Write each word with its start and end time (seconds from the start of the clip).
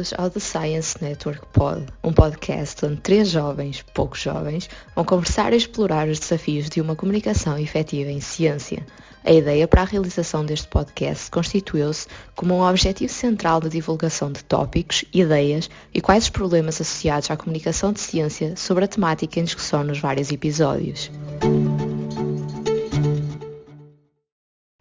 bem-vindos 0.00 0.14
ao 0.16 0.30
The 0.30 0.40
Science 0.40 0.96
Network 1.02 1.46
Pod, 1.52 1.84
um 2.02 2.12
podcast 2.12 2.86
onde 2.86 3.00
três 3.00 3.28
jovens, 3.28 3.84
poucos 3.92 4.20
jovens, 4.20 4.68
vão 4.94 5.04
conversar 5.04 5.52
e 5.52 5.56
explorar 5.56 6.08
os 6.08 6.18
desafios 6.18 6.70
de 6.70 6.80
uma 6.80 6.96
comunicação 6.96 7.58
efetiva 7.58 8.10
em 8.10 8.20
ciência. 8.20 8.84
A 9.22 9.32
ideia 9.32 9.68
para 9.68 9.82
a 9.82 9.84
realização 9.84 10.44
deste 10.44 10.66
podcast 10.68 11.30
constituiu-se 11.30 12.06
como 12.34 12.54
um 12.54 12.62
objetivo 12.62 13.12
central 13.12 13.60
da 13.60 13.68
divulgação 13.68 14.32
de 14.32 14.42
tópicos, 14.42 15.04
ideias 15.12 15.68
e 15.92 16.00
quais 16.00 16.24
os 16.24 16.30
problemas 16.30 16.80
associados 16.80 17.30
à 17.30 17.36
comunicação 17.36 17.92
de 17.92 18.00
ciência 18.00 18.56
sobre 18.56 18.84
a 18.86 18.88
temática 18.88 19.38
em 19.38 19.44
discussão 19.44 19.84
nos 19.84 19.98
vários 19.98 20.32
episódios. 20.32 21.10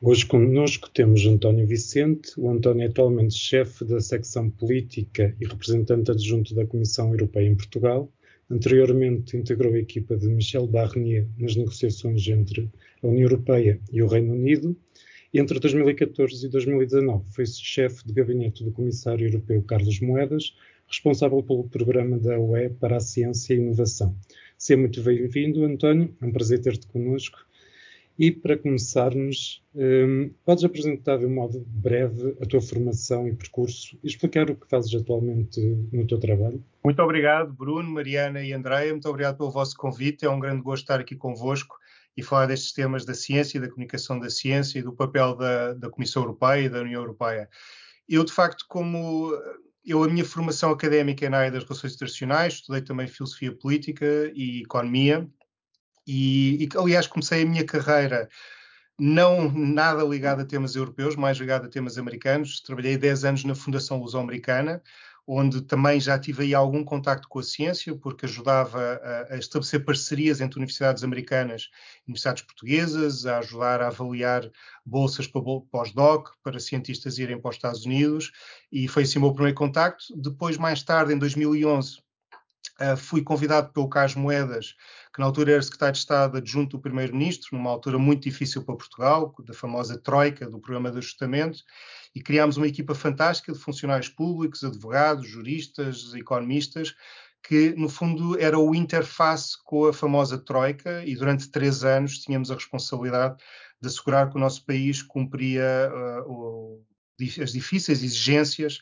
Hoje 0.02 0.26
conosco 0.26 0.90
temos 0.90 1.26
António 1.26 1.68
Vicente. 1.68 2.32
O 2.38 2.50
António 2.50 2.84
é 2.84 2.86
atualmente 2.86 3.34
chefe 3.34 3.84
da 3.84 4.00
secção 4.00 4.50
política 4.50 5.36
e 5.42 5.46
representante 5.46 6.10
adjunto 6.10 6.56
da 6.56 6.66
Comissão 6.66 7.12
Europeia 7.12 7.50
em 7.50 7.56
Portugal. 7.56 8.10
Anteriormente 8.50 9.36
integrou 9.36 9.74
a 9.74 9.78
equipa 9.78 10.16
de 10.16 10.30
Michel 10.30 10.66
Barnier 10.68 11.28
nas 11.38 11.58
negociações 11.58 12.26
entre 12.30 12.72
a 13.04 13.08
União 13.08 13.24
Europeia 13.24 13.78
e 13.92 14.02
o 14.02 14.08
Reino 14.08 14.36
Unido. 14.36 14.74
Entre 15.34 15.60
2014 15.60 16.46
e 16.46 16.50
2019 16.50 17.26
foi 17.32 17.46
chefe 17.46 18.08
de 18.08 18.14
gabinete 18.14 18.64
do 18.64 18.72
Comissário 18.72 19.28
Europeu 19.28 19.62
Carlos 19.64 20.00
Moedas, 20.00 20.56
responsável 20.88 21.44
pelo 21.44 21.68
programa 21.68 22.18
da 22.18 22.40
UE 22.40 22.70
para 22.70 22.96
a 22.96 23.02
Ciência 23.02 23.54
e 23.54 23.58
Inovação. 23.58 24.16
Seja 24.58 24.80
muito 24.80 25.02
bem-vindo, 25.02 25.66
António. 25.66 26.16
É 26.22 26.26
um 26.26 26.32
prazer 26.32 26.60
ter-te 26.62 26.88
connosco. 26.88 27.49
E 28.20 28.34
para 28.34 28.58
começarmos, 28.58 29.64
um, 29.74 30.30
podes 30.44 30.66
apresentar 30.66 31.20
de 31.20 31.26
um 31.26 31.34
modo 31.34 31.64
breve 31.66 32.36
a 32.42 32.46
tua 32.46 32.60
formação 32.60 33.26
e 33.26 33.34
percurso 33.34 33.98
e 34.04 34.08
explicar 34.08 34.52
o 34.52 34.58
que 34.58 34.68
fazes 34.68 34.94
atualmente 34.94 35.62
no 35.94 36.06
teu 36.06 36.20
trabalho? 36.20 36.62
Muito 36.84 37.02
obrigado, 37.02 37.54
Bruno, 37.54 37.90
Mariana 37.90 38.44
e 38.44 38.52
Andréia. 38.52 38.92
Muito 38.92 39.08
obrigado 39.08 39.38
pelo 39.38 39.50
vosso 39.50 39.78
convite. 39.78 40.26
É 40.26 40.30
um 40.30 40.38
grande 40.38 40.62
gosto 40.62 40.84
estar 40.84 41.00
aqui 41.00 41.16
convosco 41.16 41.78
e 42.18 42.22
falar 42.22 42.48
destes 42.48 42.74
temas 42.74 43.06
da 43.06 43.14
ciência 43.14 43.58
da 43.62 43.70
comunicação 43.70 44.20
da 44.20 44.30
ciência 44.30 44.80
e 44.80 44.84
do 44.84 44.92
papel 44.92 45.38
da, 45.38 45.74
da 45.76 45.90
Comissão 45.90 46.24
Europeia 46.24 46.66
e 46.66 46.70
da 46.70 46.82
União 46.82 47.00
Europeia. 47.00 47.48
Eu, 48.10 48.26
de 48.26 48.34
facto, 48.34 48.66
como 48.68 49.32
eu, 49.86 50.04
a 50.04 50.10
minha 50.10 50.26
formação 50.26 50.72
académica 50.72 51.26
é 51.26 51.30
na 51.30 51.38
área 51.38 51.52
das 51.52 51.64
relações 51.64 51.94
internacionais, 51.94 52.56
estudei 52.56 52.82
também 52.82 53.08
filosofia 53.08 53.54
política 53.54 54.30
e 54.36 54.64
economia 54.64 55.26
e, 56.12 56.64
e, 56.64 56.70
aliás, 56.76 57.06
comecei 57.06 57.44
a 57.44 57.46
minha 57.46 57.64
carreira 57.64 58.28
não 59.00 59.52
nada 59.52 60.04
ligado 60.04 60.42
a 60.42 60.46
temas 60.46 60.76
europeus, 60.76 61.16
mais 61.16 61.38
ligado 61.38 61.68
a 61.68 61.70
temas 61.70 62.00
americanos. 62.00 62.62
Trabalhei 62.62 62.98
10 62.98 63.26
anos 63.26 63.44
na 63.44 63.54
Fundação 63.54 64.00
Luso-Americana, 64.00 64.82
onde 65.28 65.62
também 65.62 66.00
já 66.00 66.18
tive 66.18 66.44
aí 66.44 66.56
algum 66.56 66.84
contacto 66.84 67.30
com 67.30 67.38
a 67.38 67.44
ciência, 67.44 67.96
porque 67.96 68.26
ajudava 68.26 69.00
a, 69.30 69.36
a 69.36 69.38
estabelecer 69.38 69.86
parcerias 69.86 70.42
entre 70.42 70.58
universidades 70.58 71.04
americanas 71.04 71.70
e 72.00 72.10
universidades 72.10 72.42
portuguesas, 72.42 73.28
a 73.28 73.38
ajudar 73.38 73.80
a 73.80 73.88
avaliar 73.88 74.50
bolsas 74.84 75.28
para 75.28 75.42
pós-doc, 75.72 76.30
para 76.42 76.60
cientistas 76.60 77.20
irem 77.20 77.40
para 77.40 77.50
os 77.50 77.56
Estados 77.56 77.86
Unidos, 77.86 78.32
e 78.72 78.88
foi 78.88 79.04
assim 79.04 79.20
o 79.20 79.22
meu 79.22 79.34
primeiro 79.34 79.56
contacto. 79.56 80.06
Depois, 80.18 80.58
mais 80.58 80.82
tarde, 80.82 81.14
em 81.14 81.20
2011, 81.20 82.00
Uh, 82.80 82.96
fui 82.96 83.22
convidado 83.22 83.74
pelo 83.74 83.90
Carlos 83.90 84.16
Moedas, 84.16 84.76
que 85.14 85.20
na 85.20 85.26
altura 85.26 85.54
era 85.54 85.62
secretário 85.62 85.94
de 85.94 86.00
Estado 86.00 86.38
adjunto 86.38 86.78
do 86.78 86.82
Primeiro-Ministro, 86.82 87.58
numa 87.58 87.70
altura 87.70 87.98
muito 87.98 88.24
difícil 88.24 88.64
para 88.64 88.76
Portugal, 88.76 89.34
da 89.44 89.54
famosa 89.54 90.00
Troika, 90.00 90.50
do 90.50 90.60
Programa 90.60 90.92
de 90.92 91.00
Ajustamento, 91.00 91.60
e 92.14 92.22
criámos 92.22 92.58
uma 92.58 92.68
equipa 92.68 92.94
fantástica 92.94 93.52
de 93.52 93.60
funcionários 93.60 94.10
públicos, 94.10 94.64
advogados, 94.64 95.28
juristas, 95.28 96.14
economistas, 96.14 96.94
que 97.42 97.74
no 97.76 97.90
fundo 97.90 98.40
era 98.40 98.60
o 98.60 98.76
interface 98.76 99.58
com 99.64 99.88
a 99.88 99.94
famosa 99.94 100.38
Troika, 100.38 101.04
e 101.06 101.16
durante 101.16 101.50
três 101.50 101.84
anos 101.84 102.20
tínhamos 102.20 102.52
a 102.52 102.56
responsabilidade 102.56 103.38
de 103.82 103.88
assegurar 103.88 104.30
que 104.30 104.36
o 104.36 104.40
nosso 104.40 104.66
país 104.66 105.02
cumpria 105.02 105.92
uh, 105.92 106.32
o, 106.32 106.86
as 107.42 107.52
difíceis 107.52 108.04
exigências 108.04 108.82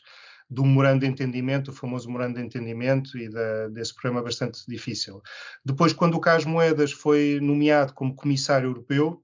do 0.50 0.64
memorando 0.64 1.00
de 1.00 1.06
entendimento, 1.06 1.70
o 1.70 1.74
famoso 1.74 2.06
memorando 2.06 2.38
de 2.38 2.44
entendimento 2.44 3.18
e 3.18 3.28
da, 3.28 3.68
desse 3.68 3.94
problema 3.94 4.22
bastante 4.22 4.62
difícil. 4.66 5.20
Depois, 5.64 5.92
quando 5.92 6.14
o 6.14 6.20
Carlos 6.20 6.46
Moedas 6.46 6.92
foi 6.92 7.38
nomeado 7.42 7.92
como 7.92 8.14
comissário 8.14 8.68
europeu, 8.68 9.22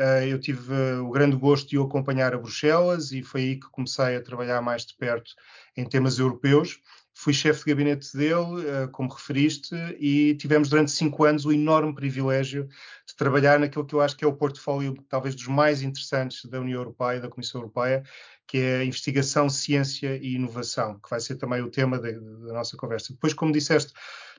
uh, 0.00 0.24
eu 0.24 0.38
tive 0.38 0.72
uh, 0.72 1.04
o 1.04 1.10
grande 1.10 1.36
gosto 1.36 1.68
de 1.68 1.78
o 1.78 1.84
acompanhar 1.84 2.32
a 2.32 2.38
Bruxelas 2.38 3.10
e 3.10 3.22
foi 3.22 3.40
aí 3.40 3.56
que 3.56 3.68
comecei 3.70 4.16
a 4.16 4.22
trabalhar 4.22 4.62
mais 4.62 4.86
de 4.86 4.94
perto 4.96 5.32
em 5.76 5.84
temas 5.84 6.18
europeus. 6.18 6.78
Fui 7.14 7.34
chefe 7.34 7.64
de 7.64 7.70
gabinete 7.70 8.16
dele, 8.16 8.34
uh, 8.34 8.88
como 8.90 9.12
referiste, 9.12 9.74
e 9.98 10.34
tivemos 10.36 10.68
durante 10.70 10.92
cinco 10.92 11.24
anos 11.24 11.44
o 11.44 11.52
enorme 11.52 11.94
privilégio 11.94 12.68
de 13.06 13.16
trabalhar 13.16 13.58
naquilo 13.58 13.84
que 13.84 13.94
eu 13.94 14.00
acho 14.00 14.16
que 14.16 14.24
é 14.24 14.28
o 14.28 14.32
portfólio 14.32 14.94
talvez 15.08 15.34
dos 15.34 15.46
mais 15.46 15.82
interessantes 15.82 16.44
da 16.48 16.60
União 16.60 16.80
Europeia, 16.80 17.20
da 17.20 17.28
Comissão 17.28 17.60
Europeia, 17.60 18.02
que 18.46 18.58
é 18.58 18.84
investigação, 18.84 19.48
ciência 19.48 20.16
e 20.16 20.34
inovação, 20.34 20.98
que 20.98 21.08
vai 21.08 21.20
ser 21.20 21.36
também 21.36 21.62
o 21.62 21.70
tema 21.70 21.98
da, 21.98 22.10
da 22.10 22.52
nossa 22.52 22.76
conversa. 22.76 23.12
Depois, 23.12 23.32
como 23.32 23.52
disseste, 23.52 23.92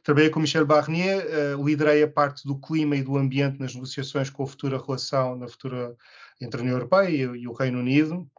trabalhei 0.04 0.30
com 0.30 0.40
Michel 0.40 0.66
Barnier, 0.66 1.26
uh, 1.58 1.66
liderei 1.66 2.04
a 2.04 2.08
parte 2.08 2.46
do 2.46 2.60
clima 2.60 2.96
e 2.96 3.04
do 3.04 3.18
ambiente 3.18 3.60
nas 3.60 3.74
negociações 3.74 4.30
com 4.30 4.44
a 4.44 4.48
futura 4.48 4.78
relação 4.78 5.36
na 5.36 5.48
futura 5.48 5.96
entre 6.42 6.60
a 6.60 6.64
União 6.64 6.76
Europeia 6.76 7.10
e, 7.10 7.42
e 7.42 7.48
o 7.48 7.54
Reino 7.54 7.80
Unido. 7.80 8.30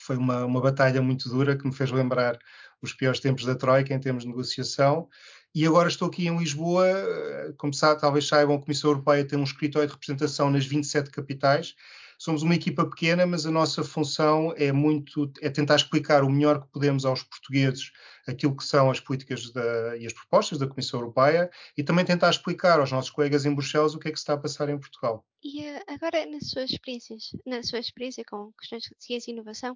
Foi 0.00 0.16
uma, 0.16 0.44
uma 0.44 0.60
batalha 0.60 1.00
muito 1.00 1.28
dura 1.28 1.56
que 1.56 1.66
me 1.66 1.74
fez 1.74 1.90
lembrar 1.90 2.38
os 2.80 2.92
piores 2.92 3.20
tempos 3.20 3.44
da 3.44 3.54
Troika 3.54 3.92
em 3.92 3.98
termos 3.98 4.24
de 4.24 4.28
negociação. 4.28 5.08
E 5.54 5.66
agora 5.66 5.88
estou 5.88 6.08
aqui 6.08 6.28
em 6.28 6.38
Lisboa, 6.38 6.86
eh, 6.86 7.52
como 7.56 7.74
sabe, 7.74 8.00
talvez 8.00 8.28
saibam, 8.28 8.56
a 8.56 8.60
Comissão 8.60 8.90
Europeia 8.90 9.24
tem 9.24 9.38
um 9.38 9.44
escritório 9.44 9.88
de 9.88 9.94
representação 9.94 10.50
nas 10.50 10.66
27 10.66 11.10
capitais 11.10 11.74
somos 12.18 12.42
uma 12.42 12.54
equipa 12.54 12.84
pequena, 12.84 13.24
mas 13.24 13.46
a 13.46 13.50
nossa 13.50 13.84
função 13.84 14.52
é 14.56 14.72
muito 14.72 15.32
é 15.40 15.48
tentar 15.48 15.76
explicar 15.76 16.24
o 16.24 16.30
melhor 16.30 16.60
que 16.60 16.68
podemos 16.72 17.04
aos 17.04 17.22
portugueses 17.22 17.92
aquilo 18.26 18.56
que 18.56 18.64
são 18.64 18.90
as 18.90 19.00
políticas 19.00 19.50
da, 19.52 19.96
e 19.96 20.04
as 20.04 20.12
propostas 20.12 20.58
da 20.58 20.66
Comissão 20.66 21.00
Europeia 21.00 21.50
e 21.76 21.82
também 21.82 22.04
tentar 22.04 22.28
explicar 22.28 22.78
aos 22.78 22.92
nossos 22.92 23.10
colegas 23.10 23.46
em 23.46 23.54
Bruxelas 23.54 23.94
o 23.94 23.98
que 23.98 24.08
é 24.08 24.12
que 24.12 24.18
está 24.18 24.34
a 24.34 24.38
passar 24.38 24.68
em 24.68 24.78
Portugal. 24.78 25.24
E 25.42 25.62
uh, 25.62 25.82
agora, 25.86 26.26
nas 26.26 26.50
suas 26.50 26.70
experiências, 26.70 27.30
na 27.46 27.62
sua 27.62 27.78
experiência 27.78 28.24
com 28.28 28.52
questões 28.58 28.82
de 28.82 28.94
ciência 28.98 29.30
e 29.30 29.34
inovação, 29.34 29.72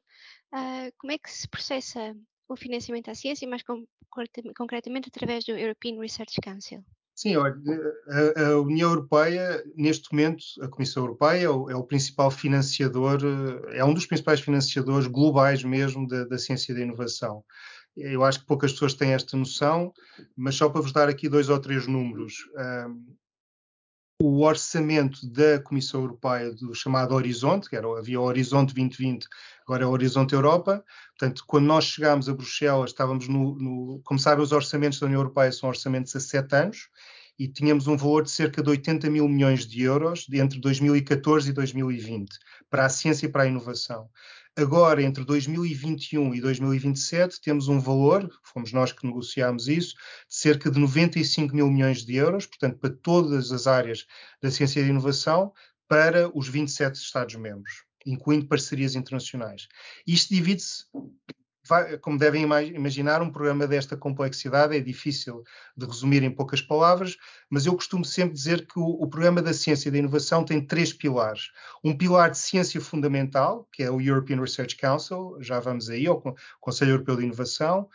uh, 0.53 0.93
como 0.99 1.13
é 1.13 1.19
que 1.19 1.31
se 1.31 1.49
processa 1.49 2.15
o 2.49 2.57
financiamento 2.57 3.11
à 3.11 3.15
ciência, 3.15 3.49
mais 3.49 3.63
concretamente 4.55 5.09
através 5.09 5.45
do 5.45 5.53
European 5.53 5.99
Research 5.99 6.39
Council? 6.43 6.85
Sim, 7.23 7.37
olha, 7.37 7.55
a, 8.09 8.41
a, 8.41 8.61
União 8.61 8.91
Europeia, 8.91 9.63
neste 9.77 10.11
momento, 10.11 10.43
a 10.61 10.67
Comissão 10.67 11.05
Europeia 11.05 11.45
é 11.45 11.49
o, 11.49 11.71
é 11.71 11.77
o, 11.77 11.85
principal 11.85 12.33
financiador, 12.33 13.21
eh, 13.23 13.79
é 13.79 13.85
um 13.85 13.95
dos 13.95 14.07
principais 14.07 14.41
financiadores 14.41 15.07
globais 15.07 15.63
mesmo 15.63 16.05
da, 16.09 16.25
da 16.25 16.37
ciência 16.37 16.73
e 16.73 16.75
da 16.75 16.81
inovação. 16.81 17.45
Eu 17.97 18.25
acho 18.25 18.41
que 18.41 18.47
poucas 18.47 18.73
pessoas 18.73 18.95
têm 18.95 19.13
esta 19.13 19.37
noção, 19.37 19.93
mas 20.37 20.57
só 20.57 20.69
para 20.69 20.81
vos 20.81 20.93
dar 20.93 21.09
aqui 21.09 21.29
dois 21.29 21.49
ou 21.49 21.61
três 21.61 21.87
números. 21.87 22.39
O 24.25 24.45
orçamento 24.45 25.27
da 25.29 25.61
Comissão 25.61 26.01
Europeia 26.01 26.53
do 26.55 26.73
chamado 26.73 27.13
Horizonte, 27.13 27.69
que 27.69 27.75
era, 27.75 27.89
havia 27.99 28.21
o 28.21 28.25
Horizonte 28.25 28.73
2020, 28.73 29.27
agora 29.67 29.83
é 29.83 29.87
o 29.87 29.91
Horizonte 29.91 30.33
Europa. 30.33 30.85
Portanto, 31.19 31.43
quando 31.45 31.67
nós 31.67 31.87
chegámos 31.87 32.29
a 32.29 32.33
Bruxelas, 32.33 32.91
estávamos 32.91 33.27
no, 33.27 33.57
no 33.57 34.19
sabem, 34.19 34.45
os 34.45 34.53
orçamentos 34.53 35.01
da 35.01 35.07
União 35.07 35.19
Europeia 35.19 35.51
são 35.51 35.69
orçamentos 35.69 36.15
a 36.15 36.21
sete 36.21 36.55
anos 36.55 36.89
e 37.37 37.49
tínhamos 37.49 37.89
um 37.89 37.97
valor 37.97 38.23
de 38.23 38.31
cerca 38.31 38.63
de 38.63 38.71
80 38.71 39.11
mil 39.11 39.27
milhões 39.29 39.67
de 39.67 39.83
euros 39.83 40.25
entre 40.33 40.61
2014 40.61 41.51
e 41.51 41.53
2020 41.53 42.31
para 42.71 42.87
a 42.87 42.89
ciência 42.89 43.27
e 43.27 43.29
para 43.29 43.43
a 43.43 43.47
inovação. 43.47 44.09
Agora, 44.55 45.03
entre 45.03 45.25
2021 45.25 46.35
e 46.35 46.41
2027, 46.43 47.41
temos 47.41 47.69
um 47.69 47.81
valor, 47.81 48.29
fomos 48.45 48.71
nós 48.71 48.93
que 48.93 49.07
negociámos 49.07 49.67
isso, 49.67 49.95
de 50.29 50.35
cerca 50.37 50.71
de 50.71 50.79
95 50.79 51.55
mil 51.55 51.71
milhões 51.71 52.05
de 52.05 52.17
euros, 52.17 52.45
portanto, 52.45 52.79
para 52.79 52.91
todas 52.91 53.51
as 53.51 53.67
áreas 53.67 54.07
da 54.43 54.51
ciência 54.51 54.81
e 54.81 54.83
da 54.83 54.91
inovação, 54.91 55.55
para 55.89 56.31
os 56.37 56.49
27 56.49 56.97
Estados-membros, 56.97 57.85
incluindo 58.05 58.47
parcerias 58.47 58.95
internacionais. 58.95 59.69
Isto 60.07 60.35
divide-se 60.35 60.85
como 62.01 62.19
devem 62.19 62.43
imaginar, 62.43 63.23
um 63.23 63.31
programa 63.31 63.67
desta 63.67 63.97
complexidade 63.97 64.77
é 64.77 64.81
difícil 64.81 65.45
de 65.77 65.87
resumir 65.87 66.23
em 66.23 66.31
poucas 66.31 66.61
palavras, 66.61 67.17
mas 67.49 67.67
eu 67.67 67.75
costumo 67.75 68.05
sempre 68.05 68.35
dizer 68.35 68.67
que 68.67 68.79
o, 68.79 68.85
o, 68.85 69.09
programa 69.09 69.41
da 69.41 69.53
ciência 69.53 69.89
e 69.89 69.93
da 69.93 69.99
inovação 69.99 70.45
tem 70.45 70.65
três 70.65 70.93
pilares. 70.93 71.51
Um 71.85 71.97
pilar 71.97 72.31
de 72.31 72.39
ciência 72.39 72.81
fundamental, 72.81 73.69
que 73.73 73.83
é 73.83 73.91
o 73.91 74.01
European 74.01 74.41
Research 74.41 74.77
Council, 74.77 75.37
já 75.41 75.61
vamos 75.61 75.89
aí, 75.89 76.07
ao 76.07 76.21
Conselho 76.61 76.93
Europeu 76.93 77.17
de 77.17 77.25
Inovação. 77.25 77.89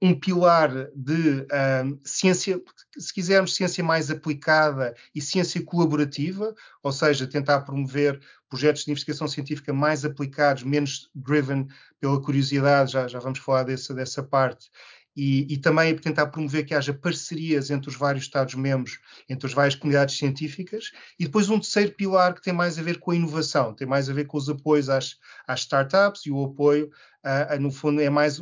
Um 0.00 0.18
pilar 0.18 0.70
de 0.94 1.40
uh, 1.40 1.98
ciência, 2.04 2.60
se 2.96 3.12
quisermos, 3.12 3.56
ciência 3.56 3.82
mais 3.82 4.10
aplicada 4.10 4.94
e 5.14 5.20
ciência 5.20 5.62
colaborativa, 5.64 6.54
ou 6.82 6.92
seja, 6.92 7.26
tentar 7.26 7.62
promover 7.62 8.20
projetos 8.48 8.84
de 8.84 8.90
investigação 8.92 9.26
científica 9.26 9.72
mais 9.72 10.04
aplicados, 10.04 10.62
menos 10.62 11.10
driven 11.14 11.66
pela 12.00 12.22
curiosidade, 12.22 12.92
já, 12.92 13.08
já 13.08 13.18
vamos 13.18 13.40
falar 13.40 13.64
dessa, 13.64 13.92
dessa 13.92 14.22
parte, 14.22 14.70
e, 15.20 15.52
e, 15.52 15.58
também 15.58 15.96
tentar 15.96 16.28
promover 16.28 16.64
que 16.64 16.72
haja 16.72 16.94
parcerias 16.94 17.70
entre 17.70 17.90
os 17.90 17.96
vários 17.96 18.22
Estados-membros, 18.22 19.00
entre 19.28 19.48
as 19.48 19.52
várias 19.52 19.74
comunidades 19.74 20.16
científicas, 20.16 20.92
e 21.18 21.24
depois 21.24 21.50
um 21.50 21.58
terceiro 21.58 21.90
pilar 21.90 22.34
que 22.34 22.40
tem 22.40 22.52
mais 22.52 22.78
a 22.78 22.82
ver 22.82 23.00
com 23.00 23.10
a 23.10 23.16
inovação, 23.16 23.74
tem 23.74 23.84
mais 23.84 24.08
a 24.08 24.12
ver 24.12 24.26
com 24.26 24.38
os 24.38 24.48
apoios 24.48 24.88
às, 24.88 25.16
às 25.44 25.60
startups 25.60 26.24
e 26.24 26.30
o 26.30 26.44
apoio, 26.44 26.88
uh, 27.24 27.60
no 27.60 27.72
fundo, 27.72 28.00
é 28.00 28.08
mais, 28.08 28.40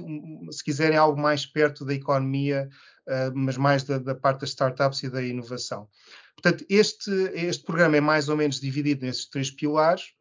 se 0.50 0.62
quiserem, 0.62 0.98
algo 0.98 1.18
mais 1.18 1.46
perto 1.46 1.82
da 1.82 1.94
economia, 1.94 2.68
uh, 3.08 3.32
mas 3.34 3.56
mais 3.56 3.82
da, 3.82 3.96
da, 3.96 4.14
parte 4.14 4.42
das 4.42 4.50
startups 4.50 5.02
e 5.02 5.08
da 5.08 5.22
inovação. 5.22 5.88
Portanto, 6.34 6.66
este, 6.68 7.10
este 7.32 7.64
programa 7.64 7.96
é 7.96 8.02
mais 8.02 8.28
ou 8.28 8.36
menos 8.36 8.60
dividido 8.60 9.06
nesses 9.06 9.24
três 9.24 9.50
pilares, 9.50 10.12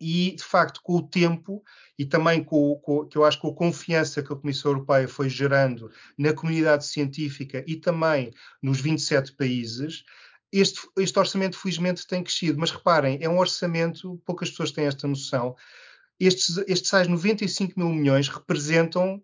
e, 0.00 0.34
de 0.36 0.44
facto, 0.44 0.80
com 0.82 0.96
o 0.96 1.02
tempo 1.02 1.62
e 1.98 2.04
também 2.04 2.42
com, 2.42 2.76
com, 2.76 3.06
que 3.06 3.18
eu 3.18 3.24
acho 3.24 3.40
com 3.40 3.48
a 3.48 3.54
confiança 3.54 4.22
que 4.22 4.32
a 4.32 4.36
Comissão 4.36 4.72
Europeia 4.72 5.08
foi 5.08 5.28
gerando 5.28 5.90
na 6.16 6.32
comunidade 6.32 6.86
científica 6.86 7.64
e 7.66 7.76
também 7.76 8.32
nos 8.62 8.80
27 8.80 9.32
países, 9.32 10.04
este, 10.52 10.80
este 10.96 11.18
orçamento, 11.18 11.58
felizmente, 11.58 12.06
tem 12.06 12.22
crescido. 12.22 12.58
Mas 12.58 12.70
reparem, 12.70 13.18
é 13.20 13.28
um 13.28 13.38
orçamento, 13.38 14.20
poucas 14.24 14.50
pessoas 14.50 14.70
têm 14.70 14.86
esta 14.86 15.08
noção. 15.08 15.56
Estes, 16.18 16.58
estes 16.66 16.90
tais 16.90 17.08
95 17.08 17.78
mil 17.78 17.90
milhões 17.90 18.28
representam 18.28 19.22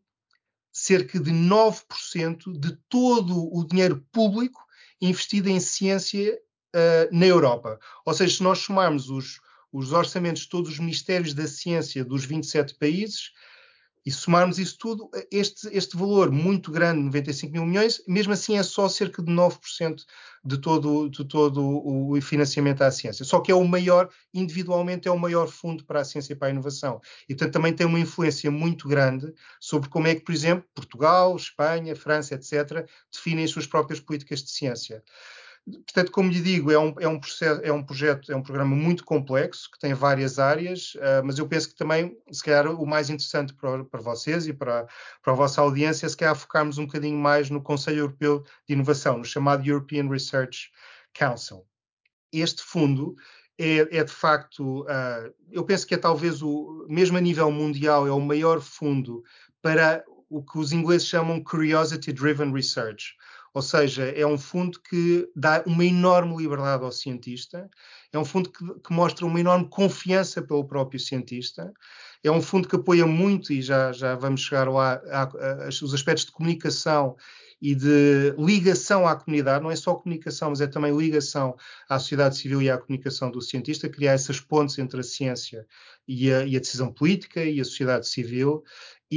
cerca 0.73 1.21
de 1.21 1.31
9% 1.31 2.59
de 2.59 2.77
todo 2.89 3.49
o 3.55 3.65
dinheiro 3.65 4.05
público 4.13 4.61
investido 5.01 5.49
em 5.49 5.61
ciência 5.61 6.37
uh, 6.75 7.17
na 7.17 7.27
Europa. 7.27 7.79
Ou 8.05 8.13
seja, 8.13 8.37
se 8.37 8.43
nós 8.43 8.59
somarmos 8.59 9.09
os, 9.09 9.41
os 9.75 9.93
orçamentos 9.93 10.43
de 10.43 10.49
todos 10.49 10.71
os 10.71 10.79
ministérios 10.79 11.35
da 11.35 11.49
ciência 11.49 12.05
dos 12.05 12.25
27 12.25 12.77
países, 12.77 13.33
e 14.07 14.11
somarmos 14.11 14.59
isso 14.59 14.77
tudo, 14.79 15.11
este, 15.33 15.67
este 15.73 15.97
valor 15.97 16.31
muito 16.31 16.71
grande, 16.71 17.03
95 17.03 17.53
mil 17.53 17.65
milhões, 17.65 18.03
mesmo 18.07 18.35
assim 18.35 18.59
é 18.59 18.63
só 18.63 18.87
cerca 18.87 19.23
de 19.23 19.33
9% 19.33 20.05
de 20.45 20.59
todo, 20.59 21.09
de 21.09 21.25
todo 21.25 21.63
o 21.65 22.21
financiamento 22.21 22.83
à 22.83 22.91
ciência. 22.91 23.25
Só 23.25 23.41
que 23.41 23.51
é 23.51 23.55
o 23.55 23.65
maior, 23.65 24.11
individualmente, 24.33 25.09
é 25.09 25.11
o 25.11 25.19
maior 25.19 25.49
fundo 25.49 25.85
para 25.87 26.01
a 26.01 26.05
ciência 26.05 26.35
e 26.35 26.37
para 26.37 26.49
a 26.49 26.51
inovação. 26.51 27.01
E, 27.27 27.35
portanto, 27.35 27.55
também 27.55 27.73
tem 27.73 27.87
uma 27.87 27.99
influência 27.99 28.51
muito 28.51 28.87
grande 28.87 29.33
sobre 29.59 29.89
como 29.89 30.07
é 30.07 30.15
que, 30.15 30.21
por 30.21 30.35
exemplo, 30.35 30.69
Portugal, 30.75 31.35
Espanha, 31.35 31.97
França, 31.97 32.35
etc., 32.35 32.87
definem 33.11 33.45
as 33.45 33.51
suas 33.51 33.67
próprias 33.67 34.01
políticas 34.01 34.43
de 34.43 34.51
ciência. 34.51 35.03
Portanto, 35.67 36.13
como 36.13 36.31
lhe 36.31 36.43
digo, 36.43 36.71
é 36.71 36.79
um, 36.79 36.95
é 37.01 37.09
um, 37.09 37.19
processo, 37.19 37.61
é 37.65 37.73
um 37.73 37.83
projeto, 37.83 38.31
é 38.31 38.37
um 38.37 38.43
programa 38.43 38.77
muito 38.77 39.03
complexo, 39.03 39.71
que 39.71 39.79
tem 39.79 39.95
várias 39.95 40.39
áreas, 40.39 40.95
uh, 40.97 41.25
mas 41.25 41.39
eu 41.39 41.49
penso 41.49 41.71
que 41.71 41.75
também, 41.75 42.19
se 42.31 42.45
calhar, 42.45 42.69
o 42.69 42.87
mais 42.87 43.09
interessante 43.09 43.55
para, 43.55 43.83
para 43.83 44.01
vocês 44.01 44.47
e 44.47 44.53
para, 44.53 44.87
para 45.23 45.33
a 45.33 45.37
vossa 45.37 45.63
audiência 45.63 46.05
é, 46.05 46.09
se 46.09 46.17
calhar, 46.17 46.37
focarmos 46.37 46.77
um 46.77 46.85
bocadinho 46.85 47.19
mais 47.19 47.49
no 47.49 47.63
Conselho 47.63 48.01
Europeu 48.01 48.45
de 48.69 48.75
Inovação, 48.75 49.17
no 49.17 49.25
chamado 49.25 49.67
European 49.67 50.07
Research 50.11 50.71
Council. 51.15 51.65
Este 52.31 52.63
fundo 52.63 53.15
é, 53.59 53.99
é 53.99 54.05
de 54.05 54.13
facto, 54.13 54.83
uh, 54.83 55.35
eu 55.51 55.65
penso 55.65 55.87
que 55.87 55.95
é 55.95 55.99
talvez 55.99 56.43
o, 56.43 56.87
mesmo 56.91 57.17
a 57.17 57.23
nível 57.23 57.51
mundial, 57.51 58.07
é 58.07 58.13
o 58.13 58.21
maior 58.21 58.61
fundo 58.61 59.25
para 59.63 60.05
o 60.29 60.43
que 60.43 60.59
os 60.59 60.73
ingleses 60.73 61.07
chamam 61.07 61.43
Curiosity 61.43 62.13
Driven 62.13 62.53
Research 62.53 63.15
ou 63.55 63.63
seja, 63.63 64.03
é 64.03 64.27
um 64.27 64.37
fundo 64.37 64.81
que 64.81 65.31
dá 65.35 65.63
uma 65.65 65.85
enorme 65.85 66.37
liberdade 66.37 66.83
ao 66.83 66.91
cientista, 66.91 67.71
é 68.13 68.19
um 68.19 68.25
fundo 68.25 68.51
que, 68.51 68.81
que, 68.81 68.93
mostra 68.93 69.25
uma 69.25 69.39
enorme 69.39 69.69
confiança 69.71 70.43
pelo 70.43 70.65
próprio 70.65 70.99
cientista, 70.99 71.73
é 72.25 72.31
um 72.33 72.43
fundo 72.43 72.69
que 72.69 72.75
apoia 72.75 73.07
muito, 73.07 73.53
e 73.53 73.63
já, 73.63 73.93
já 73.93 74.17
vamos 74.17 74.41
chegar 74.41 74.69
lá, 74.69 75.01
a, 75.09 75.23
a, 75.23 75.67
a, 75.67 75.69
os 75.69 75.95
aspectos 75.95 76.27
de 76.27 76.33
comunicação 76.33 77.17
e 77.63 77.77
de 77.77 78.35
ligação 78.37 79.07
à 79.07 79.15
comunidade, 79.15 79.63
não 79.63 79.71
é 79.71 79.77
só 79.77 79.95
comunicação, 79.95 80.51
mas 80.51 80.61
é 80.61 80.67
também 80.67 80.95
ligação 80.97 81.57
à 81.89 81.97
sociedade 81.99 82.37
civil 82.37 82.61
e 82.61 82.69
à 82.69 82.77
comunicação 82.77 83.31
do 83.31 83.41
cientista, 83.41 83.89
criar 83.89 84.15
essas 84.15 84.41
pontes 84.41 84.77
entre 84.79 84.99
a 84.99 85.05
ciência 85.05 85.65
e 86.09 86.33
a, 86.33 86.45
e 86.45 86.57
a 86.57 86.61
decisão 86.61 86.93
política 86.93 87.45
e 87.45 87.61
a 87.61 87.65
sociedade 87.65 88.09
civil. 88.09 88.65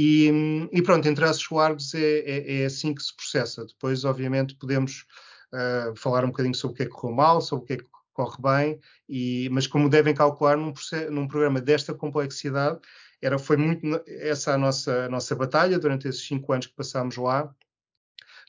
E, 0.00 0.30
e 0.70 0.80
pronto, 0.80 1.08
entre 1.08 1.24
traços 1.24 1.50
largos 1.50 1.92
é, 1.92 2.20
é, 2.20 2.60
é, 2.60 2.66
assim 2.66 2.94
que 2.94 3.02
se 3.02 3.12
processa. 3.16 3.66
Depois, 3.66 4.04
obviamente, 4.04 4.54
podemos 4.54 5.04
uh, 5.52 5.96
falar 5.96 6.24
um 6.24 6.28
bocadinho 6.28 6.54
sobre 6.54 6.74
o 6.74 6.76
que 6.76 6.82
é 6.84 6.86
que 6.86 6.92
correu 6.92 7.16
mal, 7.16 7.40
sobre 7.40 7.64
o 7.64 7.66
que 7.66 7.72
é 7.72 7.76
que 7.78 7.84
corre 8.12 8.40
bem, 8.40 8.80
e, 9.08 9.48
mas 9.50 9.66
como 9.66 9.88
devem 9.88 10.14
calcular 10.14 10.56
num, 10.56 10.72
num 11.10 11.26
programa 11.26 11.60
desta 11.60 11.92
complexidade, 11.92 12.78
era, 13.20 13.40
foi 13.40 13.56
muito 13.56 14.00
essa 14.06 14.54
a 14.54 14.58
nossa, 14.58 15.06
a 15.06 15.08
nossa 15.08 15.34
batalha 15.34 15.80
durante 15.80 16.06
esses 16.06 16.24
cinco 16.24 16.52
anos 16.52 16.68
que 16.68 16.76
passámos 16.76 17.16
lá. 17.16 17.52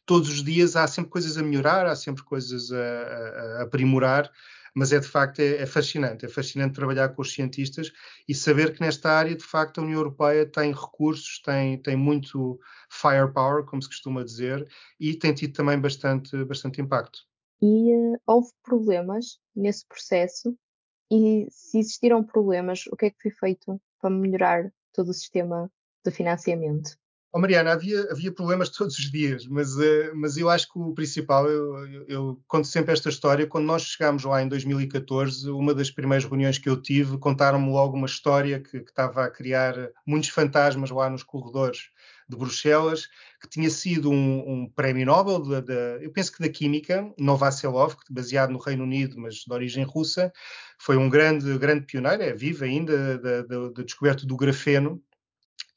Todos 0.06 0.30
os 0.30 0.44
dias 0.44 0.76
há 0.76 0.86
sempre 0.86 1.10
coisas 1.10 1.36
a 1.36 1.42
melhorar, 1.42 1.88
há 1.88 1.96
sempre 1.96 2.24
coisas 2.24 2.72
a, 2.72 2.78
a, 2.78 3.58
a 3.58 3.64
aprimorar, 3.64 4.30
mas 4.80 4.94
é 4.94 5.00
de 5.00 5.08
facto 5.08 5.42
é, 5.42 5.58
é, 5.58 5.66
fascinante, 5.66 6.26
é 6.26 6.30
fascinante 6.30 6.76
trabalhar 6.76 7.10
com 7.10 7.22
os 7.22 7.34
cientistas 7.34 7.92
e 8.26 8.34
saber 8.34 8.74
que 8.74 8.80
nesta 8.80 9.12
área 9.12 9.36
de 9.36 9.44
facto 9.44 9.80
a 9.80 9.84
União 9.84 10.00
Europeia 10.00 10.46
tem 10.46 10.72
recursos, 10.72 11.42
tem, 11.42 11.78
tem 11.82 11.98
muito 11.98 12.58
firepower, 12.90 13.66
como 13.66 13.82
se 13.82 13.90
costuma 13.90 14.24
dizer, 14.24 14.66
e 14.98 15.14
tem 15.14 15.34
tido 15.34 15.52
também 15.52 15.78
bastante, 15.78 16.46
bastante 16.46 16.80
impacto. 16.80 17.20
E 17.62 17.94
uh, 17.94 18.22
houve 18.26 18.52
problemas 18.64 19.38
nesse 19.54 19.86
processo 19.86 20.58
e 21.12 21.46
se 21.52 21.80
existiram 21.80 22.24
problemas, 22.24 22.86
o 22.88 22.96
que 22.96 23.08
é 23.08 23.10
que 23.10 23.22
foi 23.22 23.32
feito 23.32 23.82
para 24.00 24.10
melhorar 24.10 24.72
todo 24.94 25.10
o 25.10 25.14
sistema 25.14 25.70
de 26.06 26.12
financiamento? 26.12 26.98
Oh, 27.32 27.40
Mariana, 27.40 27.74
havia, 27.74 28.12
havia 28.12 28.32
problemas 28.32 28.70
todos 28.76 28.98
os 28.98 29.12
dias, 29.12 29.46
mas, 29.46 29.76
uh, 29.76 30.12
mas 30.16 30.36
eu 30.36 30.50
acho 30.50 30.72
que 30.72 30.80
o 30.80 30.94
principal, 30.96 31.48
eu, 31.48 31.86
eu, 31.86 32.06
eu, 32.08 32.44
conto 32.48 32.66
sempre 32.66 32.92
esta 32.92 33.10
história, 33.10 33.46
quando 33.46 33.66
nós 33.66 33.84
chegámos 33.84 34.24
lá 34.24 34.42
em 34.42 34.48
2014, 34.48 35.48
uma 35.52 35.76
das 35.76 35.92
primeiras 35.92 36.26
reuniões 36.26 36.58
que 36.58 36.68
eu 36.68 36.82
tive, 36.82 37.20
contaram-me 37.20 37.70
logo 37.70 37.96
uma 37.96 38.08
história 38.08 38.60
que, 38.60 38.80
que 38.80 38.90
estava 38.90 39.26
a 39.26 39.30
criar 39.30 39.76
muitos 40.08 40.30
fantasmas 40.30 40.90
lá 40.90 41.08
nos 41.08 41.22
corredores 41.22 41.92
de 42.28 42.36
Bruxelas, 42.36 43.08
que 43.40 43.48
tinha 43.48 43.70
sido 43.70 44.10
um, 44.10 44.64
um 44.64 44.68
prémio 44.68 45.06
Nobel, 45.06 45.40
de, 45.40 45.62
de, 45.62 46.06
eu 46.06 46.12
penso 46.12 46.32
que 46.32 46.42
da 46.42 46.50
Química, 46.50 47.12
Novaselov, 47.18 47.96
baseado 48.10 48.52
no 48.52 48.60
Reino 48.60 48.84
Unido, 48.84 49.20
mas 49.20 49.36
de 49.36 49.54
origem 49.54 49.84
russa, 49.84 50.32
foi 50.80 50.98
um 50.98 51.10
grande, 51.10 51.58
grande 51.60 51.86
pioneiro, 51.86 52.24
é 52.24 52.34
vivo 52.34 52.64
ainda, 52.64 53.20
da, 53.20 53.42
da, 53.44 53.70
da 53.70 53.84
descoberta 53.84 54.26
do 54.26 54.36
grafeno, 54.36 55.00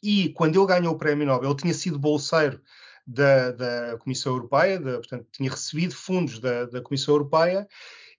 e 0.03 0.31
quando 0.31 0.59
ele 0.59 0.67
ganhou 0.67 0.95
o 0.95 0.99
Prémio 0.99 1.27
Nobel, 1.27 1.51
ele 1.51 1.59
tinha 1.59 1.75
sido 1.75 1.99
bolseiro 1.99 2.61
da, 3.07 3.53
da 3.53 3.99
Comissão 3.99 4.33
Europeia, 4.33 4.79
de, 4.79 4.93
portanto, 4.93 5.27
tinha 5.31 5.51
recebido 5.51 5.95
fundos 5.95 6.39
da, 6.39 6.67
da, 6.67 6.81
Comissão 6.81 7.15
Europeia, 7.15 7.69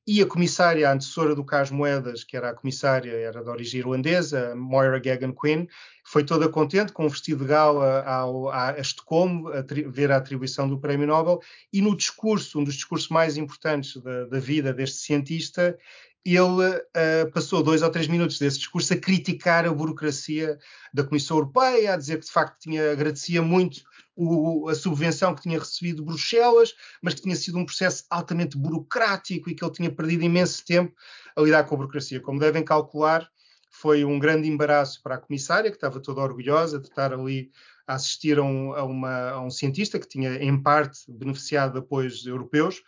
e 0.06 0.22
a 0.22 0.26
comissária, 0.26 0.90
a 0.90 0.94
antecessora 0.94 1.34
do 1.34 1.46
Cas 1.46 1.72
Moedas, 1.72 2.26
que 2.26 2.36
era 2.36 2.50
a 2.50 2.54
comissária, 2.54 3.12
era 3.12 3.42
de 3.42 3.50
origem 3.50 3.80
irlandesa, 3.80 4.54
Moira 4.54 5.00
Gagan 5.00 5.34
Quinn, 5.34 5.66
foi 6.04 6.26
toda 6.26 6.50
contente 6.50 6.92
com 6.92 7.06
um 7.06 7.10
vestido 7.10 7.46
de 7.46 7.50
gala 7.50 8.04
ao, 8.04 8.50
a 8.50 8.78
Estocolmo, 8.78 9.48
a 9.48 9.64
ver 9.88 10.12
a 10.12 10.18
atribuição 10.18 10.68
do 10.68 10.78
Prémio 10.78 11.08
Nobel, 11.08 11.40
e 11.72 11.82
no 11.82 11.96
discurso, 11.96 12.60
um 12.60 12.66
dos 12.66 12.76
discursos 12.76 13.08
mais 13.08 13.38
importantes 13.38 13.96
da, 14.02 14.26
da 14.26 14.40
vida 14.40 14.74
deste 14.74 14.98
cientista, 14.98 15.78
ele 16.26 16.46
uh, 16.46 17.32
passou 17.34 17.62
dois 17.62 17.82
ou 17.82 17.90
três 17.90 18.08
minutos 18.08 18.40
desse 18.40 18.58
discurso 18.58 18.94
a 18.94 18.98
criticar 18.98 19.66
a 19.66 19.74
burocracia 19.74 20.58
da 20.94 21.04
Comissão 21.04 21.38
Europeia, 21.38 21.94
a 21.94 21.98
dizer 21.98 22.20
que 22.20 22.26
de 22.26 22.32
facto 22.32 22.60
tinha, 22.60 22.92
agradecia 22.92 23.42
muito 23.42 23.82
o, 24.16 24.70
a 24.70 24.76
subvenção 24.76 25.36
que 25.36 25.42
tinha 25.42 25.60
recebido 25.60 25.98
de 25.98 26.04
Bruxelas, 26.04 26.74
mas 27.02 27.14
que 27.14 27.22
tinha 27.22 27.36
sido 27.36 27.58
um 27.58 27.66
processo 27.66 28.06
altamente 28.10 28.58
burocrático 28.58 29.50
e 29.50 29.56
que 29.56 29.64
ele 29.64 29.74
tinha 29.74 29.92
perdido 29.92 30.24
imenso 30.24 30.64
tempo 30.66 30.94
a 31.36 31.42
lidar 31.42 31.64
com 31.66 31.76
a 31.76 31.78
burocracia. 31.80 32.22
Como 32.22 32.40
devem 32.40 32.64
calcular, 32.64 33.28
foi 33.70 34.06
um 34.06 34.20
grande 34.20 34.48
embaraço 34.48 35.02
para 35.02 35.16
a 35.16 35.18
comissária, 35.18 35.72
que 35.72 35.78
estava 35.78 36.00
toda 36.00 36.22
orgulhosa 36.22 36.80
de 36.80 36.88
estar 36.88 37.12
ali 37.12 37.52
a 37.88 37.96
assistir 37.96 38.38
a 38.38 38.44
um, 38.44 38.72
uma, 38.72 39.30
a 39.32 39.42
um 39.42 39.50
cientista 39.50 40.00
que 40.00 40.08
tinha, 40.08 40.36
em 40.36 40.62
parte, 40.62 41.00
beneficiado 41.10 41.74
de 41.74 41.80
apoios 41.80 42.26
europeus. 42.26 42.82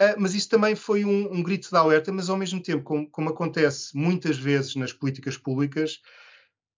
Uh, 0.00 0.14
mas 0.16 0.34
isso 0.34 0.48
também 0.48 0.76
foi 0.76 1.04
um, 1.04 1.32
um, 1.32 1.42
grito 1.42 1.68
de 1.68 1.76
alerta, 1.76 2.12
mas 2.12 2.30
ao 2.30 2.36
mesmo 2.36 2.62
tempo, 2.62 2.84
como, 2.84 3.10
como 3.10 3.30
acontece 3.30 3.96
muitas 3.96 4.38
vezes 4.38 4.76
nas 4.76 4.92
políticas 4.92 5.36
públicas, 5.36 6.00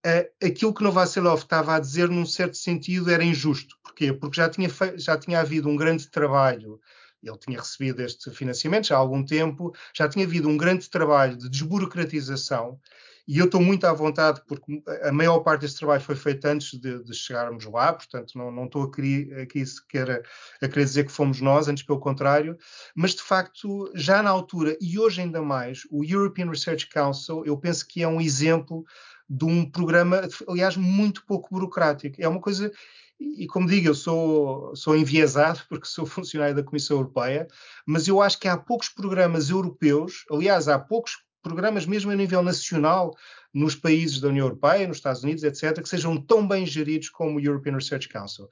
uh, 0.07 0.47
aquilo 0.47 0.73
que 0.73 0.83
Novacelov 0.83 1.43
estava 1.43 1.77
a 1.77 1.81
dizer, 1.81 2.09
num 2.09 2.25
certo 2.25 2.57
sentido, 2.57 3.11
era 3.11 3.23
injusto. 3.23 3.77
Porquê? 3.83 4.13
Porque 4.13 4.37
já 4.37 4.49
tinha, 4.49 4.71
já 4.97 5.19
tinha 5.19 5.41
havido 5.41 5.69
um 5.69 5.77
grande 5.77 6.09
trabalho, 6.09 6.81
ele 7.23 7.39
tinha 7.39 7.59
recebido 7.59 8.01
este 8.01 8.31
financiamento 8.31 8.87
já 8.87 8.97
há 8.97 8.99
algum 8.99 9.23
tempo, 9.23 9.75
já 9.95 10.09
tinha 10.09 10.25
havido 10.25 10.49
um 10.49 10.57
grande 10.57 10.89
trabalho 10.89 11.37
de 11.37 11.51
desburocratização 11.51 12.81
e 13.27 13.39
eu 13.39 13.47
estou 13.47 13.61
muito 13.61 13.85
à 13.85 13.93
vontade, 13.93 14.43
porque 14.47 14.83
a 15.03 15.13
maior 15.13 15.41
parte 15.41 15.63
desse 15.63 15.77
trabalho 15.77 16.01
foi 16.01 16.17
feito 16.17 16.45
antes 16.47 16.79
de, 16.79 17.03
de 17.03 17.15
chegarmos 17.15 17.65
lá, 17.67 17.93
portanto, 17.93 18.33
não, 18.37 18.51
não 18.51 18.65
estou 18.65 18.85
aqui, 18.85 19.33
aqui 19.35 19.65
sequer 19.65 20.11
a, 20.11 20.67
a 20.67 20.69
querer 20.69 20.85
dizer 20.85 21.05
que 21.05 21.13
fomos 21.13 21.41
nós, 21.41 21.69
antes 21.69 21.85
pelo 21.85 22.01
contrário, 22.01 22.57
mas 22.95 23.15
de 23.15 23.23
facto, 23.23 23.91
já 23.95 24.23
na 24.23 24.31
altura, 24.31 24.77
e 24.81 24.99
hoje 24.99 25.21
ainda 25.21 25.43
mais, 25.43 25.83
o 25.91 26.05
European 26.05 26.51
Research 26.51 26.89
Council, 26.89 27.45
eu 27.45 27.57
penso 27.57 27.87
que 27.87 28.03
é 28.03 28.09
um 28.09 28.21
exemplo 28.21 28.85
de 29.29 29.45
um 29.45 29.71
programa, 29.71 30.23
aliás, 30.49 30.77
muito 30.77 31.25
pouco 31.25 31.49
burocrático. 31.51 32.17
É 32.19 32.27
uma 32.27 32.41
coisa 32.41 32.73
e 33.21 33.47
como 33.47 33.69
digo, 33.69 33.89
eu 33.89 33.95
sou, 33.95 34.75
sou 34.75 34.97
enviesado 34.97 35.61
porque 35.69 35.87
sou 35.87 36.07
funcionário 36.07 36.55
da 36.55 36.63
Comissão 36.63 36.97
Europeia, 36.97 37.47
mas 37.87 38.09
eu 38.09 38.21
acho 38.23 38.41
que 38.41 38.49
há 38.49 38.57
poucos 38.57 38.89
programas 38.89 39.51
europeus, 39.51 40.25
aliás, 40.31 40.69
há 40.69 40.79
poucos 40.79 41.19
programas 41.43 41.87
mesmo 41.87 42.11
a 42.11 42.15
nível 42.15 42.43
nacional 42.43 43.17
nos 43.53 43.75
países 43.75 44.21
da 44.21 44.29
União 44.29 44.47
Europeia, 44.47 44.87
nos 44.87 44.99
Estados 44.99 45.23
Unidos, 45.23 45.43
etc., 45.43 45.83
que 45.83 45.89
sejam 45.89 46.21
tão 46.21 46.47
bem 46.47 46.67
geridos 46.67 47.09
como 47.09 47.37
o 47.37 47.41
European 47.41 47.75
Research 47.75 48.09
Council. 48.09 48.49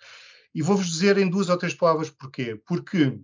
E 0.54 0.62
vou-vos 0.62 0.86
dizer 0.86 1.18
em 1.18 1.28
duas 1.28 1.48
ou 1.48 1.56
três 1.56 1.74
palavras 1.74 2.10
porquê. 2.10 2.60
Porque, 2.66 3.18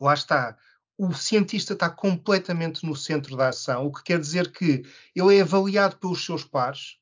lá 0.00 0.14
está, 0.14 0.56
o 0.96 1.12
cientista 1.12 1.72
está 1.72 1.90
completamente 1.90 2.86
no 2.86 2.94
centro 2.94 3.36
da 3.36 3.48
ação, 3.48 3.86
o 3.86 3.92
que 3.92 4.04
quer 4.04 4.20
dizer 4.20 4.52
que 4.52 4.82
ele 5.14 5.36
é 5.36 5.40
avaliado 5.40 5.96
pelos 5.96 6.24
seus 6.24 6.44
pares, 6.44 6.98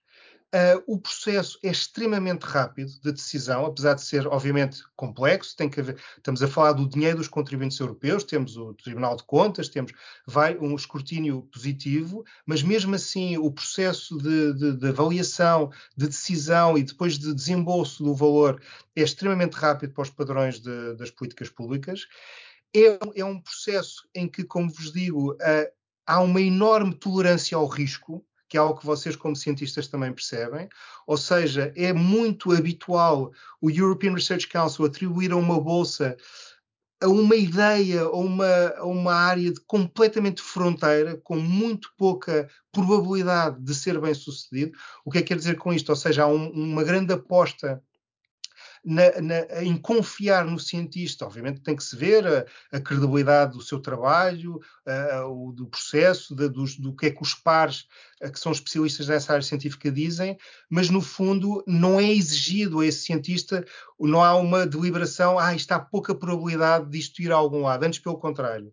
Uh, 0.53 0.83
o 0.85 0.99
processo 0.99 1.57
é 1.63 1.71
extremamente 1.71 2.43
rápido 2.43 2.91
de 3.01 3.13
decisão, 3.13 3.65
apesar 3.65 3.95
de 3.95 4.03
ser, 4.03 4.27
obviamente, 4.27 4.83
complexo. 4.97 5.57
Tem 5.57 5.71
que 5.71 5.79
haver, 5.79 5.97
estamos 6.17 6.43
a 6.43 6.49
falar 6.49 6.73
do 6.73 6.89
dinheiro 6.89 7.19
dos 7.19 7.29
contribuintes 7.29 7.79
europeus, 7.79 8.25
temos 8.25 8.57
o 8.57 8.75
Tribunal 8.75 9.15
de 9.15 9.23
Contas, 9.23 9.69
temos 9.69 9.93
vai, 10.27 10.59
um 10.59 10.75
escrutínio 10.75 11.43
positivo, 11.53 12.25
mas 12.45 12.65
mesmo 12.65 12.97
assim 12.97 13.39
o 13.39 13.53
processo 13.53 14.19
de, 14.19 14.53
de, 14.55 14.77
de, 14.77 14.89
avaliação, 14.89 15.71
de 15.97 16.09
decisão 16.09 16.77
e 16.77 16.83
depois 16.83 17.17
de 17.17 17.33
desembolso 17.33 18.03
do 18.03 18.13
valor 18.13 18.61
é 18.97 19.03
extremamente 19.03 19.55
rápido 19.55 19.95
para 19.95 20.03
os 20.03 20.11
padrões 20.11 20.59
de, 20.59 20.95
das 20.97 21.13
políticas 21.13 21.49
públicas. 21.49 22.09
É, 22.75 23.21
é, 23.21 23.25
um 23.25 23.41
processo 23.41 24.03
em 24.13 24.29
que, 24.29 24.43
como 24.43 24.69
vos 24.69 24.93
digo, 24.93 25.33
uh, 25.35 25.73
há 26.05 26.21
uma 26.21 26.41
enorme 26.41 26.93
tolerância 26.93 27.57
ao 27.57 27.69
risco 27.69 28.27
que 28.51 28.57
é 28.57 28.61
algo 28.61 28.81
que 28.81 28.85
vocês, 28.85 29.15
como 29.15 29.37
cientistas, 29.37 29.87
também 29.87 30.13
percebem. 30.13 30.69
Ou 31.07 31.17
seja, 31.17 31.73
é 31.77 31.93
muito 31.93 32.53
habitual 32.53 33.31
o 33.61 33.71
European 33.71 34.13
Research 34.13 34.49
Council 34.49 34.85
atribuir 34.85 35.31
a 35.31 35.37
uma 35.37 35.61
bolsa 35.61 36.17
a 37.03 37.09
uma 37.09 37.35
ideia 37.35 38.07
ou 38.09 38.27
uma, 38.27 38.75
a 38.77 38.85
uma 38.85 39.15
área 39.15 39.51
de 39.51 39.61
completamente 39.61 40.43
fronteira, 40.43 41.17
com 41.17 41.37
muito 41.37 41.91
pouca 41.97 42.47
probabilidade 42.71 43.59
de 43.63 43.75
ser 43.75 43.99
bem 43.99 44.13
sucedido. 44.13 44.77
O 45.03 45.11
que 45.11 45.19
é 45.19 45.23
que 45.23 45.29
quer 45.29 45.37
dizer 45.37 45.57
com 45.57 45.73
isto? 45.73 45.89
Ou 45.89 45.97
seja, 45.97 46.25
há 46.25 46.27
um, 46.27 46.51
uma 46.51 46.85
grande 46.85 47.15
aposta 47.15 47.83
na, 48.85 49.21
na, 49.21 49.63
em 49.63 49.77
confiar 49.77 50.45
no 50.45 50.59
cientista. 50.59 51.25
Obviamente 51.27 51.61
tem 51.61 51.77
que 51.77 51.85
se 51.85 51.97
ver 51.97 52.27
a, 52.27 52.45
a 52.73 52.81
credibilidade 52.81 53.53
do 53.53 53.63
seu 53.63 53.81
trabalho, 53.81 54.61
a, 54.87 55.27
o, 55.27 55.53
do 55.53 55.67
processo, 55.67 56.35
do, 56.35 56.97
que 56.97 57.07
é 57.07 57.11
que 57.11 57.23
os 57.23 57.35
pares 57.35 57.87
que 58.33 58.39
são 58.39 58.53
especialistas 58.53 59.09
nessa 59.09 59.33
área 59.33 59.43
científica 59.43 59.91
dizem, 59.91 60.37
mas 60.69 60.91
no 60.91 61.01
fundo 61.01 61.65
não 61.67 61.99
é 61.99 62.11
exigido 62.11 62.81
a 62.81 62.87
esse 62.87 63.05
cientista, 63.05 63.65
não 63.99 64.23
há 64.23 64.35
uma 64.35 64.67
deliberação, 64.67 65.39
ah, 65.39 65.55
está 65.55 65.79
pouca 65.79 66.15
probabilidade 66.15 66.91
disto 66.91 67.23
ir 67.23 67.33
a 67.33 67.37
algum 67.37 67.63
lado, 67.63 67.85
antes 67.85 67.99
pelo 67.99 68.19
contrário. 68.19 68.73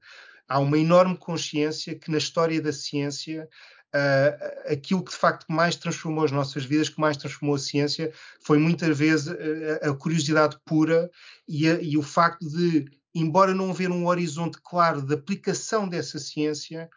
Há 0.49 0.59
uma 0.59 0.77
enorme 0.77 1.17
consciência 1.17 1.97
que 1.97 2.09
na 2.09 2.17
história 2.17 2.61
da 2.61 2.71
ciência 2.71 3.49
uh, 3.97 4.71
aquilo 4.71 5.03
que 5.03 5.11
de 5.11 5.17
facto 5.17 5.45
mais 5.49 5.75
transformou 5.75 6.23
as 6.23 6.31
nossas 6.31 6.63
vidas, 6.65 6.89
que 6.89 6.99
mais 6.99 7.17
transformou 7.17 7.55
a 7.55 7.59
ciência, 7.59 8.11
foi 8.39 8.57
muitas 8.57 8.97
vezes 8.97 9.29
a, 9.81 9.89
a 9.89 9.93
curiosidade 9.93 10.57
pura 10.65 11.09
e, 11.47 11.67
a, 11.67 11.81
e 11.81 11.97
o 11.97 12.03
facto 12.03 12.47
de, 12.47 12.85
embora 13.13 13.53
não 13.53 13.71
haver 13.71 13.89
um 13.89 14.07
horizonte 14.07 14.57
claro 14.63 15.01
de 15.01 15.13
aplicação 15.13 15.87
dessa 15.87 16.19
ciência, 16.19 16.89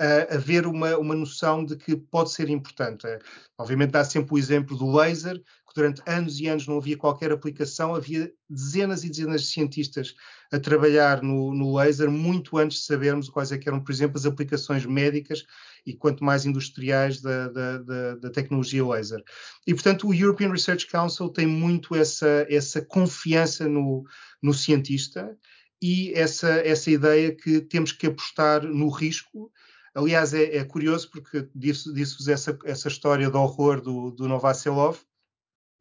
uh, 0.00 0.34
haver 0.34 0.66
uma, 0.66 0.96
uma 0.96 1.14
noção 1.14 1.64
de 1.64 1.76
que 1.76 1.94
pode 1.96 2.32
ser 2.32 2.48
importante. 2.48 3.06
Uh, 3.06 3.18
obviamente 3.58 3.90
dá 3.90 4.04
sempre 4.04 4.34
o 4.34 4.38
exemplo 4.38 4.76
do 4.76 4.90
laser, 4.90 5.40
durante 5.80 6.02
anos 6.06 6.38
e 6.38 6.46
anos 6.46 6.66
não 6.66 6.76
havia 6.76 6.96
qualquer 6.96 7.32
aplicação, 7.32 7.94
havia 7.94 8.30
dezenas 8.48 9.02
e 9.02 9.08
dezenas 9.08 9.42
de 9.42 9.48
cientistas 9.48 10.14
a 10.52 10.58
trabalhar 10.58 11.22
no, 11.22 11.54
no 11.54 11.74
laser, 11.74 12.10
muito 12.10 12.58
antes 12.58 12.80
de 12.80 12.84
sabermos 12.84 13.30
quais 13.30 13.50
é 13.50 13.58
eram, 13.64 13.82
por 13.82 13.90
exemplo, 13.90 14.18
as 14.18 14.26
aplicações 14.26 14.84
médicas 14.84 15.44
e 15.86 15.94
quanto 15.94 16.22
mais 16.22 16.44
industriais 16.44 17.22
da, 17.22 17.48
da, 17.48 17.78
da, 17.78 18.14
da, 18.16 18.30
tecnologia 18.30 18.86
laser. 18.86 19.22
E, 19.66 19.72
portanto, 19.72 20.06
o 20.06 20.14
European 20.14 20.50
Research 20.50 20.86
Council 20.86 21.30
tem 21.30 21.46
muito 21.46 21.94
essa, 21.94 22.46
essa 22.50 22.82
confiança 22.82 23.66
no, 23.66 24.04
no 24.42 24.52
cientista 24.52 25.34
e 25.80 26.12
essa, 26.14 26.50
essa 26.50 26.90
ideia 26.90 27.34
que 27.34 27.62
temos 27.62 27.92
que 27.92 28.06
apostar 28.06 28.62
no 28.64 28.90
risco. 28.90 29.50
Aliás, 29.94 30.34
é, 30.34 30.56
é 30.56 30.64
curioso 30.64 31.10
porque 31.10 31.48
disse-vos 31.54 31.94
disse 31.94 32.30
essa, 32.30 32.58
essa 32.64 32.88
história 32.88 33.30
do 33.30 33.38
horror 33.38 33.80
do, 33.80 34.10
do 34.10 34.28
Novacelov, 34.28 34.98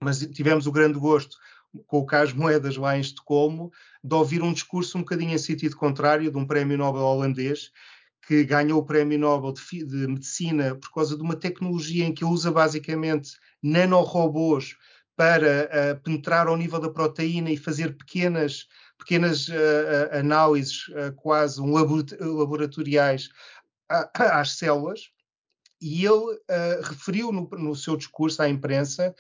mas 0.02 0.20
tivemos 0.20 0.66
o 0.66 0.72
grande 0.72 0.98
gosto 0.98 1.38
com 1.86 2.00
o 2.00 2.06
Carlos 2.06 2.34
Moedas 2.34 2.78
lá 2.78 2.98
em 2.98 3.02
Estocolmo, 3.02 3.72
de 4.04 4.16
ouvir 4.16 4.42
um 4.42 4.54
discurso 4.54 4.98
um 4.98 5.02
bocadinho 5.02 5.34
em 5.34 5.38
sentido 5.38 5.76
contrário 5.76 6.32
de 6.32 6.38
um 6.38 6.48
prémio 6.48 6.78
Nobel 6.78 7.04
holandês, 7.04 7.72
que 8.26 8.44
ganhou 8.44 8.80
o 8.80 8.86
Prémio 8.86 9.20
Nobel 9.20 9.54
de, 9.54 9.86
de, 9.86 10.08
Medicina 10.08 10.76
por 10.76 10.92
causa 10.92 11.16
de 11.16 11.22
uma 11.22 11.36
tecnologia 11.36 12.06
em 12.06 12.14
que 12.14 12.26
usa 12.26 12.52
basicamente 12.52 13.38
nanorobôs 13.62 14.78
para 15.16 15.70
uh, 15.70 16.02
penetrar 16.02 16.48
ao 16.48 16.56
nível 16.56 16.80
da 16.80 16.90
proteína 16.90 17.52
e 17.52 17.58
fazer 17.58 17.98
pequenas, 17.98 18.68
pequenas 18.98 19.48
uh, 19.50 20.18
análises, 20.18 20.88
uh, 20.90 21.14
quase 21.16 21.62
um 21.62 21.74
laboratoriais, 21.74 23.30
às 24.14 24.52
células. 24.52 25.10
E 25.82 26.06
ele 26.06 26.38
referiu 26.84 27.32
no, 27.32 27.50
no 27.58 27.74
seu 27.74 27.96
discurso 27.96 28.42
à 28.42 28.50
imprensa 28.50 29.16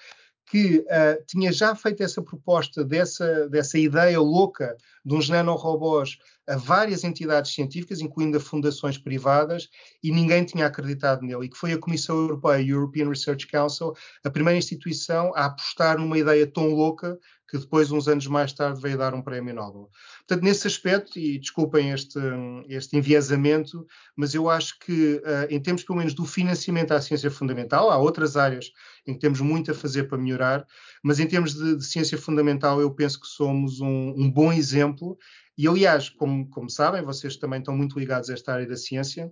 que 0.50 0.80
uh, 0.80 1.24
tinha 1.28 1.54
já 1.54 1.76
feito 1.76 2.02
essa 2.02 2.24
proposta 2.24 2.84
dessa, 2.84 3.48
dessa 3.50 3.78
ideia 3.78 4.20
louca 4.20 4.76
de 5.06 5.14
uns 5.14 5.30
nanorobôs 5.30 6.18
a 6.50 6.58
várias 6.58 7.04
entidades 7.04 7.54
científicas, 7.54 8.02
incluindo 8.02 8.40
fundações 8.40 8.98
privadas, 8.98 9.70
e 10.04 10.12
ninguém 10.12 10.44
tinha 10.44 10.66
acreditado 10.66 11.22
nele. 11.22 11.46
E 11.46 11.50
que 11.50 11.58
foi 11.58 11.74
a 11.74 11.78
Comissão 11.78 12.18
Europeia, 12.18 12.62
European 12.62 13.08
Research 13.10 13.48
Council, 13.48 13.94
a 14.24 14.30
primeira 14.30 14.58
instituição 14.58 15.32
a 15.36 15.46
apostar 15.46 16.00
numa 16.00 16.18
ideia 16.18 16.48
tão 16.48 16.70
louca 16.70 17.18
que 17.50 17.58
depois, 17.58 17.92
uns 17.92 18.08
anos 18.08 18.28
mais 18.28 18.54
tarde, 18.54 18.80
veio 18.80 18.98
dar 18.98 19.14
um 19.14 19.22
prémio 19.22 19.54
Nobel. 19.54 19.90
Portanto, 20.20 20.44
nesse 20.44 20.68
aspecto, 20.68 21.18
e 21.18 21.40
desculpem 21.40 21.92
este, 21.92 22.20
este 22.68 22.96
enviesamento, 22.96 23.86
mas 24.16 24.36
eu 24.36 24.50
acho 24.50 24.78
que, 24.80 25.16
uh, 25.16 25.48
em 25.50 25.60
termos 25.60 25.84
pelo 25.84 25.98
menos 25.98 26.14
do 26.14 26.26
financiamento 26.26 26.92
à 26.92 27.02
ciência 27.02 27.32
fundamental, 27.32 27.90
há 27.90 27.98
outras 27.98 28.38
áreas 28.38 28.72
em 29.06 29.14
que 29.14 29.20
temos 29.20 29.42
muito 29.42 29.72
a 29.72 29.74
fazer 29.74 30.04
para 30.04 30.18
melhorar, 30.18 30.66
mas 31.04 31.20
em 31.20 31.26
termos 31.26 31.56
de, 31.56 31.78
de 31.78 31.86
ciência 31.86 32.18
fundamental, 32.18 32.80
eu 32.80 32.92
penso 32.94 33.20
que 33.20 33.28
somos 33.28 33.80
um, 33.82 34.14
um 34.16 34.32
bom 34.32 34.54
exemplo. 34.54 35.18
E, 35.62 35.68
aliás, 35.68 36.08
como, 36.08 36.50
como 36.50 36.70
sabem, 36.70 37.04
vocês 37.04 37.36
também 37.36 37.60
estão 37.60 37.76
muito 37.76 38.00
ligados 38.00 38.30
a 38.30 38.34
esta 38.34 38.54
área 38.54 38.66
da 38.66 38.78
ciência, 38.78 39.30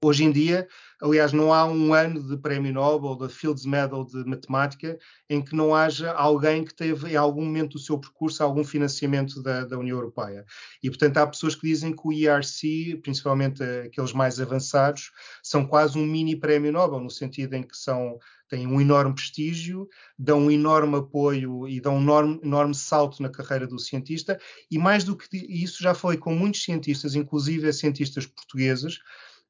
Hoje 0.00 0.22
em 0.22 0.30
dia, 0.30 0.68
aliás, 1.02 1.32
não 1.32 1.52
há 1.52 1.64
um 1.64 1.92
ano 1.92 2.22
de 2.22 2.36
prémio 2.36 2.72
Nobel, 2.72 3.16
da 3.16 3.28
Fields 3.28 3.66
Medal 3.66 4.04
de 4.04 4.24
Matemática, 4.24 4.96
em 5.28 5.42
que 5.42 5.56
não 5.56 5.74
haja 5.74 6.12
alguém 6.12 6.64
que 6.64 6.72
teve, 6.72 7.10
em 7.10 7.16
algum 7.16 7.44
momento 7.44 7.72
do 7.72 7.78
seu 7.80 7.98
percurso, 7.98 8.40
algum 8.40 8.62
financiamento 8.62 9.42
da, 9.42 9.64
da 9.64 9.76
União 9.76 9.96
Europeia. 9.96 10.44
E, 10.80 10.88
portanto, 10.88 11.16
há 11.16 11.26
pessoas 11.26 11.56
que 11.56 11.66
dizem 11.66 11.92
que 11.92 12.02
o 12.04 12.12
IRC, 12.12 13.00
principalmente 13.02 13.60
aqueles 13.60 14.12
mais 14.12 14.40
avançados, 14.40 15.10
são 15.42 15.66
quase 15.66 15.98
um 15.98 16.06
mini 16.06 16.36
prémio 16.36 16.70
Nobel, 16.70 17.00
no 17.00 17.10
sentido 17.10 17.54
em 17.54 17.64
que 17.64 17.76
são 17.76 18.20
têm 18.48 18.66
um 18.66 18.80
enorme 18.80 19.14
prestígio, 19.14 19.88
dão 20.18 20.42
um 20.42 20.50
enorme 20.50 20.96
apoio 20.96 21.68
e 21.68 21.80
dão 21.80 21.96
um 21.96 22.00
enorme, 22.00 22.40
enorme, 22.42 22.74
salto 22.74 23.22
na 23.22 23.28
carreira 23.28 23.66
do 23.66 23.78
cientista, 23.78 24.40
e 24.70 24.78
mais 24.78 25.04
do 25.04 25.16
que 25.16 25.36
isso, 25.36 25.82
já 25.82 25.92
foi 25.92 26.16
com 26.16 26.34
muitos 26.34 26.62
cientistas, 26.62 27.14
inclusive 27.14 27.70
cientistas 27.72 28.26
portugueses, 28.26 29.00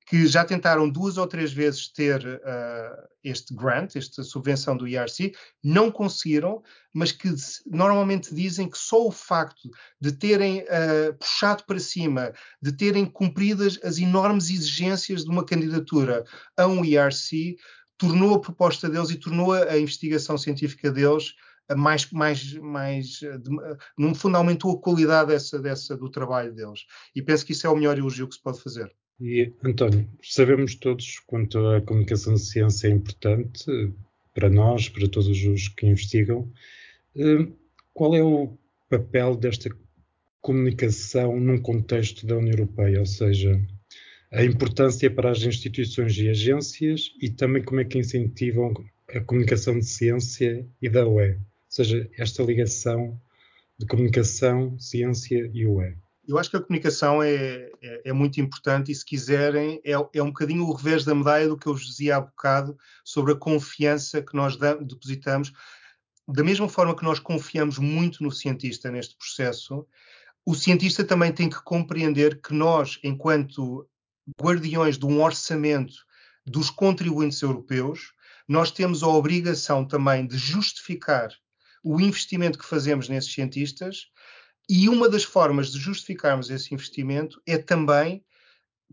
que 0.08 0.26
já 0.26 0.42
tentaram 0.42 0.88
duas 0.88 1.18
ou 1.18 1.26
três 1.26 1.52
vezes 1.52 1.92
ter 1.92 2.26
uh, 2.26 3.08
este 3.22 3.54
grant, 3.54 3.94
esta 3.94 4.22
subvenção 4.22 4.74
do 4.74 4.88
IRC, 4.88 5.34
não 5.62 5.90
conseguiram, 5.90 6.62
mas 6.94 7.12
que 7.12 7.28
normalmente 7.66 8.34
dizem 8.34 8.70
que 8.70 8.78
só 8.78 9.06
o 9.06 9.12
facto 9.12 9.68
de 10.00 10.10
terem 10.12 10.60
uh, 10.62 11.14
puxado 11.18 11.64
para 11.64 11.78
cima, 11.78 12.32
de 12.60 12.72
terem 12.72 13.04
cumprido 13.04 13.66
as 13.84 13.98
enormes 13.98 14.48
exigências 14.48 15.24
de 15.24 15.30
uma 15.30 15.44
candidatura 15.44 16.24
a 16.56 16.66
um 16.66 16.82
IRC, 16.82 17.56
tornou 17.98 18.34
a 18.34 18.40
proposta 18.40 18.88
deles 18.88 19.10
e 19.10 19.16
tornou 19.16 19.52
a, 19.52 19.78
investigação 19.78 20.38
científica 20.38 20.90
deles 20.90 21.34
mais, 21.76 22.10
mais, 22.10 22.54
mais 22.54 23.06
de, 23.18 23.50
no 23.98 24.14
fundo 24.14 24.38
aumentou 24.38 24.72
a 24.72 24.80
qualidade 24.80 25.28
dessa, 25.28 25.58
dessa, 25.58 25.94
do 25.94 26.10
trabalho 26.10 26.54
deles. 26.54 26.86
E 27.14 27.20
penso 27.20 27.44
que 27.44 27.52
isso 27.52 27.66
é 27.66 27.70
o 27.70 27.76
melhor 27.76 27.98
elogio 27.98 28.26
que 28.26 28.36
se 28.36 28.42
pode 28.42 28.62
fazer. 28.62 28.90
E, 29.20 29.52
António, 29.64 30.08
sabemos 30.22 30.76
todos 30.76 31.18
quanto 31.26 31.58
a 31.58 31.80
comunicação 31.80 32.34
de 32.34 32.40
ciência 32.40 32.86
é 32.86 32.90
importante 32.92 33.64
para 34.32 34.48
nós, 34.48 34.88
para 34.88 35.08
todos 35.08 35.28
os 35.44 35.68
que 35.68 35.86
investigam. 35.86 36.48
Eh, 37.16 37.48
qual 37.92 38.14
é 38.14 38.22
o 38.22 38.56
papel 38.88 39.34
desta 39.34 39.70
comunicação 40.40 41.40
num 41.40 41.60
contexto 41.60 42.24
da 42.26 42.36
União 42.36 42.52
Europeia? 42.52 43.00
Ou 43.00 43.06
seja, 43.06 43.60
a 44.30 44.44
importância 44.44 45.10
para 45.10 45.32
as 45.32 45.42
instituições 45.42 46.16
e 46.18 46.28
agências 46.28 47.12
e 47.20 47.28
também 47.28 47.62
como 47.62 47.80
é 47.80 47.84
que 47.84 47.98
incentivam 47.98 48.72
a 49.08 49.20
comunicação 49.20 49.76
de 49.78 49.84
ciência 49.84 50.64
e 50.80 50.88
da 50.88 51.04
UE. 51.08 51.32
Ou 51.32 51.40
seja, 51.68 52.08
esta 52.16 52.42
ligação 52.44 53.20
de 53.76 53.84
comunicação, 53.84 54.78
ciência 54.78 55.50
e 55.52 55.66
UE. 55.66 55.96
Eu 56.28 56.36
acho 56.36 56.50
que 56.50 56.58
a 56.58 56.60
comunicação 56.60 57.22
é, 57.22 57.70
é, 57.80 58.02
é 58.04 58.12
muito 58.12 58.38
importante 58.38 58.92
e, 58.92 58.94
se 58.94 59.02
quiserem, 59.02 59.80
é, 59.82 59.92
é, 59.92 60.22
um 60.22 60.26
bocadinho 60.26 60.64
o 60.64 60.74
revés 60.74 61.02
da 61.02 61.14
medalha 61.14 61.48
do 61.48 61.56
que 61.56 61.66
eu 61.66 61.72
vos 61.72 61.86
dizia 61.86 62.16
há 62.16 62.20
bocado 62.20 62.76
sobre 63.02 63.32
a 63.32 63.36
confiança 63.36 64.20
que 64.20 64.36
nós 64.36 64.54
depositamos. 64.54 65.54
Da 66.28 66.44
mesma 66.44 66.68
forma 66.68 66.94
que 66.94 67.02
nós 67.02 67.18
confiamos 67.18 67.78
muito 67.78 68.22
no 68.22 68.30
cientista 68.30 68.90
neste 68.90 69.16
processo, 69.16 69.86
o 70.44 70.54
cientista 70.54 71.02
também 71.02 71.32
tem 71.32 71.48
que 71.48 71.62
compreender 71.62 72.42
que 72.42 72.52
nós, 72.52 72.98
enquanto 73.02 73.88
guardiões 74.38 74.98
de 74.98 75.06
um 75.06 75.22
orçamento 75.22 75.94
dos 76.44 76.68
contribuintes 76.68 77.40
europeus, 77.40 78.12
nós 78.46 78.70
temos 78.70 79.02
a 79.02 79.08
obrigação 79.08 79.82
também 79.82 80.26
de 80.26 80.36
justificar 80.36 81.30
o 81.82 81.98
investimento 81.98 82.58
que 82.58 82.66
fazemos 82.66 83.08
nesses 83.08 83.32
cientistas 83.32 84.08
e 84.68 84.88
uma 84.88 85.08
das 85.08 85.24
formas 85.24 85.72
de 85.72 85.78
justificarmos 85.78 86.50
esse 86.50 86.74
investimento 86.74 87.40
é 87.46 87.56
também 87.56 88.24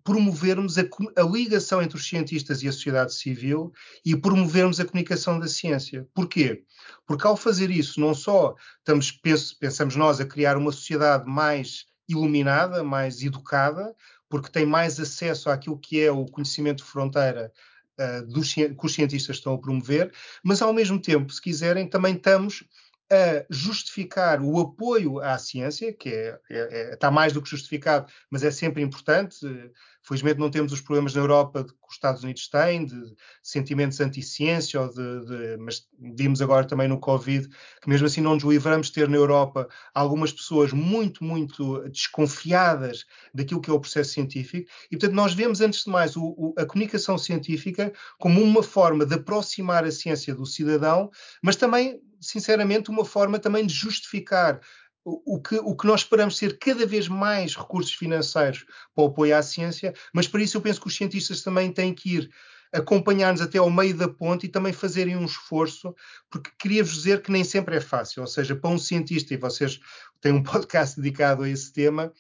promovermos 0.04 0.78
a, 0.78 0.84
a, 1.18 1.24
ligação 1.24 1.82
entre 1.82 1.98
os 1.98 2.08
cientistas 2.08 2.62
e 2.62 2.68
a 2.68 2.72
sociedade 2.72 3.14
civil 3.14 3.74
e 4.06 4.16
promovermos 4.16 4.80
a 4.80 4.86
comunicação 4.86 5.40
da 5.40 5.48
ciência. 5.48 6.08
Porquê? 6.14 6.64
Porque 7.08 7.26
ao 7.26 7.36
fazer 7.36 7.72
isso, 7.72 8.00
não 8.00 8.14
só 8.14 8.56
estamos, 8.78 9.12
pensamos 9.60 9.96
nós, 9.96 10.20
a 10.20 10.26
criar 10.26 10.58
uma 10.58 10.72
sociedade 10.72 11.28
mais 11.28 11.86
iluminada, 12.08 12.84
mais 12.84 13.24
educada, 13.24 13.96
porque 14.30 14.52
tem 14.52 14.66
mais 14.66 15.00
acesso 15.00 15.50
àquilo 15.50 15.80
que 15.80 16.00
é 16.00 16.12
o 16.12 16.26
conhecimento 16.26 16.84
de 16.84 16.90
fronteira 16.90 17.52
uh, 18.00 18.28
dos, 18.28 18.54
que 18.54 18.76
os 18.84 18.94
cientistas 18.94 19.38
estão 19.38 19.56
a 19.56 19.60
promover, 19.60 20.14
mas 20.44 20.62
ao 20.62 20.72
mesmo 20.72 21.02
tempo, 21.02 21.34
se 21.34 21.42
quiserem, 21.42 21.88
também 21.88 22.16
estamos 22.16 22.64
a 23.12 23.46
justificar 23.50 24.42
o 24.42 24.60
apoio 24.60 25.20
à 25.20 25.38
ciência, 25.38 25.94
que 25.94 26.10
é, 26.10 26.40
é, 26.50 26.58
é, 26.58 26.94
está 26.94 27.12
mais 27.12 27.34
do 27.34 27.42
que 27.42 27.50
justificado, 27.50 28.12
mas 28.30 28.44
é 28.44 28.52
sempre 28.52 28.82
importante. 28.82 29.46
Felizmente 30.06 30.40
não 30.40 30.52
temos 30.52 30.72
os 30.72 30.82
problemas 30.82 31.16
na 31.16 31.22
Europa 31.22 31.64
que 31.64 31.74
os 31.88 31.96
Estados 31.96 32.24
Unidos 32.24 32.48
têm, 32.48 32.86
de 32.86 33.16
sentimentos 33.42 34.00
anti-ciência, 34.00 34.80
ou 34.80 34.90
de, 34.90 35.26
de, 35.26 35.58
mas 35.58 35.88
vimos 36.00 36.42
agora 36.42 36.68
também 36.68 36.88
no 36.88 37.00
Covid 37.00 37.50
que 37.82 37.90
mesmo 37.90 38.06
assim 38.06 38.22
não 38.22 38.36
nos 38.36 38.44
livramos 38.44 38.88
de 38.88 38.94
ter 38.94 39.10
na 39.10 39.18
Europa 39.18 39.68
algumas 39.94 40.32
pessoas 40.32 40.72
muito, 40.72 41.24
muito 41.24 41.90
desconfiadas 41.90 43.06
daquilo 43.34 43.62
que 43.62 43.70
é 43.70 43.74
o 43.74 43.80
processo 43.80 44.12
científico. 44.12 44.70
E, 44.92 44.98
portanto, 44.98 45.16
nós 45.16 45.34
vemos, 45.34 45.60
antes 45.60 45.84
de 45.84 45.90
mais, 45.90 46.16
o, 46.16 46.24
o, 46.38 46.54
a 46.58 46.66
comunicação 46.66 47.18
científica 47.18 47.92
como 48.20 48.42
uma 48.42 48.62
forma 48.62 49.06
de 49.06 49.16
aproximar 49.16 49.84
a 49.86 49.92
ciência 49.92 50.36
do 50.36 50.46
cidadão, 50.46 51.10
mas 51.42 51.56
também 51.56 52.00
sinceramente, 52.26 52.90
uma 52.90 53.06
forma 53.06 53.40
também 53.40 53.66
de 53.66 53.74
justificar 53.74 54.60
o 55.06 55.40
que, 55.40 55.56
o 55.60 55.76
que 55.76 55.86
nós 55.86 56.02
esperamos 56.02 56.36
ser 56.36 56.58
cada 56.58 56.86
vez 56.86 57.08
mais 57.08 57.56
recursos 57.56 57.94
financeiros 57.94 58.66
para 58.96 59.04
o 59.04 59.08
apoio 59.08 59.38
à 59.38 59.44
ciência, 59.44 59.94
mas 60.12 60.28
para 60.28 60.42
isso 60.42 60.58
eu 60.58 60.62
penso 60.62 60.82
que 60.82 60.88
os 60.88 60.96
cientistas 60.96 61.44
também 61.44 61.72
têm 61.72 61.94
que 61.94 62.16
ir 62.16 62.32
acompanhar-nos 62.74 63.42
até 63.42 63.60
ao 63.60 63.70
meio 63.70 63.96
da 63.96 64.10
ponte 64.10 64.48
e 64.48 64.50
também 64.50 64.74
fazerem 64.74 65.16
um 65.16 65.26
esforço, 65.26 65.96
porque 66.30 66.50
queria-vos 66.58 66.94
dizer 66.94 67.22
que 67.22 67.32
nem 67.32 67.44
sempre 67.44 67.78
é 67.78 67.82
fácil, 67.82 68.22
ou 68.22 68.28
seja, 68.28 68.56
para 68.56 68.70
um 68.70 68.80
cientista, 68.80 69.34
e 69.34 69.38
vocês 69.38 69.80
têm 70.20 70.34
um 70.34 70.44
podcast 70.44 71.00
dedicado 71.00 71.44
a 71.44 71.50
esse 71.50 71.72
tema, 71.72 72.12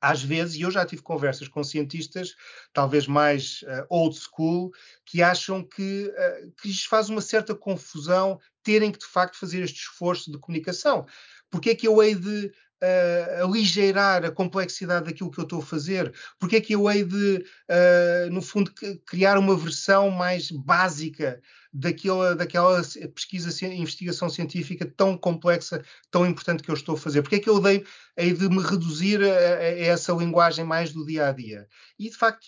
às 0.00 0.22
vezes, 0.22 0.56
e 0.56 0.62
eu 0.62 0.70
já 0.70 0.84
tive 0.84 1.02
conversas 1.02 1.48
com 1.48 1.64
cientistas, 1.64 2.36
talvez 2.72 3.06
mais 3.06 3.62
uh, 3.62 3.86
old 3.88 4.16
school, 4.16 4.70
que 5.04 5.22
acham 5.22 5.64
que, 5.64 6.06
uh, 6.06 6.52
que 6.60 6.68
lhes 6.68 6.84
faz 6.84 7.08
uma 7.08 7.20
certa 7.20 7.54
confusão 7.54 8.38
terem 8.62 8.92
que, 8.92 8.98
de 8.98 9.06
facto, 9.06 9.38
fazer 9.38 9.62
este 9.62 9.80
esforço 9.80 10.30
de 10.30 10.38
comunicação. 10.38 11.06
Porque 11.50 11.70
é 11.70 11.74
que 11.74 11.88
eu 11.88 12.02
hei 12.02 12.14
de 12.14 12.52
uh, 12.82 13.44
aligeirar 13.44 14.24
a 14.24 14.30
complexidade 14.30 15.06
daquilo 15.06 15.30
que 15.30 15.38
eu 15.38 15.44
estou 15.44 15.60
a 15.60 15.64
fazer? 15.64 16.12
Porque 16.38 16.56
é 16.56 16.60
que 16.60 16.74
eu 16.74 16.90
hei 16.90 17.04
de, 17.04 17.44
uh, 17.68 18.30
no 18.30 18.42
fundo, 18.42 18.72
criar 19.06 19.38
uma 19.38 19.56
versão 19.56 20.10
mais 20.10 20.50
básica 20.50 21.40
daquela, 21.72 22.34
daquela 22.34 22.82
pesquisa, 23.14 23.66
investigação 23.66 24.28
científica 24.28 24.86
tão 24.96 25.16
complexa, 25.16 25.82
tão 26.10 26.26
importante 26.26 26.62
que 26.62 26.70
eu 26.70 26.74
estou 26.74 26.94
a 26.94 26.98
fazer? 26.98 27.22
Porque 27.22 27.36
é 27.36 27.40
que 27.40 27.50
eu 27.50 27.60
dei, 27.60 27.84
hei 28.16 28.32
de 28.32 28.48
me 28.48 28.62
reduzir 28.62 29.22
a, 29.22 29.26
a 29.26 29.78
essa 29.80 30.12
linguagem 30.12 30.64
mais 30.64 30.92
do 30.92 31.04
dia 31.04 31.28
a 31.28 31.32
dia? 31.32 31.66
E, 31.98 32.08
de 32.10 32.16
facto, 32.16 32.46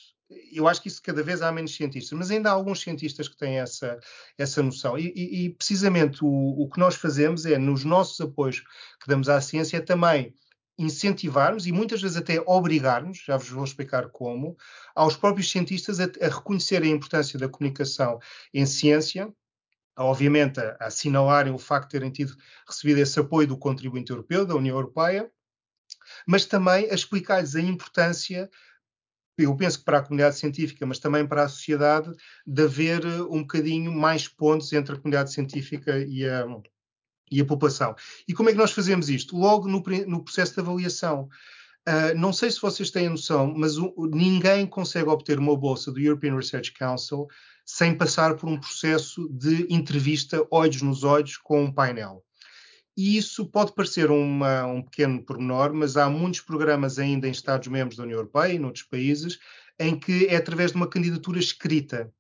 eu 0.53 0.69
acho 0.69 0.81
que 0.83 0.89
isso 0.89 1.03
cada 1.03 1.23
vez 1.23 1.43
há 1.43 1.51
menos 1.51 1.75
cientistas, 1.75 2.17
mas 2.17 2.31
ainda 2.31 2.51
há 2.51 2.53
alguns 2.53 2.81
cientistas 2.81 3.29
que 3.29 3.37
têm 3.37 3.59
essa, 3.59 3.99
essa 4.39 4.63
noção. 4.63 4.99
E, 4.99 5.13
e, 5.15 5.45
e 5.45 5.51
precisamente 5.51 6.25
o, 6.25 6.29
o, 6.29 6.69
que 6.69 6.79
nós 6.79 6.95
fazemos 6.95 7.45
é, 7.47 7.59
nos 7.59 7.85
nossos 7.85 8.21
apoios 8.21 8.61
que 8.61 9.09
damos 9.09 9.29
à 9.29 9.41
ciência, 9.41 9.79
é 9.79 9.81
também 9.81 10.35
incentivarmos 10.79 11.67
e 11.67 11.73
muitas 11.73 12.01
vezes 12.01 12.17
até 12.17 12.41
obrigarmos, 12.47 13.23
já 13.27 13.37
vos 13.37 13.51
vou 13.51 13.65
explicar 13.65 14.09
como, 14.09 14.57
aos 14.95 15.17
próprios 15.17 15.51
cientistas 15.51 16.01
a, 16.01 16.05
a 16.05 16.29
reconhecerem 16.29 16.93
a 16.93 16.97
importância 16.97 17.39
da 17.39 17.49
comunicação 17.49 18.19
em 18.55 18.65
ciência, 18.65 19.33
obviamente 19.99 20.59
a, 20.61 20.77
a 20.81 20.87
assinalarem 20.87 21.53
o 21.53 21.59
facto 21.59 21.89
de 21.89 21.93
terem 21.93 22.11
tido 22.11 22.35
recebido 22.67 22.99
esse 22.99 23.19
apoio 23.19 23.49
do 23.49 23.59
contribuinte 23.59 24.11
europeu, 24.11 24.47
da 24.47 24.55
União 24.55 24.77
Europeia, 24.77 25.31
mas 26.27 26.47
também 26.47 26.91
a 26.91 26.95
explicar-lhes 26.95 27.57
a 27.57 27.61
importância 27.61 28.49
eu 29.45 29.55
penso 29.57 29.79
que 29.79 29.85
para 29.85 29.99
a 29.99 30.03
comunidade 30.03 30.37
científica, 30.37 30.87
mas 30.87 30.99
também 30.99 31.27
para 31.27 31.45
a 31.45 31.49
sociedade, 31.49 32.13
de 32.47 32.63
haver 32.63 33.05
eh, 33.05 33.23
um 33.23 33.41
bocadinho 33.41 33.93
mais 33.93 34.29
pontos 34.29 34.73
entre 34.73 34.95
a 34.95 34.97
comunidade 34.97 35.33
científica 35.33 35.99
e 35.99 36.27
a, 36.27 36.47
e 37.31 37.41
a 37.41 37.45
população. 37.45 37.95
E 38.27 38.35
como 38.35 38.49
é 38.49 38.53
que 38.53 38.59
nós 38.59 38.73
fazemos 38.73 39.09
isto? 39.09 39.37
Logo 39.37 39.69
no, 39.69 39.83
no 40.07 40.25
processo 40.25 40.55
de 40.55 40.61
avaliação. 40.61 41.29
Uh, 41.89 42.15
não 42.15 42.33
sei 42.33 42.51
se 42.51 42.61
vocês 42.61 42.91
têm 42.91 43.09
noção, 43.09 43.55
mas 43.57 43.79
o, 43.79 43.95
ninguém 44.13 44.67
consegue 44.67 45.09
obter 45.09 45.39
uma 45.39 45.57
bolsa 45.57 45.91
do 45.91 45.99
European 45.99 46.37
Research 46.37 46.73
Council 46.75 47.27
sem 47.65 47.97
passar 47.97 48.37
por 48.37 48.49
um 48.49 48.59
processo 48.61 49.29
de 49.31 49.67
entrevista 49.71 50.47
olhos 50.51 50.83
nos 50.83 51.05
olhos 51.05 51.37
com 51.39 51.65
um 51.65 51.73
painel. 51.73 52.23
E 52.97 53.17
isso 53.17 53.47
pode 53.47 53.73
parecer 53.73 54.11
uma, 54.11 54.67
um 54.67 54.83
pequeno 54.83 55.25
pormenor, 55.25 55.73
mas 55.73 55.97
há 55.97 56.09
muitos 56.11 56.41
programas 56.41 56.99
ainda 56.99 57.27
em 57.27 57.31
Estados-membros 57.31 57.97
da 57.97 58.03
União 58.03 58.19
Europeia 58.19 58.53
e 58.53 58.59
noutros 58.59 58.85
países 58.85 59.39
em 59.79 59.99
que 59.99 60.27
é 60.27 60.37
através 60.37 60.73
de 60.73 60.77
uma 60.77 60.89
candidatura 60.89 61.39
escrita. 61.39 62.13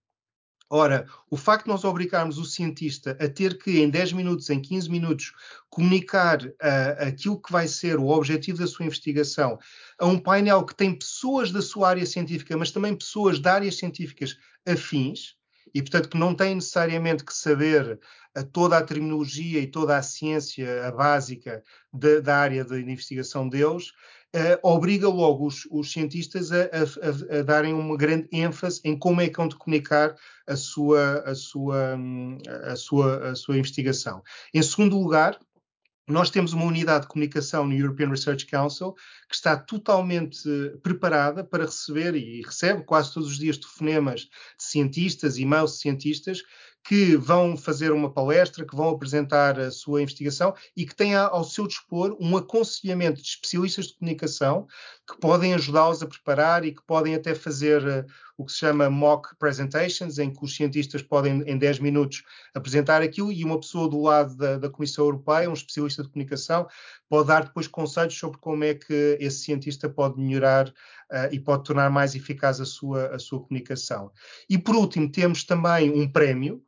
Ora, 0.72 1.04
o 1.28 1.36
facto 1.36 1.64
de 1.64 1.70
nós 1.70 1.82
obrigarmos 1.82 2.38
o 2.38 2.44
cientista 2.44 3.18
a 3.20 3.28
ter 3.28 3.58
que, 3.58 3.80
em 3.80 3.90
10 3.90 4.12
minutos, 4.12 4.48
em 4.50 4.62
15 4.62 4.88
minutos, 4.88 5.32
comunicar 5.68 6.40
uh, 6.44 7.08
aquilo 7.08 7.42
que 7.42 7.50
vai 7.50 7.66
ser 7.66 7.98
o 7.98 8.06
objetivo 8.06 8.58
da 8.58 8.68
sua 8.68 8.86
investigação 8.86 9.58
a 9.98 10.06
um 10.06 10.16
painel 10.16 10.64
que 10.64 10.74
tem 10.74 10.96
pessoas 10.96 11.50
da 11.50 11.60
sua 11.60 11.88
área 11.88 12.06
científica, 12.06 12.56
mas 12.56 12.70
também 12.70 12.94
pessoas 12.94 13.40
de 13.40 13.48
áreas 13.48 13.78
científicas 13.78 14.36
afins, 14.64 15.34
e, 15.74 15.82
portanto, 15.82 16.08
que 16.08 16.18
não 16.18 16.34
têm 16.34 16.54
necessariamente 16.54 17.24
que 17.24 17.34
saber 17.34 17.98
a 18.34 18.42
toda 18.42 18.78
a 18.78 18.82
terminologia 18.82 19.60
e 19.60 19.66
toda 19.66 19.96
a 19.96 20.02
ciência 20.02 20.86
a 20.86 20.92
básica 20.92 21.62
de, 21.92 22.20
da 22.20 22.36
área 22.36 22.64
de 22.64 22.80
investigação 22.80 23.48
deles, 23.48 23.88
uh, 24.34 24.58
obriga 24.62 25.08
logo 25.08 25.46
os, 25.46 25.66
os 25.70 25.92
cientistas 25.92 26.52
a, 26.52 26.62
a, 26.62 27.38
a, 27.38 27.42
darem 27.42 27.74
uma 27.74 27.96
grande 27.96 28.28
ênfase 28.32 28.80
em 28.84 28.96
como 28.96 29.20
é 29.20 29.28
que 29.28 29.36
vão 29.36 29.48
de 29.48 29.56
comunicar 29.56 30.14
a 30.46 30.56
sua, 30.56 31.22
a, 31.26 31.34
sua, 31.34 31.98
a, 32.64 32.76
sua, 32.76 33.30
a 33.30 33.34
sua 33.34 33.58
investigação. 33.58 34.22
Em 34.54 34.62
segundo 34.62 34.98
lugar, 34.98 35.38
nós 36.10 36.30
temos 36.30 36.52
uma 36.52 36.64
unidade 36.64 37.02
de 37.02 37.08
comunicação 37.08 37.66
no 37.66 37.74
European 37.74 38.10
Research 38.10 38.46
Council 38.46 38.94
que 39.28 39.34
está 39.34 39.56
totalmente 39.56 40.42
preparada 40.82 41.44
para 41.44 41.64
receber 41.64 42.14
e 42.14 42.42
recebe 42.42 42.84
quase 42.84 43.12
todos 43.14 43.30
os 43.30 43.38
dias 43.38 43.56
telefonemas 43.56 44.22
de 44.22 44.28
cientistas, 44.58 45.38
e-mails 45.38 45.72
de 45.72 45.78
cientistas 45.78 46.42
que 46.82 47.16
vão 47.16 47.56
fazer 47.56 47.92
uma 47.92 48.12
palestra, 48.12 48.66
que 48.66 48.74
vão 48.74 48.88
apresentar 48.88 49.58
a 49.58 49.70
sua 49.70 50.02
investigação 50.02 50.54
e 50.76 50.86
que 50.86 50.94
têm 50.94 51.14
ao 51.14 51.44
seu 51.44 51.66
dispor 51.66 52.16
um 52.18 52.36
aconselhamento 52.36 53.20
de 53.20 53.28
especialistas 53.28 53.86
de 53.86 53.94
comunicação 53.94 54.66
que 55.10 55.18
podem 55.18 55.54
ajudá-los 55.54 56.02
a 56.02 56.06
preparar 56.06 56.64
e 56.64 56.72
que 56.72 56.82
podem 56.86 57.16
até 57.16 57.34
fazer 57.34 57.82
uh, 57.82 58.06
o 58.36 58.44
que 58.44 58.52
se 58.52 58.58
chama 58.58 58.88
mock 58.88 59.34
presentations, 59.36 60.18
em 60.18 60.32
que 60.32 60.44
os 60.44 60.54
cientistas 60.54 61.02
podem, 61.02 61.42
em 61.46 61.58
10 61.58 61.80
minutos, 61.80 62.22
apresentar 62.54 63.02
aquilo 63.02 63.32
e 63.32 63.44
uma 63.44 63.58
pessoa 63.58 63.88
do 63.88 64.00
lado 64.00 64.36
da, 64.36 64.56
da 64.56 64.70
Comissão 64.70 65.04
Europeia, 65.04 65.50
um 65.50 65.54
especialista 65.54 66.04
de 66.04 66.10
comunicação, 66.10 66.68
pode 67.08 67.26
dar 67.26 67.44
depois 67.44 67.66
conselhos 67.66 68.16
sobre 68.16 68.38
como 68.38 68.62
é 68.62 68.74
que 68.74 69.16
esse 69.18 69.40
cientista 69.40 69.88
pode 69.88 70.20
melhorar 70.20 70.68
uh, 70.68 71.32
e 71.32 71.40
pode 71.40 71.64
tornar 71.64 71.90
mais 71.90 72.14
eficaz 72.14 72.60
a 72.60 72.64
sua, 72.64 73.08
a 73.08 73.18
sua 73.18 73.40
comunicação. 73.40 74.12
E 74.48 74.56
por 74.56 74.76
último, 74.76 75.10
temos 75.10 75.42
também 75.42 75.90
um 75.90 76.10
prémio, 76.10 76.62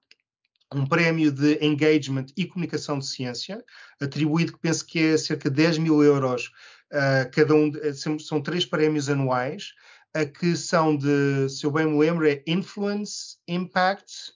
um 0.74 0.84
prémio 0.84 1.30
de 1.30 1.64
engagement 1.64 2.26
e 2.36 2.44
comunicação 2.44 2.98
de 2.98 3.06
ciência, 3.06 3.62
atribuído 4.00 4.54
que 4.54 4.58
penso 4.58 4.84
que 4.84 4.98
é 4.98 5.16
cerca 5.16 5.48
de 5.48 5.56
10 5.56 5.78
mil 5.78 6.02
euros 6.02 6.50
Uh, 6.92 7.30
cada 7.32 7.54
um 7.54 7.72
eh, 7.82 7.94
são, 7.94 8.42
três 8.42 8.66
prémios 8.66 9.08
anuais, 9.08 9.72
uh, 10.14 10.30
que 10.30 10.54
são 10.54 10.94
de, 10.94 11.48
se 11.48 11.64
eu 11.64 11.70
bem 11.70 11.86
me 11.86 11.98
lembro, 11.98 12.28
é 12.28 12.42
Influence, 12.46 13.38
Impact 13.48 14.32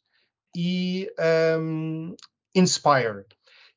e 0.57 1.11
um, 1.61 2.17
Inspire. 2.55 3.27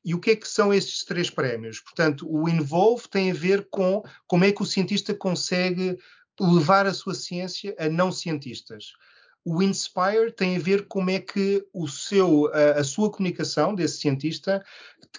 E 0.02 0.14
o 0.14 0.18
que 0.18 0.30
é 0.30 0.36
que 0.36 0.48
são 0.48 0.72
estes 0.72 1.04
três 1.04 1.28
prémios? 1.28 1.80
Portanto, 1.80 2.26
o 2.26 2.48
Involve 2.48 3.06
tem 3.08 3.30
a 3.30 3.34
ver 3.34 3.68
com 3.70 4.02
como 4.26 4.44
é 4.46 4.52
que 4.52 4.62
o 4.62 4.66
cientista 4.66 5.14
consegue 5.14 5.98
levar 6.40 6.86
a 6.86 6.94
sua 6.94 7.14
ciência 7.14 7.76
a 7.78 7.88
não 7.88 8.10
cientistas. 8.10 8.92
O 9.44 9.62
Inspire 9.62 10.30
tem 10.36 10.56
a 10.56 10.60
ver 10.60 10.86
como 10.86 11.10
é 11.10 11.18
que 11.18 11.66
o 11.72 11.88
seu, 11.88 12.50
a, 12.52 12.80
a 12.80 12.84
sua 12.84 13.10
comunicação 13.10 13.74
desse 13.74 13.98
cientista 13.98 14.62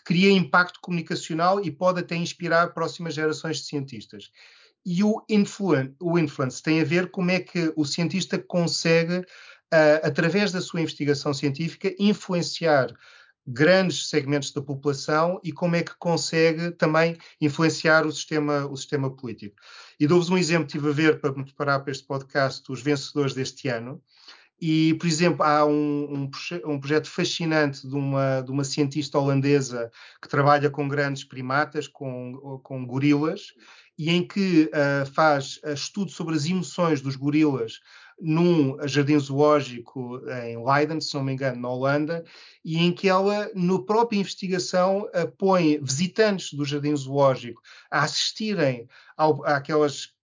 cria 0.06 0.32
impacto 0.32 0.80
comunicacional 0.80 1.64
e 1.64 1.72
pode 1.72 2.00
até 2.00 2.16
inspirar 2.16 2.74
próximas 2.74 3.14
gerações 3.14 3.58
de 3.58 3.64
cientistas. 3.64 4.32
E 4.86 5.04
o, 5.04 5.24
influen 5.30 5.96
o 6.00 6.18
influence 6.18 6.62
tem 6.62 6.82
a 6.82 6.86
ver 6.86 7.12
como 7.12 7.32
é 7.32 7.40
que 7.40 7.72
o 7.76 7.86
cientista 7.86 8.38
consegue, 8.38 9.18
uh, 9.20 10.02
através 10.04 10.52
da 10.52 10.62
sua 10.62 10.82
investigação 10.82 11.34
científica, 11.34 11.94
influenciar 12.00 12.92
grandes 13.52 14.10
segmentos 14.10 14.52
da 14.52 14.62
população 14.62 15.40
e 15.44 15.52
como 15.52 15.76
é 15.76 15.84
que 15.84 15.96
consegue 15.98 16.72
também 16.72 17.18
influenciar 17.40 18.06
o 18.06 18.12
sistema, 18.12 18.66
o 18.66 18.76
sistema 18.78 19.10
político. 19.10 19.56
E 20.00 20.08
dou-vos 20.08 20.30
um 20.30 20.38
exemplo, 20.38 20.66
estive 20.66 20.90
a 20.90 20.94
ver 20.94 21.20
para 21.20 21.34
me 21.34 21.44
preparar 21.44 21.82
para 21.82 21.92
este 21.92 22.06
podcast 22.06 22.64
os 22.72 22.82
vencedores 22.82 23.34
deste 23.34 23.68
ano. 23.68 24.02
E, 24.60 24.94
por 24.96 25.08
exemplo, 25.08 25.44
há 25.44 25.66
um, 25.66 25.72
um, 25.74 26.72
um, 26.72 26.80
projeto 26.80 27.10
fascinante 27.10 27.88
de 27.88 27.96
uma, 27.96 28.42
de 28.42 28.52
uma 28.52 28.64
cientista 28.64 29.18
holandesa 29.18 29.92
que 30.22 30.30
trabalha 30.30 30.70
com 30.70 30.88
grandes 30.88 31.24
primatas, 31.24 31.88
com, 31.88 32.60
com 32.64 32.86
gorilas, 32.86 33.48
e 33.98 34.12
em 34.12 34.26
que 34.26 34.70
uh, 34.74 35.12
faz 35.14 35.60
uh, 35.64 35.74
estudo 35.74 36.12
sobre 36.12 36.36
as 36.36 36.46
emoções 36.46 37.02
dos 37.02 37.16
gorilas 37.16 37.80
num 38.22 38.78
jardim 38.88 39.18
zoológico 39.18 40.22
em 40.46 40.64
Leiden, 40.64 41.02
se 41.02 41.14
não 41.16 41.24
me 41.24 41.34
engano, 41.34 41.60
na 41.60 41.70
Holanda, 41.70 42.24
e 42.64 42.78
em 42.78 42.94
que 42.94 43.10
ela, 43.10 43.50
na 43.56 43.80
própria 43.80 44.20
investigação, 44.20 45.10
põe 45.38 45.80
visitantes 45.82 46.54
do 46.54 46.64
jardim 46.64 46.96
zoológico 46.96 47.62
a 47.90 48.04
assistirem 48.04 48.88
ao, 49.18 49.44
àquelas 49.46 50.14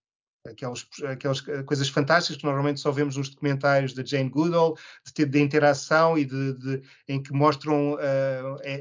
aquelas, 0.50 0.87
aquelas 1.04 1.40
coisas 1.40 1.88
fantásticas 1.88 2.38
que 2.38 2.44
normalmente 2.44 2.80
só 2.80 2.90
vemos 2.90 3.16
nos 3.16 3.28
documentários 3.28 3.92
da 3.92 4.04
Jane 4.04 4.28
Goodall, 4.28 4.76
de, 5.14 5.24
de 5.24 5.40
interação 5.40 6.18
e 6.18 6.24
de, 6.24 6.52
de, 6.54 6.82
em 7.08 7.22
que 7.22 7.32
mostram 7.32 7.94
uh, 7.94 7.98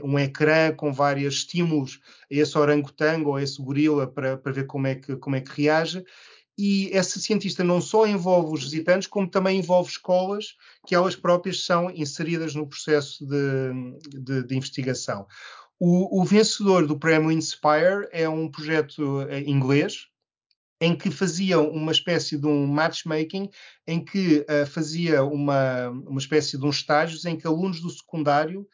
um 0.03 0.17
ecrã 0.17 0.73
com 0.73 0.91
vários 0.91 1.35
estímulos 1.35 1.99
a 2.31 2.35
esse 2.35 2.57
orangotango 2.57 3.29
ou 3.29 3.35
a 3.35 3.43
esse 3.43 3.61
gorila 3.61 4.07
para, 4.07 4.37
para 4.37 4.51
ver 4.51 4.65
como 4.65 4.87
é, 4.87 4.95
que, 4.95 5.15
como 5.17 5.35
é 5.35 5.41
que 5.41 5.61
reage. 5.61 6.03
E 6.57 6.89
essa 6.91 7.19
cientista 7.19 7.63
não 7.63 7.79
só 7.79 8.07
envolve 8.07 8.53
os 8.53 8.63
visitantes, 8.63 9.07
como 9.07 9.29
também 9.29 9.59
envolve 9.59 9.91
escolas 9.91 10.55
que 10.85 10.95
elas 10.95 11.15
próprias 11.15 11.63
são 11.63 11.91
inseridas 11.91 12.55
no 12.55 12.67
processo 12.67 13.25
de, 13.25 14.43
de 14.43 14.55
investigação. 14.55 15.27
O, 15.79 16.21
o, 16.21 16.25
vencedor 16.25 16.87
do 16.87 16.97
prémio 16.97 17.31
Inspire 17.31 18.07
é 18.11 18.27
um 18.27 18.49
projeto 18.49 19.21
eh, 19.29 19.41
inglês, 19.41 20.07
em 20.81 20.95
que 20.95 21.11
faziam 21.11 21.69
uma 21.69 21.91
espécie 21.91 22.37
de 22.37 22.47
um 22.47 22.65
matchmaking, 22.65 23.49
em 23.85 24.03
que 24.03 24.39
uh, 24.39 24.65
fazia 24.65 25.23
uma, 25.23 25.89
uma 25.89 26.19
espécie 26.19 26.57
de 26.57 26.65
uns 26.65 26.77
estágios 26.77 27.25
em 27.25 27.35
que 27.35 27.47
alunos 27.47 27.79
do 27.79 27.89
secundário 27.89 28.67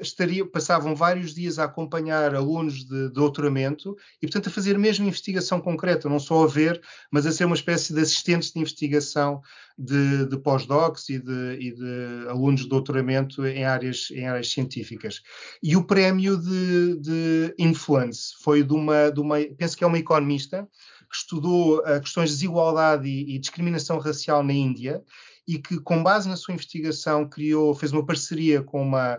estaria, 0.00 0.46
passavam 0.46 0.94
vários 0.94 1.34
dias 1.34 1.58
a 1.58 1.64
acompanhar 1.64 2.34
alunos 2.34 2.84
de, 2.84 3.08
doutoramento 3.10 3.96
e, 4.22 4.26
portanto, 4.26 4.48
a 4.48 4.52
fazer 4.52 4.78
mesmo 4.78 5.06
investigação 5.06 5.60
concreta, 5.60 6.08
não 6.08 6.18
só 6.18 6.44
a 6.44 6.46
ver, 6.46 6.80
mas 7.10 7.26
a 7.26 7.32
ser 7.32 7.44
uma 7.44 7.54
espécie 7.54 7.92
de 7.92 8.00
assistentes 8.00 8.50
de 8.50 8.58
investigação 8.58 9.40
de, 9.78 10.26
de 10.26 10.38
pós-docs 10.38 11.08
e 11.08 11.18
de, 11.18 11.56
e 11.60 11.72
de, 11.72 12.28
alunos 12.28 12.62
de 12.62 12.68
doutoramento 12.68 13.46
em 13.46 13.64
áreas, 13.64 14.08
em 14.10 14.26
áreas 14.26 14.50
científicas. 14.50 15.20
E 15.62 15.76
o 15.76 15.84
prémio 15.84 16.36
de, 16.36 16.96
de 17.00 17.54
Influence 17.58 18.34
foi 18.42 18.62
de 18.62 18.72
uma, 18.72 19.10
de 19.10 19.20
uma, 19.20 19.36
penso 19.56 19.76
que 19.76 19.84
é 19.84 19.86
uma 19.86 19.98
economista, 19.98 20.68
que 21.08 21.16
estudou 21.16 21.78
uh, 21.78 22.00
questões 22.00 22.30
de 22.30 22.36
desigualdade 22.36 23.08
e, 23.08 23.34
e, 23.34 23.38
discriminação 23.38 23.98
racial 23.98 24.42
na 24.42 24.52
Índia 24.52 25.02
e 25.46 25.58
que, 25.58 25.80
com 25.80 26.02
base 26.02 26.28
na 26.28 26.36
sua 26.36 26.52
investigação, 26.52 27.26
criou, 27.26 27.74
fez 27.74 27.90
uma 27.90 28.04
parceria 28.04 28.62
com, 28.62 28.82
uma, 28.82 29.18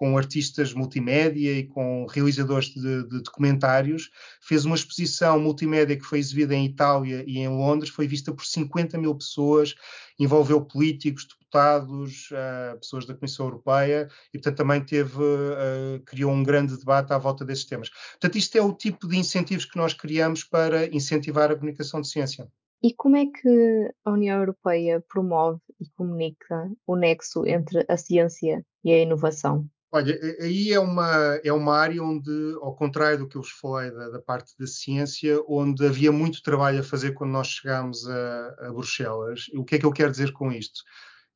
com 0.00 0.16
artistas 0.16 0.72
multimédia 0.72 1.52
e 1.58 1.66
com 1.66 2.06
realizadores 2.06 2.70
de, 2.70 3.06
de 3.06 3.22
documentários, 3.22 4.10
fez 4.40 4.64
uma 4.64 4.74
exposição 4.74 5.38
multimédia 5.38 5.94
que 5.94 6.06
foi 6.06 6.18
exibida 6.18 6.54
em 6.54 6.64
Itália 6.64 7.22
e 7.26 7.38
em 7.38 7.48
Londres, 7.48 7.90
foi 7.90 8.08
vista 8.08 8.32
por 8.32 8.46
50 8.46 8.96
mil 8.96 9.14
pessoas, 9.14 9.74
envolveu 10.18 10.64
políticos, 10.64 11.26
deputados, 11.26 12.30
uh, 12.30 12.78
pessoas 12.78 13.04
da 13.04 13.14
Comissão 13.14 13.44
Europeia 13.44 14.08
e, 14.32 14.38
portanto, 14.38 14.56
também 14.56 14.82
teve, 14.82 15.18
uh, 15.18 16.00
criou 16.06 16.32
um 16.32 16.42
grande 16.42 16.78
debate 16.78 17.12
à 17.12 17.18
volta 17.18 17.44
desses 17.44 17.66
temas. 17.66 17.90
Portanto, 18.12 18.38
isto 18.38 18.56
é 18.56 18.62
o 18.62 18.72
tipo 18.72 19.06
de 19.06 19.18
incentivos 19.18 19.66
que 19.66 19.76
nós 19.76 19.92
criamos 19.92 20.44
para 20.44 20.86
incentivar 20.86 21.50
a 21.50 21.56
comunicação 21.56 22.00
de 22.00 22.08
ciência. 22.08 22.48
E 22.82 22.94
como 22.94 23.18
é 23.18 23.26
que 23.26 23.92
a 24.06 24.12
União 24.12 24.38
Europeia 24.38 25.04
promove 25.06 25.60
e 25.78 25.86
comunica 25.90 26.72
o 26.86 26.96
nexo 26.96 27.44
entre 27.44 27.84
a 27.86 27.98
ciência 27.98 28.64
e 28.82 28.92
a 28.92 29.02
inovação? 29.02 29.68
Olha, 29.92 30.16
aí 30.40 30.72
é 30.72 30.78
uma, 30.78 31.40
é 31.42 31.52
uma 31.52 31.76
área 31.76 32.00
onde, 32.00 32.30
ao 32.60 32.76
contrário 32.76 33.18
do 33.18 33.28
que 33.28 33.36
eu 33.36 33.42
vos 33.42 33.50
falei 33.50 33.90
da, 33.90 34.10
da, 34.10 34.20
parte 34.20 34.56
da 34.56 34.64
ciência, 34.64 35.42
onde 35.48 35.84
havia 35.84 36.12
muito 36.12 36.42
trabalho 36.44 36.78
a 36.78 36.84
fazer 36.84 37.12
quando 37.12 37.32
nós 37.32 37.48
chegámos 37.48 38.08
a, 38.08 38.68
a 38.68 38.72
Bruxelas. 38.72 39.46
O 39.52 39.64
que 39.64 39.74
é 39.74 39.78
que 39.80 39.86
eu 39.86 39.92
quero 39.92 40.12
dizer 40.12 40.32
com 40.32 40.52
isto? 40.52 40.82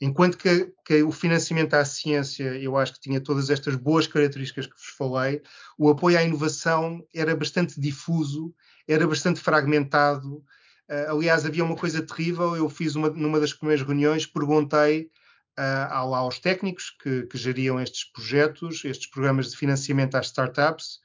Enquanto 0.00 0.38
que, 0.38 0.72
que, 0.84 1.02
o 1.02 1.10
financiamento 1.10 1.74
à 1.74 1.84
ciência, 1.84 2.56
eu 2.58 2.76
acho 2.76 2.92
que 2.94 3.00
tinha 3.00 3.20
todas 3.20 3.50
estas 3.50 3.74
boas 3.74 4.06
características 4.06 4.66
que 4.66 4.74
vos 4.74 4.94
falei, 4.96 5.42
o 5.76 5.88
apoio 5.88 6.16
à 6.18 6.22
inovação 6.22 7.04
era 7.12 7.34
bastante 7.34 7.80
difuso, 7.80 8.54
era 8.86 9.06
bastante 9.06 9.40
fragmentado. 9.40 10.36
Uh, 10.88 11.10
aliás, 11.10 11.44
havia 11.44 11.64
uma 11.64 11.76
coisa 11.76 12.06
terrível. 12.06 12.54
Eu 12.56 12.68
fiz 12.68 12.94
uma, 12.94 13.10
numa 13.10 13.40
das 13.40 13.52
primeiras 13.52 13.84
reuniões, 13.84 14.26
perguntei 14.26 15.10
uh, 15.58 16.08
lá 16.08 16.18
aos 16.18 16.38
técnicos 16.38 16.90
que, 17.02 17.22
que 17.26 17.38
geriam 17.38 17.80
estes 17.80 18.04
projetos, 18.04 18.84
estes 18.84 19.08
programas 19.08 19.50
de 19.50 19.56
financiamento 19.56 20.16
às 20.16 20.26
startups. 20.26 21.00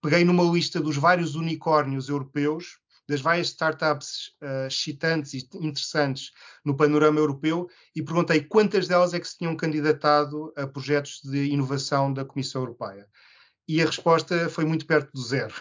Peguei 0.00 0.24
numa 0.24 0.44
lista 0.44 0.80
dos 0.80 0.96
vários 0.96 1.34
unicórnios 1.34 2.08
europeus 2.08 2.78
das 3.08 3.20
várias 3.20 3.48
startups 3.48 4.28
uh, 4.42 4.66
excitantes 4.66 5.34
e 5.34 5.48
interessantes 5.60 6.32
no 6.64 6.76
panorama 6.76 7.18
europeu 7.18 7.68
e 7.94 8.02
perguntei 8.02 8.42
quantas 8.42 8.88
delas 8.88 9.12
é 9.12 9.20
que 9.20 9.28
se 9.28 9.38
tinham 9.38 9.56
candidatado 9.56 10.52
a 10.56 10.66
projetos 10.66 11.20
de 11.22 11.46
inovação 11.46 12.12
da 12.12 12.24
Comissão 12.24 12.62
Europeia. 12.62 13.06
E 13.68 13.82
a 13.82 13.86
resposta 13.86 14.48
foi 14.48 14.64
muito 14.64 14.86
perto 14.86 15.12
do 15.12 15.22
zero. 15.22 15.54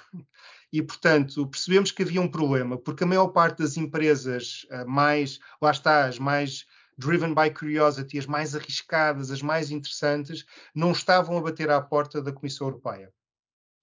E, 0.74 0.82
portanto, 0.82 1.46
percebemos 1.48 1.92
que 1.92 2.02
havia 2.02 2.22
um 2.22 2.32
problema, 2.32 2.78
porque 2.78 3.04
a 3.04 3.08
maior 3.08 3.28
parte 3.28 3.58
das 3.58 3.76
empresas 3.76 4.66
uh, 4.72 4.90
mais, 4.90 5.38
lá 5.62 5.72
está, 5.72 6.06
as 6.06 6.18
mais 6.18 6.66
driven 7.02 7.34
by 7.34 7.50
curiosity, 7.50 8.20
as 8.20 8.28
mais 8.28 8.56
arriscadas, 8.56 9.32
as 9.32 9.42
mais 9.42 9.72
interessantes, 9.72 10.46
não 10.74 10.92
estavam 10.92 11.38
a 11.38 11.42
bater 11.42 11.70
à 11.72 11.82
porta 11.82 12.22
da 12.22 12.32
Comissão 12.32 12.68
Europeia. 12.68 13.12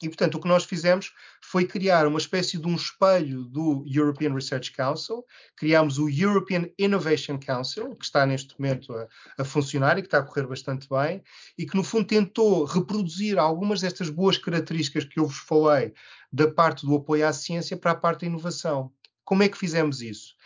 E, 0.01 0.09
portanto, 0.09 0.37
o 0.37 0.41
que 0.41 0.47
nós 0.47 0.65
fizemos 0.65 1.13
foi 1.43 1.65
criar 1.65 2.07
uma 2.07 2.21
espécie 2.21 2.57
de 2.57 2.69
um 2.69 2.77
espelho 2.77 3.45
do 3.45 3.85
European 3.85 4.33
Research 4.33 4.71
Council. 4.71 5.25
Criámos 5.57 5.99
o 5.99 6.09
European 6.09 6.69
Innovation 6.79 7.37
Council, 7.37 7.97
que 7.97 8.05
está 8.05 8.25
neste 8.25 8.55
momento 8.61 8.93
a, 8.93 9.09
a, 9.39 9.45
funcionar 9.45 9.99
e 9.99 10.03
que 10.03 10.07
está 10.07 10.19
a 10.19 10.23
correr 10.23 10.47
bastante 10.47 10.89
bem, 10.89 11.21
e 11.59 11.67
que, 11.67 11.77
no 11.77 11.83
fundo, 11.83 12.07
tentou 12.07 12.65
reproduzir 12.65 13.41
algumas 13.41 13.81
destas 13.81 14.09
boas 14.09 14.39
características 14.39 15.03
que 15.03 15.19
eu 15.19 15.27
vos 15.27 15.39
falei 15.39 15.93
da 16.33 16.49
parte 16.49 16.87
do 16.87 16.95
apoio 16.95 17.27
à 17.27 17.33
ciência 17.33 17.77
para 17.77 17.91
a 17.91 17.97
parte 17.97 18.21
da 18.21 18.29
inovação. 18.29 18.93
Como 19.25 19.43
é 19.43 19.49
que 19.49 19.59
fizemos 19.59 20.01
isso? 20.01 20.38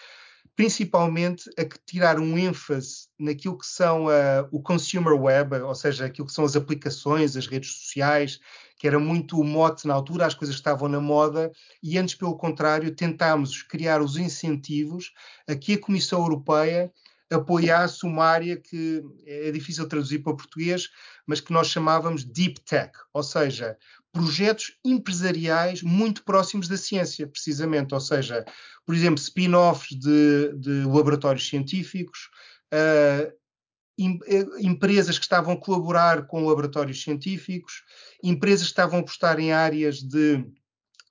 Principalmente 0.54 1.50
a 1.58 1.64
tirar 1.86 2.18
um 2.18 2.36
ênfase 2.36 3.08
naquilo 3.18 3.56
que 3.56 3.66
são 3.66 4.06
uh, 4.06 4.46
o 4.50 4.60
consumer 4.60 5.14
web, 5.14 5.56
ou 5.62 5.74
seja, 5.74 6.04
aquilo 6.04 6.26
que 6.26 6.32
são 6.32 6.44
as 6.44 6.56
aplicações, 6.56 7.36
as 7.36 7.46
redes 7.46 7.72
sociais, 7.72 8.38
que 8.76 8.86
era 8.86 8.98
muito 8.98 9.38
o 9.38 9.44
mote 9.44 9.86
na 9.86 9.94
altura, 9.94 10.26
as 10.26 10.34
coisas 10.34 10.56
estavam 10.56 10.88
na 10.88 11.00
moda, 11.00 11.50
e 11.82 11.96
antes, 11.96 12.14
pelo 12.14 12.36
contrário, 12.36 12.94
tentámos 12.94 13.62
criar 13.62 14.02
os 14.02 14.16
incentivos 14.16 15.12
a 15.48 15.54
que 15.54 15.74
a 15.74 15.80
Comissão 15.80 16.20
Europeia 16.20 16.92
apoiasse 17.30 18.04
uma 18.04 18.24
área 18.24 18.56
que 18.56 19.02
é 19.26 19.50
difícil 19.50 19.88
traduzir 19.88 20.18
para 20.18 20.36
português, 20.36 20.90
mas 21.26 21.40
que 21.40 21.52
nós 21.52 21.68
chamávamos 21.68 22.24
Deep 22.24 22.60
Tech, 22.60 22.92
ou 23.12 23.22
seja, 23.22 23.76
projetos 24.12 24.76
empresariais 24.84 25.82
muito 25.82 26.22
próximos 26.22 26.68
da 26.68 26.76
ciência, 26.76 27.26
precisamente, 27.26 27.94
ou 27.94 28.00
seja, 28.00 28.44
por 28.84 28.94
exemplo, 28.94 29.18
spin-offs 29.18 29.98
de, 29.98 30.52
de, 30.58 30.84
laboratórios 30.84 31.48
científicos, 31.48 32.28
uh, 32.72 33.32
em, 33.98 34.18
empresas 34.60 35.18
que 35.18 35.24
estavam 35.24 35.54
a 35.54 35.60
colaborar 35.60 36.26
com 36.26 36.46
laboratórios 36.46 37.02
científicos, 37.02 37.84
empresas 38.22 38.66
que 38.66 38.72
estavam 38.72 38.98
a 38.98 39.02
apostar 39.02 39.40
em 39.40 39.52
áreas 39.52 40.02
de 40.02 40.44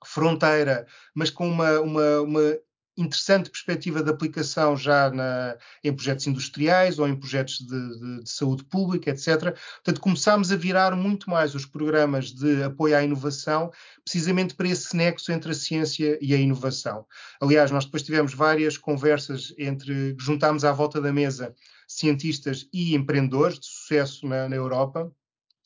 fronteira, 0.04 0.86
mas 1.14 1.30
com 1.30 1.48
uma, 1.48 1.80
uma, 1.80 2.20
uma 2.20 2.58
interessante 2.96 3.50
perspectiva 3.50 4.02
de 4.02 4.10
aplicação 4.10 4.76
já 4.76 5.10
na, 5.10 5.56
em 5.82 5.92
projetos 5.92 6.26
industriais 6.26 6.98
ou 6.98 7.08
em 7.08 7.16
projetos 7.16 7.58
de, 7.58 7.66
de, 7.66 8.22
de, 8.22 8.30
saúde 8.30 8.64
pública, 8.64 9.10
etc. 9.10 9.56
Portanto, 9.76 10.00
começámos 10.00 10.52
a 10.52 10.56
virar 10.56 10.94
muito 10.94 11.30
mais 11.30 11.54
os 11.54 11.64
programas 11.64 12.32
de 12.32 12.62
apoio 12.62 12.96
à 12.96 13.02
inovação, 13.02 13.70
precisamente 14.04 14.54
para 14.54 14.68
esse 14.68 14.94
nexo 14.96 15.32
entre 15.32 15.52
a 15.52 15.54
ciência 15.54 16.18
e 16.20 16.34
a 16.34 16.36
inovação. 16.36 17.06
Aliás, 17.40 17.70
nós 17.70 17.84
depois 17.84 18.02
tivemos 18.02 18.34
várias 18.34 18.76
conversas 18.76 19.54
entre, 19.58 20.14
juntámos 20.18 20.64
à 20.64 20.72
volta 20.72 21.00
da 21.00 21.12
mesa 21.12 21.54
cientistas 21.86 22.68
e 22.72 22.94
empreendedores 22.94 23.58
de 23.58 23.66
sucesso 23.66 24.26
na, 24.26 24.48
na 24.48 24.56
Europa 24.56 25.12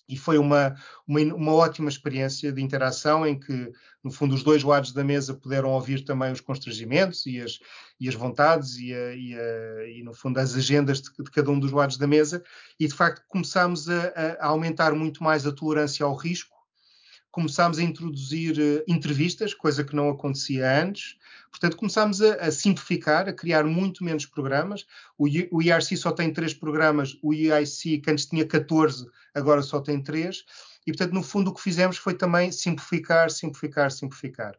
e 0.08 0.16
foi 0.16 0.38
uma, 0.38 0.76
uma, 1.06 1.20
uma, 1.20 1.52
ótima 1.52 1.88
experiência 1.88 2.52
de 2.52 2.62
interação 2.62 3.26
em 3.26 3.38
que, 3.38 3.72
no 4.07 4.12
fundo, 4.12 4.37
os 4.37 4.45
dois 4.45 4.62
lados 4.62 4.92
da 4.92 5.03
mesa 5.03 5.35
puderam 5.35 5.71
ouvir 5.71 6.05
também 6.05 6.31
os 6.31 6.40
constrangimentos 6.40 7.27
e 7.27 7.40
as, 7.40 7.59
e 7.99 8.09
as 8.09 8.14
vontades 8.14 8.77
e, 8.79 8.95
a, 8.95 9.14
e, 9.14 9.35
a, 9.35 9.88
e, 9.88 10.03
no 10.05 10.14
fundo, 10.14 10.38
as 10.38 10.55
agendas 10.55 11.03
de, 11.03 11.11
de, 11.12 11.31
cada 11.31 11.51
um 11.51 11.59
dos 11.59 11.73
lados 11.73 11.97
da 11.97 12.07
mesa 12.07 12.42
e, 12.79 12.87
de 12.87 12.95
facto, 12.95 13.25
começámos 13.27 13.88
a, 13.90 14.37
a 14.38 14.47
aumentar 14.47 14.95
muito 14.95 15.25
mais 15.25 15.45
a 15.45 15.51
tolerância 15.51 16.07
ao 16.07 16.14
risco 16.14 16.57
começámos 17.37 17.79
a 17.79 17.83
introduzir 17.83 18.57
uh, 18.59 18.83
entrevistas, 18.88 19.53
coisa 19.53 19.85
que 19.85 19.95
não 19.95 20.09
acontecia 20.09 20.83
antes. 20.83 21.19
Portanto, 21.51 21.77
começámos 21.77 22.23
a, 22.23 22.35
a 22.37 22.51
simplificar, 22.51 23.29
a 23.29 23.33
criar 23.33 23.62
muito 23.64 24.03
menos 24.03 24.25
programas. 24.25 24.87
O, 25.19 25.27
o, 25.51 25.61
IRC 25.61 25.99
só 25.99 26.12
tem 26.12 26.33
três 26.33 26.55
programas, 26.55 27.14
o 27.23 27.35
EIC, 27.35 27.99
que 27.99 28.11
antes 28.11 28.25
tinha 28.25 28.47
14, 28.47 29.07
agora 29.35 29.61
só 29.61 29.81
tem 29.81 30.03
três. 30.03 30.45
E, 30.87 30.92
portanto, 30.92 31.12
no 31.12 31.22
fundo, 31.22 31.51
o 31.51 31.55
que 31.55 31.62
fizemos 31.62 31.96
foi 31.96 32.14
também 32.14 32.53
simplificar, 32.53 33.31
simplificar, 33.31 33.90
simplificar. 33.90 34.57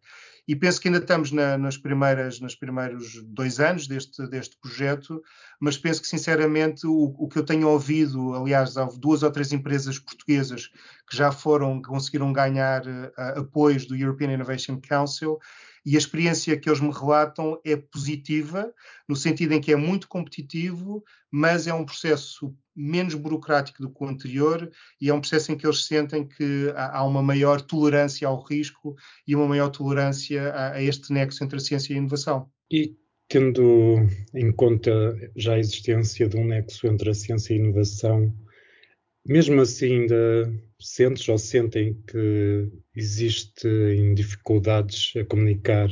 E 0.47 0.55
penso 0.55 0.79
que 0.79 0.87
ainda 0.87 0.99
estamos 0.99 1.31
na, 1.31 1.57
nas 1.57 1.77
primeiras, 1.77 2.39
nos 2.39 2.55
primeiros 2.55 3.21
dois 3.23 3.59
anos 3.59 3.85
deste, 3.85 4.25
deste 4.27 4.57
projeto, 4.57 5.21
mas 5.59 5.77
penso 5.77 6.01
que, 6.01 6.07
sinceramente, 6.07 6.87
o, 6.87 7.15
o 7.17 7.27
que 7.27 7.37
eu 7.37 7.43
tenho 7.43 7.67
ouvido, 7.67 8.33
aliás, 8.33 8.77
há 8.77 8.85
duas 8.85 9.23
ou 9.23 9.31
três 9.31 9.51
empresas 9.51 9.99
portuguesas 9.99 10.69
que 11.09 11.17
já 11.17 11.31
foram, 11.33 11.81
que 11.81 11.89
conseguiram 11.89 12.31
ganhar 12.31 12.85
uh, 12.85 13.39
apoios 13.39 13.85
do 13.85 13.95
European 13.95 14.33
Innovation 14.33 14.79
Council, 14.79 15.37
e 15.87 15.95
a 15.95 15.97
experiência 15.97 16.57
que 16.57 16.67
eles 16.67 16.81
me 16.81 16.91
relatam 16.91 17.57
é 17.63 17.77
positiva, 17.77 18.73
no 19.07 19.15
sentido 19.15 19.53
em 19.53 19.61
que 19.61 19.71
é 19.71 19.75
muito 19.77 20.09
competitivo, 20.09 21.01
mas 21.31 21.65
é 21.65 21.73
um 21.73 21.85
processo 21.85 22.53
menos 22.75 23.15
burocrático 23.15 23.81
do 23.81 23.89
que 23.89 24.03
o 24.03 24.07
anterior 24.07 24.69
e 24.99 25.09
é 25.09 25.13
um 25.13 25.21
processo 25.21 25.49
em 25.49 25.57
que 25.57 25.65
eles 25.65 25.85
sentem 25.85 26.27
que 26.27 26.73
há 26.75 27.05
uma 27.05 27.23
maior 27.23 27.61
tolerância 27.61 28.27
ao 28.27 28.43
risco 28.43 28.97
e 29.25 29.33
uma 29.33 29.47
maior 29.47 29.69
tolerância 29.69 30.51
a, 30.51 30.73
a 30.73 30.83
este 30.83 31.13
nexo 31.13 31.41
entre 31.41 31.55
a 31.55 31.61
ciência 31.61 31.93
e 31.93 31.95
a 31.95 31.99
inovação. 31.99 32.49
E 32.69 32.93
tendo 33.29 33.95
em 34.35 34.51
conta 34.51 34.91
já 35.37 35.53
a 35.53 35.59
existência 35.59 36.27
de 36.27 36.35
um 36.35 36.47
nexo 36.47 36.85
entre 36.85 37.11
a 37.11 37.13
ciência 37.13 37.53
e 37.53 37.61
a 37.61 37.63
inovação, 37.63 38.35
mesmo 39.25 39.61
assim 39.61 40.01
ainda 40.01 40.53
sentes 40.79 41.27
ou 41.29 41.37
sentem 41.37 41.93
que 42.07 42.69
existem 42.95 44.13
dificuldades 44.13 45.13
a 45.15 45.25
comunicar 45.25 45.89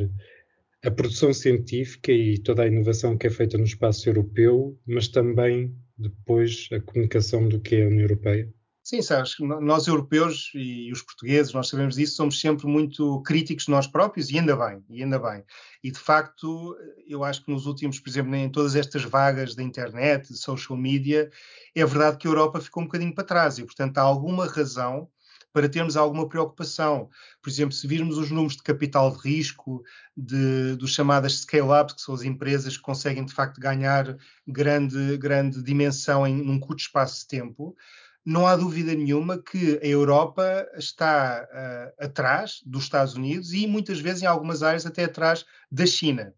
a 0.83 0.91
produção 0.91 1.33
científica 1.33 2.11
e 2.11 2.37
toda 2.37 2.63
a 2.63 2.67
inovação 2.67 3.17
que 3.17 3.25
é 3.25 3.29
feita 3.29 3.57
no 3.57 3.63
espaço 3.63 4.07
europeu, 4.07 4.79
mas 4.85 5.07
também 5.07 5.75
depois 5.97 6.69
a 6.71 6.79
comunicação 6.79 7.47
do 7.47 7.59
que 7.59 7.75
é 7.75 7.83
a 7.83 7.87
União 7.87 8.01
Europeia? 8.01 8.53
Sim, 8.87 9.01
sabes, 9.01 9.35
nós 9.39 9.87
europeus 9.87 10.51
e 10.53 10.91
os 10.91 11.01
portugueses, 11.01 11.51
nós 11.53 11.69
sabemos 11.69 11.95
disso, 11.95 12.15
somos 12.17 12.39
sempre 12.39 12.67
muito 12.67 13.19
críticos 13.23 13.65
de 13.65 13.71
nós 13.71 13.87
próprios 13.87 14.29
e 14.29 14.37
ainda 14.37 14.55
bem, 14.55 14.85
e 14.91 15.01
ainda 15.01 15.17
bem. 15.17 15.43
E 15.83 15.89
de 15.89 15.97
facto, 15.97 16.77
eu 17.07 17.23
acho 17.23 17.43
que 17.43 17.51
nos 17.51 17.65
últimos, 17.65 17.99
por 17.99 18.07
exemplo, 18.07 18.35
em 18.35 18.47
todas 18.47 18.75
estas 18.75 19.03
vagas 19.03 19.55
da 19.55 19.63
internet, 19.63 20.27
de 20.27 20.37
social 20.37 20.77
media, 20.77 21.31
é 21.73 21.83
verdade 21.83 22.17
que 22.17 22.27
a 22.27 22.29
Europa 22.29 22.61
ficou 22.61 22.83
um 22.83 22.85
bocadinho 22.85 23.15
para 23.15 23.23
trás 23.23 23.57
e, 23.57 23.65
portanto, 23.65 23.97
há 23.97 24.03
alguma 24.03 24.45
razão 24.45 25.09
para 25.51 25.69
termos 25.69 25.97
alguma 25.97 26.27
preocupação. 26.29 27.09
Por 27.41 27.49
exemplo, 27.49 27.73
se 27.73 27.87
virmos 27.87 28.17
os 28.19 28.29
números 28.29 28.57
de 28.57 28.61
capital 28.61 29.09
de 29.09 29.17
risco, 29.17 29.81
de, 30.15 30.75
dos 30.75 30.93
chamadas 30.93 31.39
scale-ups, 31.39 31.95
que 31.95 32.01
são 32.01 32.13
as 32.13 32.23
empresas 32.23 32.77
que 32.77 32.83
conseguem 32.83 33.25
de 33.25 33.33
facto 33.33 33.59
ganhar 33.59 34.17
grande, 34.45 35.17
grande 35.17 35.63
dimensão 35.63 36.27
em 36.27 36.41
um 36.47 36.59
curto 36.59 36.81
espaço 36.81 37.21
de 37.21 37.27
tempo, 37.29 37.75
não 38.25 38.47
há 38.47 38.55
dúvida 38.55 38.93
nenhuma 38.95 39.37
que 39.37 39.79
a 39.83 39.85
Europa 39.85 40.67
está 40.75 41.47
uh, 41.47 42.03
atrás 42.03 42.61
dos 42.65 42.83
Estados 42.83 43.13
Unidos 43.13 43.53
e 43.53 43.67
muitas 43.67 43.99
vezes 43.99 44.23
em 44.23 44.25
algumas 44.25 44.63
áreas 44.63 44.85
até 44.85 45.03
atrás 45.03 45.45
da 45.71 45.85
China. 45.85 46.33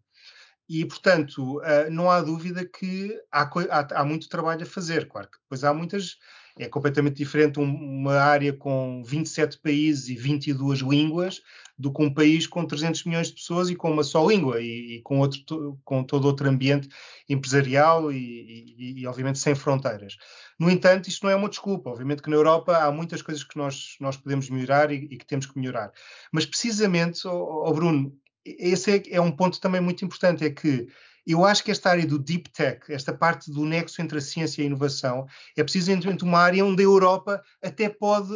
E, 0.68 0.84
portanto, 0.84 1.58
uh, 1.60 1.90
não 1.90 2.10
há 2.10 2.20
dúvida 2.20 2.62
que 2.62 3.18
há, 3.32 3.42
há, 3.42 4.00
há, 4.00 4.04
muito 4.04 4.28
trabalho 4.28 4.64
a 4.64 4.66
fazer. 4.66 5.08
Claro 5.08 5.28
que 5.30 5.38
depois 5.38 5.64
há 5.64 5.72
muitas 5.72 6.18
é 6.58 6.68
completamente 6.68 7.16
diferente 7.16 7.58
uma 7.58 8.14
área 8.14 8.52
com 8.52 9.02
27 9.04 9.58
países 9.58 10.08
e 10.08 10.16
22 10.16 10.80
línguas 10.80 11.40
do 11.78 11.92
que 11.92 12.02
um 12.02 12.12
país 12.12 12.46
com 12.46 12.66
300 12.66 13.04
milhões 13.04 13.28
de 13.28 13.34
pessoas 13.34 13.70
e 13.70 13.76
com 13.76 13.90
uma 13.90 14.02
só 14.02 14.28
língua 14.28 14.60
e, 14.60 14.96
e 14.96 15.02
com, 15.02 15.20
outro, 15.20 15.78
com 15.84 16.02
todo 16.02 16.24
outro 16.24 16.48
ambiente 16.48 16.88
empresarial 17.28 18.10
e, 18.10 18.74
e, 18.76 19.00
e, 19.00 19.06
obviamente, 19.06 19.38
sem 19.38 19.54
fronteiras. 19.54 20.16
No 20.58 20.68
entanto, 20.68 21.08
isto 21.08 21.24
não 21.24 21.30
é 21.30 21.36
uma 21.36 21.48
desculpa. 21.48 21.90
Obviamente 21.90 22.20
que 22.20 22.30
na 22.30 22.36
Europa 22.36 22.76
há 22.76 22.90
muitas 22.90 23.22
coisas 23.22 23.44
que 23.44 23.56
nós, 23.56 23.96
nós 24.00 24.16
podemos 24.16 24.50
melhorar 24.50 24.90
e, 24.90 25.06
que 25.16 25.26
temos 25.26 25.46
que 25.46 25.56
melhorar. 25.56 25.92
Mas, 26.32 26.44
precisamente, 26.44 27.26
oh, 27.28 27.68
oh 27.68 27.72
Bruno, 27.72 28.12
esse 28.44 28.90
é, 28.90 29.02
é 29.10 29.20
um 29.20 29.30
ponto 29.30 29.60
também 29.60 29.80
muito 29.80 30.04
importante, 30.04 30.44
é 30.44 30.50
que 30.50 30.88
eu 31.32 31.44
acho 31.44 31.62
que 31.62 31.70
esta 31.70 31.90
área 31.90 32.06
do 32.06 32.18
deep 32.18 32.50
tech, 32.50 32.80
esta 32.92 33.12
parte 33.12 33.50
do 33.50 33.64
nexo 33.64 34.00
entre 34.00 34.18
a 34.18 34.20
ciência 34.20 34.62
e 34.62 34.64
a 34.64 34.66
inovação, 34.66 35.26
é 35.56 35.62
precisamente 35.62 36.24
uma 36.24 36.38
área 36.38 36.64
onde 36.64 36.82
a 36.82 36.86
Europa 36.86 37.42
até 37.62 37.88
pode, 37.88 38.32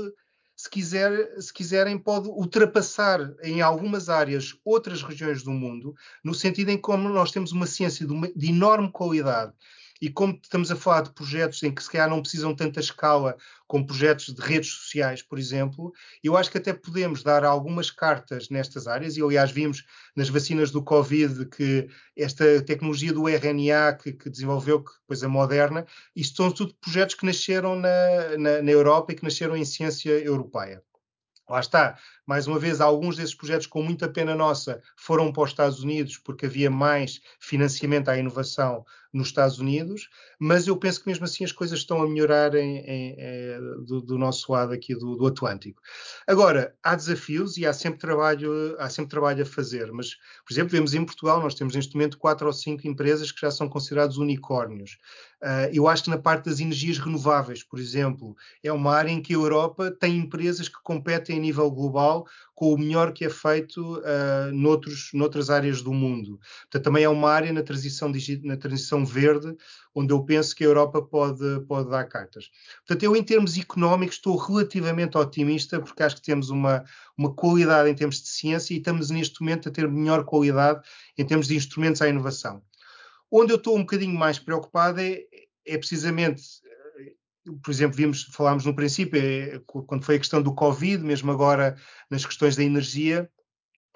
se, 0.54 0.68
quiser, 0.68 1.40
se 1.40 1.52
quiserem, 1.52 1.98
pode 1.98 2.28
ultrapassar 2.28 3.20
em 3.42 3.62
algumas 3.62 4.08
áreas 4.08 4.54
outras 4.64 5.02
regiões 5.02 5.42
do 5.42 5.50
mundo, 5.50 5.94
no 6.22 6.34
sentido 6.34 6.70
em 6.70 6.78
como 6.78 7.08
nós 7.08 7.30
temos 7.30 7.52
uma 7.52 7.66
ciência 7.66 8.06
de, 8.06 8.12
uma, 8.12 8.30
de 8.34 8.50
enorme 8.50 8.90
qualidade 8.92 9.52
e 10.02 10.10
como 10.10 10.36
estamos 10.42 10.68
a 10.68 10.74
falar 10.74 11.02
de 11.02 11.12
projetos 11.12 11.62
em 11.62 11.72
que 11.72 11.80
se 11.80 11.88
calhar 11.88 12.10
não 12.10 12.20
precisam 12.20 12.52
tanta 12.56 12.80
escala 12.80 13.36
como 13.68 13.86
projetos 13.86 14.34
de 14.34 14.42
redes 14.42 14.70
sociais, 14.70 15.22
por 15.22 15.38
exemplo, 15.38 15.92
eu 16.24 16.36
acho 16.36 16.50
que 16.50 16.58
até 16.58 16.72
podemos 16.72 17.22
dar 17.22 17.44
algumas 17.44 17.88
cartas 17.88 18.50
nestas 18.50 18.88
áreas, 18.88 19.16
e 19.16 19.22
aliás 19.22 19.52
vimos 19.52 19.84
nas 20.16 20.28
vacinas 20.28 20.72
do 20.72 20.82
Covid 20.82 21.46
que 21.46 21.88
esta 22.16 22.60
tecnologia 22.62 23.12
do 23.12 23.28
RNA 23.28 23.92
que, 23.92 24.12
que 24.12 24.28
desenvolveu, 24.28 24.82
que 24.82 24.90
depois 25.02 25.22
a 25.22 25.28
Moderna, 25.28 25.86
isto 26.16 26.36
são 26.36 26.50
tudo 26.50 26.74
projetos 26.80 27.14
que 27.14 27.24
nasceram 27.24 27.76
na, 27.76 28.36
na, 28.36 28.60
na 28.60 28.70
Europa 28.72 29.12
e 29.12 29.14
que 29.14 29.22
nasceram 29.22 29.56
em 29.56 29.64
ciência 29.64 30.10
europeia. 30.10 30.82
Lá 31.48 31.60
está, 31.60 31.98
mais 32.26 32.46
uma 32.46 32.58
vez, 32.58 32.80
alguns 32.80 33.16
desses 33.16 33.34
projetos, 33.34 33.66
com 33.66 33.82
muita 33.82 34.08
pena 34.08 34.34
nossa, 34.34 34.82
foram 34.96 35.32
para 35.32 35.42
os 35.42 35.50
Estados 35.50 35.80
Unidos 35.80 36.16
porque 36.16 36.46
havia 36.46 36.70
mais 36.70 37.20
financiamento 37.38 38.08
à 38.08 38.16
inovação 38.16 38.84
nos 39.12 39.28
Estados 39.28 39.58
Unidos, 39.58 40.08
mas 40.38 40.66
eu 40.66 40.76
penso 40.76 41.02
que 41.02 41.08
mesmo 41.08 41.24
assim 41.24 41.44
as 41.44 41.52
coisas 41.52 41.78
estão 41.78 42.00
a 42.00 42.08
melhorar 42.08 42.54
em, 42.54 42.78
em, 42.78 43.10
em, 43.10 43.14
eh, 43.18 43.58
do, 43.84 44.00
do, 44.00 44.18
nosso 44.18 44.50
lado 44.50 44.72
aqui 44.72 44.94
do, 44.94 45.16
do, 45.16 45.26
Atlântico. 45.26 45.82
Agora, 46.26 46.74
há 46.82 46.94
desafios 46.94 47.58
e 47.58 47.66
há 47.66 47.72
sempre, 47.72 47.98
trabalho, 47.98 48.74
há 48.78 48.88
sempre 48.88 49.10
trabalho 49.10 49.42
a 49.42 49.46
fazer, 49.46 49.92
mas, 49.92 50.16
por 50.46 50.52
exemplo, 50.52 50.70
vemos 50.70 50.94
em 50.94 51.04
Portugal, 51.04 51.40
nós 51.42 51.54
temos 51.54 51.74
neste 51.74 51.94
momento 51.94 52.16
quatro 52.16 52.46
ou 52.46 52.52
cinco 52.52 52.88
empresas 52.88 53.30
que 53.30 53.40
já 53.40 53.50
são 53.50 53.68
considerados 53.68 54.16
unicórnios. 54.16 54.98
Uh, 55.42 55.68
eu 55.72 55.88
acho 55.88 56.04
que 56.04 56.10
na 56.10 56.18
parte 56.18 56.44
das 56.48 56.60
energias 56.60 56.98
renováveis, 56.98 57.64
por 57.64 57.80
exemplo, 57.80 58.36
é 58.62 58.72
uma 58.72 58.94
área 58.94 59.10
em 59.10 59.20
que 59.20 59.34
a 59.34 59.36
Europa 59.36 59.90
tem 59.90 60.16
empresas 60.16 60.68
que 60.68 60.80
competem 60.84 61.36
a 61.36 61.40
nível 61.40 61.68
global 61.68 62.26
com 62.62 62.74
o 62.74 62.78
melhor 62.78 63.12
que 63.12 63.24
é 63.24 63.28
feito 63.28 63.98
uh, 63.98 64.52
noutros, 64.52 65.10
noutras 65.12 65.50
áreas 65.50 65.82
do 65.82 65.92
mundo. 65.92 66.38
Portanto, 66.60 66.84
também 66.84 67.02
é 67.02 67.08
uma 67.08 67.28
área 67.28 67.52
na 67.52 67.60
transição, 67.60 68.08
na 68.44 68.56
transição 68.56 69.04
verde 69.04 69.56
onde 69.92 70.12
eu 70.12 70.24
penso 70.24 70.54
que 70.54 70.62
a 70.62 70.68
Europa 70.68 71.02
pode, 71.02 71.42
pode 71.66 71.90
dar 71.90 72.04
cartas. 72.04 72.50
Portanto, 72.86 73.02
eu, 73.02 73.16
em 73.16 73.22
termos 73.24 73.58
económicos, 73.58 74.14
estou 74.14 74.36
relativamente 74.36 75.18
otimista, 75.18 75.80
porque 75.80 76.04
acho 76.04 76.14
que 76.14 76.22
temos 76.22 76.50
uma, 76.50 76.84
uma 77.18 77.34
qualidade 77.34 77.90
em 77.90 77.96
termos 77.96 78.22
de 78.22 78.28
ciência 78.28 78.74
e 78.74 78.76
estamos 78.76 79.10
neste 79.10 79.40
momento 79.40 79.68
a 79.68 79.72
ter 79.72 79.88
melhor 79.88 80.24
qualidade 80.24 80.86
em 81.18 81.26
termos 81.26 81.48
de 81.48 81.56
instrumentos 81.56 82.00
à 82.00 82.08
inovação. 82.08 82.62
Onde 83.28 83.52
eu 83.52 83.56
estou 83.56 83.76
um 83.76 83.80
bocadinho 83.80 84.16
mais 84.16 84.38
preocupado 84.38 85.00
é, 85.00 85.24
é 85.66 85.76
precisamente 85.76 86.42
por 87.62 87.70
exemplo, 87.70 87.96
vimos, 87.96 88.24
falámos 88.24 88.64
no 88.64 88.74
princípio, 88.74 89.20
é, 89.20 89.60
quando 89.66 90.04
foi 90.04 90.16
a 90.16 90.18
questão 90.18 90.42
do 90.42 90.54
Covid, 90.54 91.02
mesmo 91.02 91.30
agora 91.30 91.76
nas 92.10 92.24
questões 92.24 92.56
da 92.56 92.62
energia, 92.62 93.28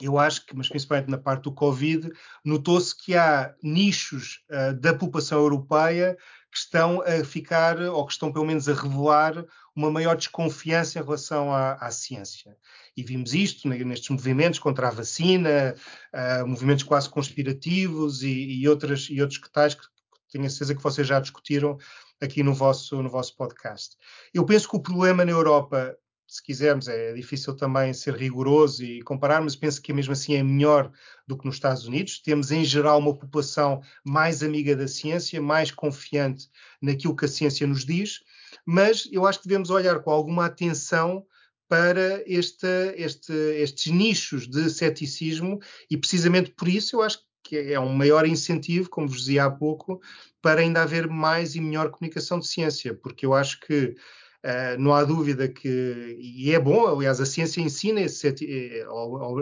eu 0.00 0.18
acho 0.18 0.44
que, 0.44 0.54
mas 0.54 0.68
principalmente 0.68 1.10
na 1.10 1.18
parte 1.18 1.44
do 1.44 1.52
Covid, 1.52 2.10
notou-se 2.44 2.94
que 2.94 3.16
há 3.16 3.54
nichos 3.62 4.44
uh, 4.50 4.74
da 4.78 4.92
população 4.92 5.38
europeia 5.38 6.16
que 6.52 6.58
estão 6.58 7.02
a 7.02 7.24
ficar, 7.24 7.80
ou 7.80 8.06
que 8.06 8.12
estão 8.12 8.32
pelo 8.32 8.44
menos 8.44 8.68
a 8.68 8.74
revelar, 8.74 9.44
uma 9.74 9.90
maior 9.90 10.16
desconfiança 10.16 10.98
em 10.98 11.02
relação 11.02 11.52
à, 11.52 11.74
à 11.74 11.90
ciência. 11.90 12.56
E 12.96 13.02
vimos 13.02 13.34
isto 13.34 13.68
nestes 13.68 14.08
movimentos 14.10 14.58
contra 14.58 14.88
a 14.88 14.90
vacina, 14.90 15.74
uh, 16.14 16.46
movimentos 16.46 16.84
quase 16.84 17.08
conspirativos 17.08 18.22
e, 18.22 18.60
e, 18.60 18.68
outras, 18.68 19.08
e 19.10 19.20
outros 19.20 19.38
que 19.38 19.50
tais 19.50 19.74
que 19.74 19.86
tenho 20.30 20.46
a 20.46 20.50
certeza 20.50 20.74
que 20.74 20.82
vocês 20.82 21.06
já 21.06 21.20
discutiram 21.20 21.78
aqui 22.20 22.42
no 22.42 22.54
vosso, 22.54 23.02
no 23.02 23.08
vosso 23.08 23.36
podcast. 23.36 23.96
Eu 24.32 24.44
penso 24.44 24.68
que 24.68 24.76
o 24.76 24.82
problema 24.82 25.24
na 25.24 25.32
Europa, 25.32 25.96
se 26.26 26.42
quisermos, 26.42 26.88
é 26.88 27.12
difícil 27.12 27.54
também 27.54 27.92
ser 27.92 28.14
rigoroso 28.14 28.82
e 28.84 29.02
comparar, 29.02 29.40
mas 29.40 29.56
penso 29.56 29.80
que 29.80 29.92
mesmo 29.92 30.12
assim 30.12 30.34
é 30.34 30.42
melhor 30.42 30.90
do 31.26 31.36
que 31.36 31.46
nos 31.46 31.56
Estados 31.56 31.86
Unidos. 31.86 32.20
Temos, 32.20 32.50
em 32.50 32.64
geral, 32.64 32.98
uma 32.98 33.16
população 33.16 33.80
mais 34.04 34.42
amiga 34.42 34.74
da 34.74 34.88
ciência, 34.88 35.40
mais 35.40 35.70
confiante 35.70 36.48
naquilo 36.80 37.16
que 37.16 37.24
a 37.24 37.28
ciência 37.28 37.66
nos 37.66 37.84
diz, 37.84 38.20
mas 38.64 39.08
eu 39.12 39.26
acho 39.26 39.40
que 39.40 39.48
devemos 39.48 39.70
olhar 39.70 40.00
com 40.00 40.10
alguma 40.10 40.46
atenção 40.46 41.24
para 41.68 42.22
este, 42.26 42.66
este, 42.96 43.32
estes 43.32 43.92
nichos 43.92 44.48
de 44.48 44.70
ceticismo 44.70 45.60
e 45.90 45.96
precisamente 45.96 46.52
por 46.52 46.68
isso 46.68 46.96
eu 46.96 47.02
acho 47.02 47.18
que 47.18 47.25
é 47.54 47.78
um 47.78 47.92
maior 47.92 48.26
incentivo, 48.26 48.88
como 48.88 49.06
vos 49.06 49.18
dizia 49.18 49.44
há 49.44 49.50
pouco, 49.50 50.00
para 50.40 50.62
ainda 50.62 50.82
haver 50.82 51.06
mais 51.06 51.54
e 51.54 51.60
melhor 51.60 51.90
comunicação 51.90 52.38
de 52.38 52.46
ciência, 52.46 52.94
porque 52.94 53.26
eu 53.26 53.34
acho 53.34 53.60
que 53.60 53.94
uh, 54.46 54.80
não 54.80 54.94
há 54.94 55.02
dúvida 55.02 55.48
que, 55.48 56.16
e 56.20 56.54
é 56.54 56.58
bom, 56.58 56.86
aliás, 56.86 57.20
a 57.20 57.26
ciência 57.26 57.60
ensina 57.60 58.00
esse, 58.00 58.28
eh, 58.28 58.86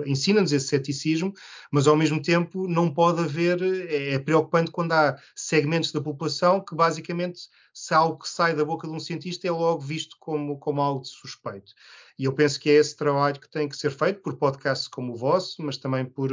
ensina-nos 0.06 0.52
esse 0.52 0.68
ceticismo, 0.68 1.34
mas 1.70 1.86
ao 1.86 1.94
mesmo 1.94 2.20
tempo 2.20 2.66
não 2.66 2.92
pode 2.92 3.20
haver, 3.20 3.62
é, 3.62 4.14
é 4.14 4.18
preocupante 4.18 4.70
quando 4.70 4.92
há 4.92 5.16
segmentos 5.36 5.92
da 5.92 6.00
população 6.00 6.60
que 6.60 6.74
basicamente, 6.74 7.42
se 7.72 7.92
algo 7.92 8.18
que 8.18 8.28
sai 8.28 8.54
da 8.56 8.64
boca 8.64 8.88
de 8.88 8.94
um 8.94 9.00
cientista 9.00 9.46
é 9.46 9.50
logo 9.50 9.80
visto 9.80 10.16
como, 10.18 10.58
como 10.58 10.80
algo 10.80 11.02
de 11.02 11.08
suspeito. 11.08 11.74
E 12.18 12.24
eu 12.24 12.32
penso 12.32 12.58
que 12.58 12.70
é 12.70 12.74
esse 12.74 12.96
trabalho 12.96 13.40
que 13.40 13.50
tem 13.50 13.68
que 13.68 13.76
ser 13.76 13.90
feito 13.90 14.20
por 14.22 14.36
podcasts 14.36 14.88
como 14.88 15.12
o 15.12 15.16
vosso, 15.16 15.62
mas 15.62 15.76
também 15.76 16.04
por 16.04 16.30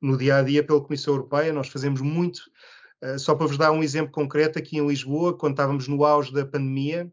no 0.00 0.16
dia 0.16 0.36
a 0.36 0.42
dia 0.42 0.64
pela 0.64 0.80
Comissão 0.80 1.14
Europeia. 1.14 1.52
Nós 1.52 1.68
fazemos 1.68 2.00
muito. 2.00 2.42
Uh, 3.02 3.18
só 3.18 3.34
para 3.34 3.46
vos 3.46 3.58
dar 3.58 3.72
um 3.72 3.82
exemplo 3.82 4.12
concreto, 4.12 4.58
aqui 4.58 4.78
em 4.78 4.86
Lisboa, 4.86 5.36
quando 5.36 5.54
estávamos 5.54 5.88
no 5.88 6.04
auge 6.04 6.32
da 6.32 6.46
pandemia, 6.46 7.12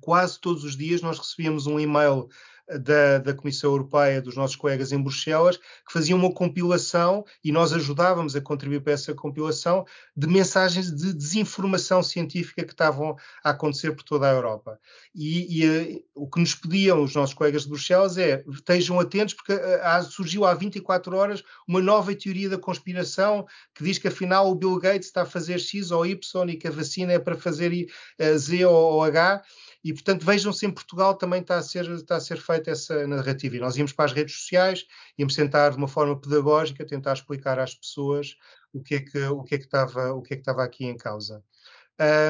quase 0.00 0.40
todos 0.40 0.64
os 0.64 0.76
dias 0.76 1.02
nós 1.02 1.18
recebíamos 1.18 1.66
um 1.66 1.78
e-mail 1.78 2.28
da, 2.68 3.18
da 3.18 3.34
Comissão 3.34 3.70
Europeia, 3.70 4.20
dos 4.20 4.36
nossos 4.36 4.56
colegas 4.56 4.92
em 4.92 5.00
Bruxelas, 5.00 5.56
que 5.56 5.92
faziam 5.92 6.18
uma 6.18 6.32
compilação 6.32 7.24
e 7.42 7.52
nós 7.52 7.72
ajudávamos 7.72 8.34
a 8.34 8.40
contribuir 8.40 8.80
para 8.80 8.92
essa 8.92 9.14
compilação 9.14 9.84
de 10.16 10.26
mensagens 10.26 10.90
de 10.90 11.12
desinformação 11.12 12.02
científica 12.02 12.64
que 12.64 12.72
estavam 12.72 13.16
a 13.44 13.50
acontecer 13.50 13.92
por 13.92 14.02
toda 14.02 14.28
a 14.28 14.32
Europa. 14.32 14.78
E, 15.14 15.60
e 15.60 15.66
eh, 15.66 16.02
o 16.14 16.28
que 16.28 16.40
nos 16.40 16.54
pediam 16.54 17.02
os 17.02 17.14
nossos 17.14 17.34
colegas 17.34 17.62
de 17.62 17.68
Bruxelas 17.68 18.18
é 18.18 18.44
estejam 18.48 18.98
atentos, 18.98 19.34
porque 19.34 19.52
eh, 19.52 20.02
surgiu 20.02 20.44
há 20.44 20.54
24 20.54 21.16
horas 21.16 21.42
uma 21.66 21.80
nova 21.80 22.14
teoria 22.14 22.48
da 22.48 22.58
conspiração 22.58 23.46
que 23.74 23.84
diz 23.84 23.98
que 23.98 24.08
afinal 24.08 24.50
o 24.50 24.54
Bill 24.54 24.78
Gates 24.78 25.06
está 25.06 25.22
a 25.22 25.26
fazer 25.26 25.58
X 25.58 25.90
ou 25.90 26.04
Y 26.04 26.50
e 26.50 26.56
que 26.56 26.68
a 26.68 26.70
vacina 26.70 27.12
é 27.12 27.18
para 27.18 27.36
fazer 27.36 27.86
eh, 28.18 28.38
Z 28.38 28.64
ou 28.66 29.02
H. 29.02 29.42
E, 29.86 29.92
portanto, 29.92 30.24
vejam 30.24 30.52
se 30.52 30.66
em 30.66 30.70
Portugal 30.70 31.14
também 31.14 31.40
está 31.40 31.58
a 31.58 31.62
ser, 31.62 31.88
está 31.92 32.16
a 32.16 32.20
ser 32.20 32.38
feita 32.56 32.70
essa 32.70 33.06
narrativa. 33.06 33.56
E 33.56 33.60
nós 33.60 33.76
íamos 33.76 33.92
para 33.92 34.06
as 34.06 34.12
redes 34.12 34.36
sociais, 34.36 34.86
íamos 35.18 35.34
tentar, 35.34 35.70
de 35.70 35.76
uma 35.76 35.88
forma 35.88 36.18
pedagógica, 36.18 36.86
tentar 36.86 37.12
explicar 37.12 37.58
às 37.58 37.74
pessoas 37.74 38.36
o 38.72 38.82
que 38.82 38.96
é 38.96 39.00
que, 39.00 39.18
o 39.24 39.42
que, 39.42 39.54
é 39.54 39.58
que, 39.58 39.64
estava, 39.64 40.12
o 40.12 40.22
que, 40.22 40.34
é 40.34 40.36
que 40.36 40.42
estava 40.42 40.64
aqui 40.64 40.84
em 40.84 40.96
causa. 40.96 41.42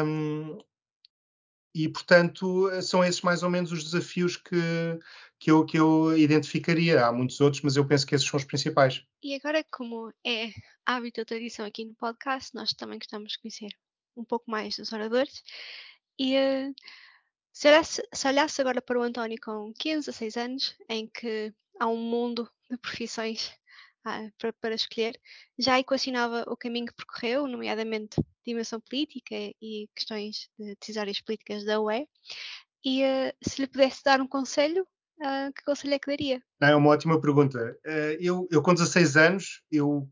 Um, 0.04 0.58
e, 1.74 1.88
portanto, 1.88 2.70
são 2.82 3.04
esses 3.04 3.20
mais 3.20 3.42
ou 3.42 3.50
menos 3.50 3.70
os 3.70 3.84
desafios 3.84 4.36
que, 4.36 4.56
que, 5.38 5.50
eu, 5.50 5.64
que 5.64 5.78
eu 5.78 6.16
identificaria. 6.16 7.04
Há 7.04 7.12
muitos 7.12 7.40
outros, 7.40 7.62
mas 7.62 7.76
eu 7.76 7.86
penso 7.86 8.06
que 8.06 8.14
esses 8.14 8.26
são 8.26 8.38
os 8.38 8.44
principais. 8.44 9.04
E 9.22 9.34
agora, 9.34 9.62
como 9.70 10.10
é 10.24 10.52
hábito 10.86 11.20
ou 11.20 11.26
tradição 11.26 11.66
aqui 11.66 11.84
no 11.84 11.94
podcast, 11.94 12.54
nós 12.54 12.72
também 12.72 12.98
gostamos 12.98 13.32
de 13.32 13.40
conhecer 13.40 13.68
um 14.16 14.24
pouco 14.24 14.50
mais 14.50 14.76
dos 14.76 14.92
oradores. 14.92 15.42
E 16.18 16.34
uh, 16.34 16.74
se 17.56 17.68
olhasse, 17.68 18.02
se 18.12 18.28
olhasse 18.28 18.60
agora 18.60 18.82
para 18.82 18.98
o 18.98 19.02
António 19.02 19.38
com 19.42 19.72
15 19.78 20.10
a 20.10 20.12
6 20.12 20.36
anos, 20.36 20.76
em 20.90 21.06
que 21.06 21.54
há 21.80 21.86
um 21.86 21.96
mundo 21.96 22.46
de 22.70 22.76
profissões 22.76 23.50
ah, 24.04 24.28
para, 24.38 24.52
para, 24.52 24.74
escolher, 24.74 25.18
já 25.58 25.80
equacionava 25.80 26.44
o 26.48 26.56
caminho 26.56 26.84
que 26.84 26.94
percorreu, 26.94 27.46
nomeadamente 27.46 28.22
dimensão 28.46 28.78
política 28.78 29.34
e 29.34 29.88
questões 29.96 30.50
de 30.58 30.76
decisórias 30.78 31.18
políticas 31.22 31.64
da 31.64 31.80
UE, 31.80 32.06
e 32.84 33.02
uh, 33.02 33.32
se 33.42 33.62
lhe 33.62 33.66
pudesse 33.66 34.04
dar 34.04 34.20
um 34.20 34.28
conselho, 34.28 34.86
uh, 35.20 35.50
que 35.54 35.64
conselho 35.64 35.94
é 35.94 35.98
que 35.98 36.10
daria? 36.10 36.42
Não, 36.60 36.68
é 36.68 36.76
uma 36.76 36.90
ótima 36.90 37.18
pergunta. 37.18 37.74
Uh, 37.86 38.20
eu, 38.20 38.46
eu, 38.50 38.60
com 38.60 38.74
16 38.74 39.16
anos, 39.16 39.62
eu 39.72 40.06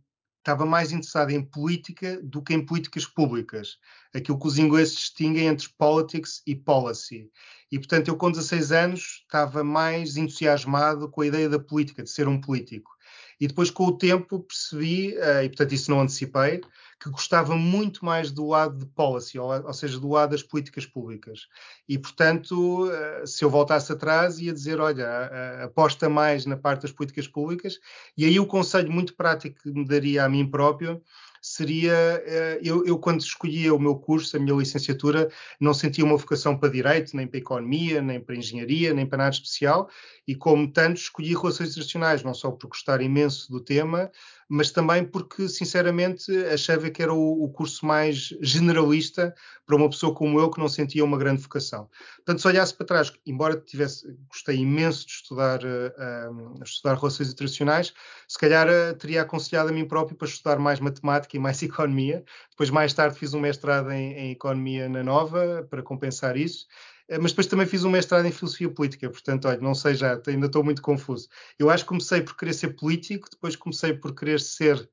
estava 0.45 0.67
mais 0.67 0.93
interessado 0.93 1.31
em 1.31 1.43
política 1.43 2.21
do 2.23 2.43
que 2.43 2.53
em 2.53 2.65
políticas 2.65 3.07
públicas. 3.07 3.79
Aquilo 4.15 4.39
que 4.39 4.47
os 4.47 4.59
ingleses 4.59 4.95
distinguem 4.95 5.47
entre 5.47 5.71
politics 5.71 6.43
e 6.47 6.55
policy. 6.55 7.31
E, 7.73 7.79
portanto, 7.79 8.09
eu 8.09 8.17
com 8.17 8.31
16 8.31 8.71
anos 8.71 9.23
estava 9.23 9.65
mais 9.65 10.19
entusiasmado 10.19 11.09
com 11.09 11.23
a 11.23 11.27
ideia 11.27 11.49
da 11.49 11.59
política, 11.59 12.03
de 12.03 12.11
ser 12.11 12.29
um 12.29 12.39
político. 12.39 12.93
E 13.41 13.47
depois, 13.47 13.71
com 13.71 13.87
o 13.87 13.97
tempo, 13.97 14.41
percebi, 14.41 15.15
uh, 15.17 15.43
e 15.45 15.49
portanto 15.49 15.73
isso 15.73 15.91
não 15.91 16.01
antecipei, 16.01 16.61
que 17.01 17.11
gostava 17.11 17.57
muito 17.57 18.05
mais 18.05 18.31
do 18.31 18.47
lado 18.47 18.79
de 18.79 18.87
policy, 18.87 19.39
ou, 19.39 19.51
ou 19.51 19.73
seja, 19.73 19.99
do 19.99 20.09
lado 20.09 20.31
das 20.31 20.43
políticas 20.43 20.87
públicas. 20.87 21.49
E, 21.89 21.99
portanto, 21.99 22.87
uh, 22.87 23.27
se 23.27 23.45
eu 23.45 23.51
voltasse 23.51 23.93
atrás, 23.93 24.39
ia 24.39 24.53
dizer: 24.53 24.81
olha, 24.81 25.65
aposta 25.65 26.09
mais 26.09 26.47
na 26.47 26.57
parte 26.57 26.83
das 26.83 26.93
políticas 26.93 27.29
públicas. 27.29 27.79
E 28.17 28.25
aí 28.25 28.39
o 28.39 28.47
conselho 28.47 28.91
muito 28.91 29.15
prático 29.15 29.63
que 29.63 29.71
me 29.71 29.87
daria 29.87 30.25
a 30.25 30.29
mim 30.29 30.49
próprio 30.49 31.03
seria 31.47 31.93
eh, 32.25 32.59
eu, 32.63 32.87
eu, 32.87 32.99
quando 32.99 33.21
escolhia 33.21 33.75
o 33.75 33.79
meu 33.79 33.97
curso, 33.97 34.35
a 34.35 34.41
minha 34.41 34.57
licenciatura, 34.57 35.31
não 35.61 35.75
sentia 35.75 36.03
uma 36.03 36.17
vocação 36.17 36.57
para 36.57 36.71
direito, 36.71 37.15
nem 37.15 37.27
para 37.27 37.39
economia, 37.39 38.01
nem 38.01 38.19
para 38.19 38.35
engenharia, 38.35 38.95
nem 38.95 39.05
para 39.05 39.19
nada 39.19 39.35
especial, 39.35 39.91
e 40.27 40.35
como 40.35 40.73
tanto 40.73 40.97
escolhi 40.97 41.35
relações 41.35 41.69
internacionais, 41.69 42.23
não 42.23 42.33
só 42.33 42.51
por 42.51 42.69
gostar 42.69 43.03
imenso 43.03 43.53
do 43.53 43.61
tema, 43.61 44.11
mas 44.49 44.71
também 44.71 45.05
porque, 45.05 45.49
sinceramente, 45.49 46.31
achava 46.47 46.91
que 46.91 47.03
era 47.03 47.13
o, 47.13 47.45
o, 47.45 47.49
curso 47.51 47.85
mais 47.87 48.35
generalista 48.41 49.35
para 49.67 49.77
uma 49.77 49.89
pessoa 49.89 50.15
como 50.15 50.39
eu 50.39 50.51
que 50.51 50.59
não 50.59 50.69
sentia 50.69 51.05
uma 51.05 51.19
grande 51.19 51.43
vocação. 51.43 51.89
Portanto, 52.17 52.41
se 52.41 52.49
olhasse 52.49 52.75
para 52.75 52.87
trás, 52.87 53.13
embora 53.27 53.57
tivesse, 53.57 54.07
gostei 54.29 54.57
imenso 54.57 55.07
de 55.07 55.13
estudar, 55.13 55.61
uh, 55.65 56.63
estudar 56.63 56.95
relações 56.95 57.33
internacionais, 57.33 57.93
se 58.29 58.39
calhar 58.39 58.69
uh, 58.69 58.95
teria 58.97 59.23
aconselhado 59.23 59.71
a 59.71 59.73
mim 59.73 59.87
próprio 59.87 60.17
para 60.17 60.29
estudar 60.29 60.59
mais 60.59 60.81
matemática 60.81 61.37
e 61.37 61.41
mais 61.41 61.61
economia. 61.63 62.25
Depois, 62.51 62.71
mais 62.71 62.93
tarde, 62.93 63.19
fiz 63.19 63.35
um 63.35 63.41
mestrado 63.41 63.91
em, 63.91 64.13
em 64.13 64.31
economia 64.33 64.89
na 64.89 65.03
Nova 65.03 65.67
para 65.71 65.83
compensar 65.83 66.37
isso. 66.37 66.67
Eh, 67.09 67.19
mas 67.19 67.33
depois 67.33 67.47
também 67.47 67.67
fiz 67.67 67.85
um 67.85 67.91
mestrado 67.91 68.27
em 68.27 68.33
filosofia 68.33 68.71
política, 68.71 69.11
portanto, 69.11 69.47
olha, 69.47 69.61
não 69.61 69.75
sei 69.75 69.95
já, 69.95 70.21
ainda 70.27 70.47
estou 70.47 70.65
muito 70.65 70.83
confuso. 70.83 71.29
Eu 71.59 71.71
acho 71.71 71.85
que 71.85 71.89
comecei 71.89 72.23
por 72.23 72.37
querer 72.37 72.55
ser 72.55 72.71
político, 72.77 73.29
depois 73.31 73.57
comecei 73.57 73.93
por 73.93 74.15
querer 74.15 74.41
ser 74.41 74.89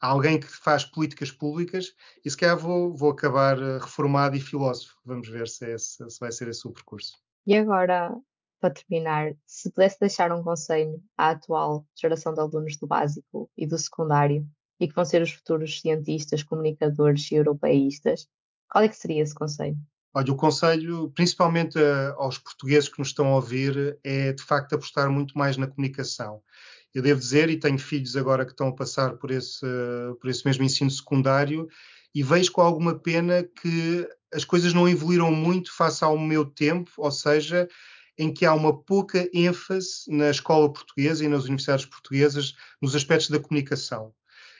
alguém 0.00 0.38
que 0.38 0.46
faz 0.46 0.84
políticas 0.84 1.30
públicas 1.30 1.94
e 2.24 2.30
se 2.30 2.36
calhar 2.36 2.56
vou, 2.56 2.94
vou 2.94 3.10
acabar 3.10 3.60
eh, 3.60 3.78
reformado 3.78 4.36
e 4.36 4.40
filósofo. 4.40 4.96
Vamos 5.04 5.28
ver 5.28 5.48
se, 5.48 5.64
é 5.64 5.74
esse, 5.74 6.08
se 6.08 6.20
vai 6.20 6.30
ser 6.30 6.48
esse 6.48 6.66
o 6.66 6.72
percurso. 6.72 7.12
E 7.46 7.56
agora, 7.56 8.14
para 8.60 8.74
terminar, 8.74 9.34
se 9.46 9.70
pudesse 9.70 9.98
deixar 10.00 10.32
um 10.32 10.42
conselho 10.42 11.02
à 11.16 11.30
atual 11.30 11.86
geração 11.94 12.34
de 12.34 12.40
alunos 12.40 12.76
do 12.76 12.86
básico 12.86 13.50
e 13.56 13.66
do 13.66 13.78
secundário 13.78 14.46
e 14.78 14.86
que 14.86 14.94
vão 14.94 15.04
ser 15.04 15.22
os 15.22 15.32
futuros 15.32 15.80
cientistas, 15.80 16.42
comunicadores 16.42 17.30
e 17.30 17.36
europeístas, 17.36 18.28
qual 18.68 18.84
é 18.84 18.88
que 18.88 18.96
seria 18.96 19.22
esse 19.22 19.34
conselho? 19.34 19.76
Olha, 20.18 20.32
o 20.32 20.36
conselho, 20.36 21.12
principalmente 21.14 21.78
a, 21.78 22.14
aos 22.16 22.38
portugueses 22.38 22.88
que 22.88 22.98
nos 22.98 23.08
estão 23.08 23.26
a 23.26 23.34
ouvir, 23.34 23.98
é 24.02 24.32
de 24.32 24.42
facto 24.42 24.74
apostar 24.74 25.10
muito 25.10 25.36
mais 25.36 25.58
na 25.58 25.66
comunicação. 25.66 26.40
Eu 26.94 27.02
devo 27.02 27.20
dizer, 27.20 27.50
e 27.50 27.60
tenho 27.60 27.78
filhos 27.78 28.16
agora 28.16 28.46
que 28.46 28.52
estão 28.52 28.68
a 28.68 28.74
passar 28.74 29.18
por 29.18 29.30
esse, 29.30 29.66
por 30.18 30.30
esse 30.30 30.46
mesmo 30.46 30.64
ensino 30.64 30.90
secundário, 30.90 31.68
e 32.14 32.22
vejo 32.22 32.50
com 32.50 32.62
alguma 32.62 32.98
pena 32.98 33.46
que 33.60 34.08
as 34.32 34.42
coisas 34.42 34.72
não 34.72 34.88
evoluíram 34.88 35.30
muito 35.30 35.70
face 35.76 36.02
ao 36.02 36.18
meu 36.18 36.46
tempo, 36.46 36.90
ou 36.96 37.10
seja, 37.10 37.68
em 38.16 38.32
que 38.32 38.46
há 38.46 38.54
uma 38.54 38.74
pouca 38.74 39.28
ênfase 39.34 40.04
na 40.08 40.30
escola 40.30 40.72
portuguesa 40.72 41.26
e 41.26 41.28
nas 41.28 41.44
universidades 41.44 41.84
portuguesas 41.84 42.54
nos 42.80 42.96
aspectos 42.96 43.28
da 43.28 43.38
comunicação. 43.38 44.14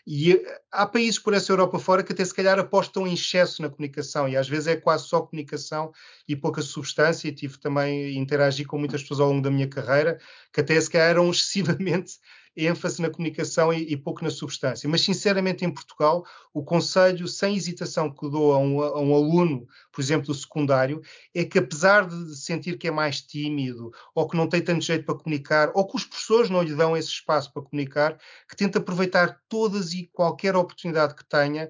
E 0.06 0.32
eh, 0.34 0.60
há 0.70 0.86
países 0.86 1.18
por 1.18 1.34
essa 1.34 1.50
Europa 1.50 1.78
fora 1.78 2.02
que 2.02 2.12
até 2.12 2.24
se 2.24 2.32
calhar 2.32 2.58
apostam 2.58 3.06
em 3.06 3.14
excesso 3.14 3.60
na 3.60 3.68
comunicação 3.68 4.28
e 4.28 4.36
às 4.36 4.48
vezes 4.48 4.68
é 4.68 4.76
quase 4.76 5.08
só 5.08 5.20
comunicação 5.20 5.92
e 6.28 6.36
pouca 6.36 6.62
substância. 6.62 7.28
E 7.28 7.32
tive 7.32 7.58
também 7.58 8.16
interagir 8.16 8.66
com 8.66 8.78
muitas 8.78 9.02
pessoas 9.02 9.20
ao 9.20 9.28
longo 9.28 9.42
da 9.42 9.50
minha 9.50 9.68
carreira 9.68 10.18
que 10.52 10.60
até 10.60 10.80
se 10.80 10.90
calhar 10.90 11.10
eram 11.10 11.30
excessivamente 11.30 12.18
ênfase 12.56 13.02
na 13.02 13.10
comunicação 13.10 13.72
e, 13.72 13.92
e, 13.92 13.96
pouco 13.96 14.24
na 14.24 14.30
substância. 14.30 14.88
Mas, 14.88 15.02
sinceramente, 15.02 15.64
em 15.64 15.70
Portugal, 15.70 16.24
o 16.54 16.64
conselho, 16.64 17.28
sem 17.28 17.54
hesitação, 17.56 18.10
que 18.10 18.28
dou 18.30 18.52
a 18.52 18.58
um, 18.58 18.80
a 18.80 19.00
um, 19.00 19.14
aluno, 19.14 19.66
por 19.92 20.00
exemplo, 20.00 20.26
do 20.26 20.34
secundário, 20.34 21.02
é 21.34 21.44
que, 21.44 21.58
apesar 21.58 22.06
de 22.06 22.36
sentir 22.36 22.78
que 22.78 22.88
é 22.88 22.90
mais 22.90 23.20
tímido, 23.20 23.90
ou 24.14 24.28
que 24.28 24.36
não 24.36 24.48
tem 24.48 24.62
tanto 24.62 24.84
jeito 24.84 25.04
para 25.04 25.14
comunicar, 25.14 25.70
ou 25.74 25.86
que 25.86 25.96
os 25.96 26.04
professores 26.04 26.48
não 26.48 26.62
lhe 26.62 26.74
dão 26.74 26.96
esse 26.96 27.08
espaço 27.08 27.52
para 27.52 27.62
comunicar, 27.62 28.18
que 28.48 28.56
tente 28.56 28.78
aproveitar 28.78 29.40
todas 29.48 29.92
e 29.92 30.08
qualquer 30.12 30.56
oportunidade 30.56 31.14
que 31.14 31.24
tenha 31.24 31.68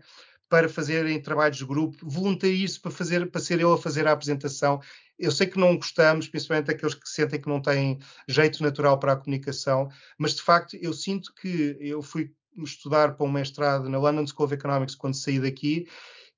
para 0.48 0.68
fazerem 0.68 1.20
trabalhos 1.20 1.56
de 1.56 1.64
grupo, 1.64 2.08
voluntarie-se 2.08 2.78
para, 2.78 2.90
fazer, 2.90 3.30
para 3.30 3.40
ser 3.40 3.60
eu 3.60 3.72
a 3.72 3.78
fazer 3.78 4.06
a 4.06 4.12
apresentação. 4.12 4.80
Eu 5.18 5.30
sei 5.30 5.46
que 5.46 5.58
não 5.58 5.76
gostamos, 5.76 6.28
principalmente 6.28 6.70
aqueles 6.70 6.94
que 6.94 7.08
sentem 7.08 7.40
que 7.40 7.48
não 7.48 7.60
têm 7.60 7.98
jeito 8.28 8.62
natural 8.62 8.98
para 8.98 9.12
a 9.12 9.16
comunicação, 9.16 9.88
mas 10.18 10.34
de 10.34 10.42
facto 10.42 10.76
eu 10.76 10.92
sinto 10.92 11.32
que 11.34 11.76
eu 11.80 12.02
fui 12.02 12.32
estudar 12.64 13.16
para 13.16 13.26
um 13.26 13.30
mestrado 13.30 13.88
na 13.88 13.98
London 13.98 14.26
School 14.26 14.46
of 14.46 14.54
Economics 14.54 14.94
quando 14.94 15.14
saí 15.14 15.38
daqui 15.38 15.86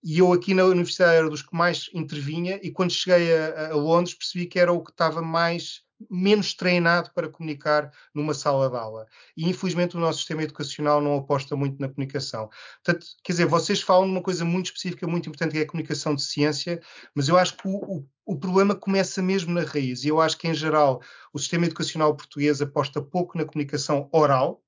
e 0.03 0.19
eu 0.19 0.33
aqui 0.33 0.55
na 0.55 0.65
universidade 0.65 1.17
era 1.17 1.31
dos 1.31 1.43
que 1.43 1.55
mais 1.55 1.91
intervinha 1.93 2.59
e 2.63 2.71
quando 2.71 2.93
cheguei 2.93 3.37
a, 3.37 3.71
a 3.71 3.75
Londres 3.75 4.15
percebi 4.15 4.47
que 4.47 4.59
era 4.59 4.73
o 4.73 4.83
que 4.83 4.91
estava 4.91 5.21
mais 5.21 5.83
menos 6.11 6.55
treinado 6.55 7.11
para 7.13 7.29
comunicar 7.29 7.91
numa 8.15 8.35
sala 8.35 8.71
de 8.71 8.77
aula. 8.77 9.07
E 9.37 9.49
infelizmente 9.49 9.97
o 9.97 10.01
nosso 10.01 10.19
sistema 10.19 10.43
educacional 10.43 11.01
não 11.01 11.17
aposta 11.17 11.57
muito 11.57 11.81
na 11.81 11.89
comunicação. 11.89 12.49
Portanto, 12.85 13.07
quer 13.23 13.33
dizer, 13.33 13.47
vocês 13.47 13.81
falam 13.81 14.07
de 14.07 14.13
uma 14.13 14.23
coisa 14.23 14.45
muito 14.45 14.67
específica, 14.67 15.07
muito 15.07 15.29
importante, 15.29 15.53
que 15.53 15.59
é 15.59 15.63
a 15.63 15.67
comunicação 15.67 16.15
de 16.15 16.23
ciência, 16.23 16.81
mas 17.15 17.29
eu 17.29 17.37
acho 17.37 17.57
que 17.57 17.67
o, 17.67 17.77
o, 17.77 18.07
o 18.25 18.39
problema 18.39 18.75
começa 18.75 19.21
mesmo 19.21 19.53
na 19.53 19.63
raiz. 19.63 20.05
E 20.05 20.09
eu 20.09 20.21
acho 20.21 20.39
que, 20.39 20.49
em 20.49 20.55
geral, 20.55 21.03
o 21.33 21.39
sistema 21.39 21.67
educacional 21.67 22.15
português 22.17 22.63
aposta 22.63 23.03
pouco 23.03 23.37
na 23.37 23.45
comunicação 23.45 24.09
oral, 24.13 24.63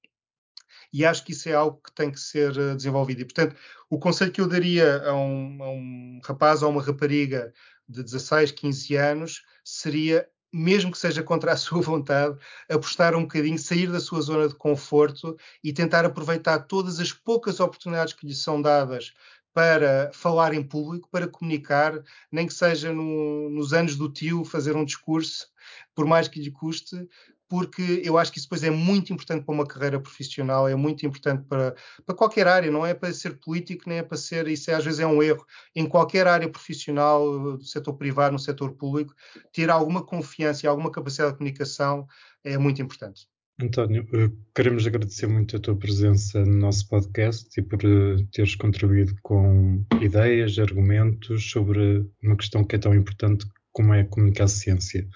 e 0.92 1.04
acho 1.04 1.24
que 1.24 1.32
isso 1.32 1.48
é 1.48 1.52
algo 1.52 1.80
que 1.80 1.92
tem 1.92 2.10
que 2.10 2.18
ser 2.18 2.56
eh, 2.56 2.74
desenvolvido. 2.74 3.20
E, 3.20 3.24
portanto, 3.24 3.56
o 3.88 3.98
conselho 3.98 4.32
que 4.32 4.40
eu 4.40 4.48
daria 4.48 5.02
a 5.04 5.14
um, 5.14 5.62
a 5.62 5.70
um 5.70 6.20
rapaz 6.24 6.62
ou 6.62 6.70
uma 6.70 6.82
rapariga 6.82 7.52
de 7.88 8.02
16, 8.02 8.52
15 8.52 8.96
anos 8.96 9.42
seria 9.64 10.28
mesmo 10.52 10.90
que 10.90 10.98
seja 10.98 11.22
contra 11.22 11.52
a 11.52 11.56
sua 11.58 11.80
vontade, 11.80 12.38
apostar 12.68 13.14
um 13.14 13.22
bocadinho, 13.22 13.58
sair 13.58 13.90
da 13.90 14.00
sua 14.00 14.20
zona 14.20 14.48
de 14.48 14.54
conforto 14.54 15.36
e 15.62 15.72
tentar 15.72 16.04
aproveitar 16.04 16.60
todas 16.60 17.00
as 17.00 17.12
poucas 17.12 17.60
oportunidades 17.60 18.14
que 18.14 18.26
lhe 18.26 18.34
são 18.34 18.60
dadas 18.60 19.12
para 19.52 20.10
falar 20.12 20.54
em 20.54 20.62
público, 20.62 21.08
para 21.10 21.26
comunicar, 21.26 22.00
nem 22.30 22.46
que 22.46 22.54
seja 22.54 22.92
no, 22.92 23.50
nos 23.50 23.72
anos 23.72 23.96
do 23.96 24.08
tio, 24.08 24.44
fazer 24.44 24.76
um 24.76 24.84
discurso, 24.84 25.48
por 25.94 26.06
mais 26.06 26.28
que 26.28 26.40
lhe 26.40 26.50
custe, 26.50 27.08
porque 27.50 28.00
eu 28.04 28.16
acho 28.16 28.30
que 28.30 28.38
isso 28.38 28.46
depois 28.46 28.62
é 28.62 28.70
muito 28.70 29.12
importante 29.12 29.44
para 29.44 29.52
uma 29.52 29.66
carreira 29.66 29.98
profissional, 29.98 30.68
é 30.68 30.76
muito 30.76 31.04
importante 31.04 31.42
para, 31.48 31.74
para 32.06 32.14
qualquer 32.14 32.46
área, 32.46 32.70
não 32.70 32.86
é 32.86 32.94
para 32.94 33.12
ser 33.12 33.40
político, 33.40 33.88
nem 33.88 33.98
é 33.98 34.02
para 34.04 34.16
ser, 34.16 34.46
isso 34.46 34.70
é, 34.70 34.74
às 34.74 34.84
vezes 34.84 35.00
é 35.00 35.06
um 35.06 35.20
erro, 35.20 35.44
em 35.74 35.84
qualquer 35.84 36.28
área 36.28 36.48
profissional, 36.48 37.56
do 37.58 37.64
setor 37.64 37.94
privado, 37.94 38.34
no 38.34 38.38
setor 38.38 38.74
público, 38.74 39.12
ter 39.52 39.68
alguma 39.68 40.06
confiança 40.06 40.64
e 40.64 40.68
alguma 40.68 40.92
capacidade 40.92 41.32
de 41.32 41.38
comunicação 41.38 42.06
é 42.44 42.56
muito 42.56 42.80
importante. 42.80 43.26
António, 43.60 44.06
eh, 44.14 44.30
queremos 44.54 44.86
agradecer 44.86 45.26
muito 45.26 45.56
a 45.56 45.60
tua 45.60 45.76
presença 45.76 46.44
no 46.44 46.56
nosso 46.56 46.88
podcast 46.88 47.48
e 47.58 47.62
por 47.62 47.80
eh, 47.84 48.24
teres 48.32 48.54
contribuído 48.54 49.14
com 49.22 49.84
ideias, 50.00 50.56
argumentos 50.56 51.50
sobre 51.50 52.06
uma 52.22 52.36
questão 52.36 52.64
que 52.64 52.76
é 52.76 52.78
tão 52.78 52.94
importante 52.94 53.44
como 53.72 53.92
é 53.92 54.04
comunicar 54.04 54.46
ciência. 54.46 55.06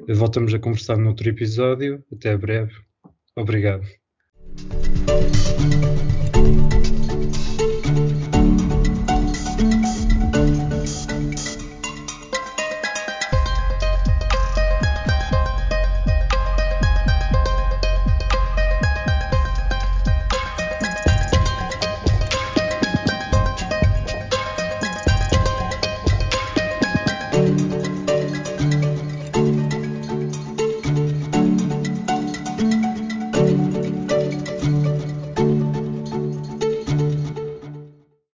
Voltamos 0.00 0.52
a 0.54 0.58
conversar 0.58 0.96
noutro 0.98 1.28
episódio. 1.28 2.04
Até 2.12 2.36
breve. 2.36 2.72
Obrigado. 3.36 3.84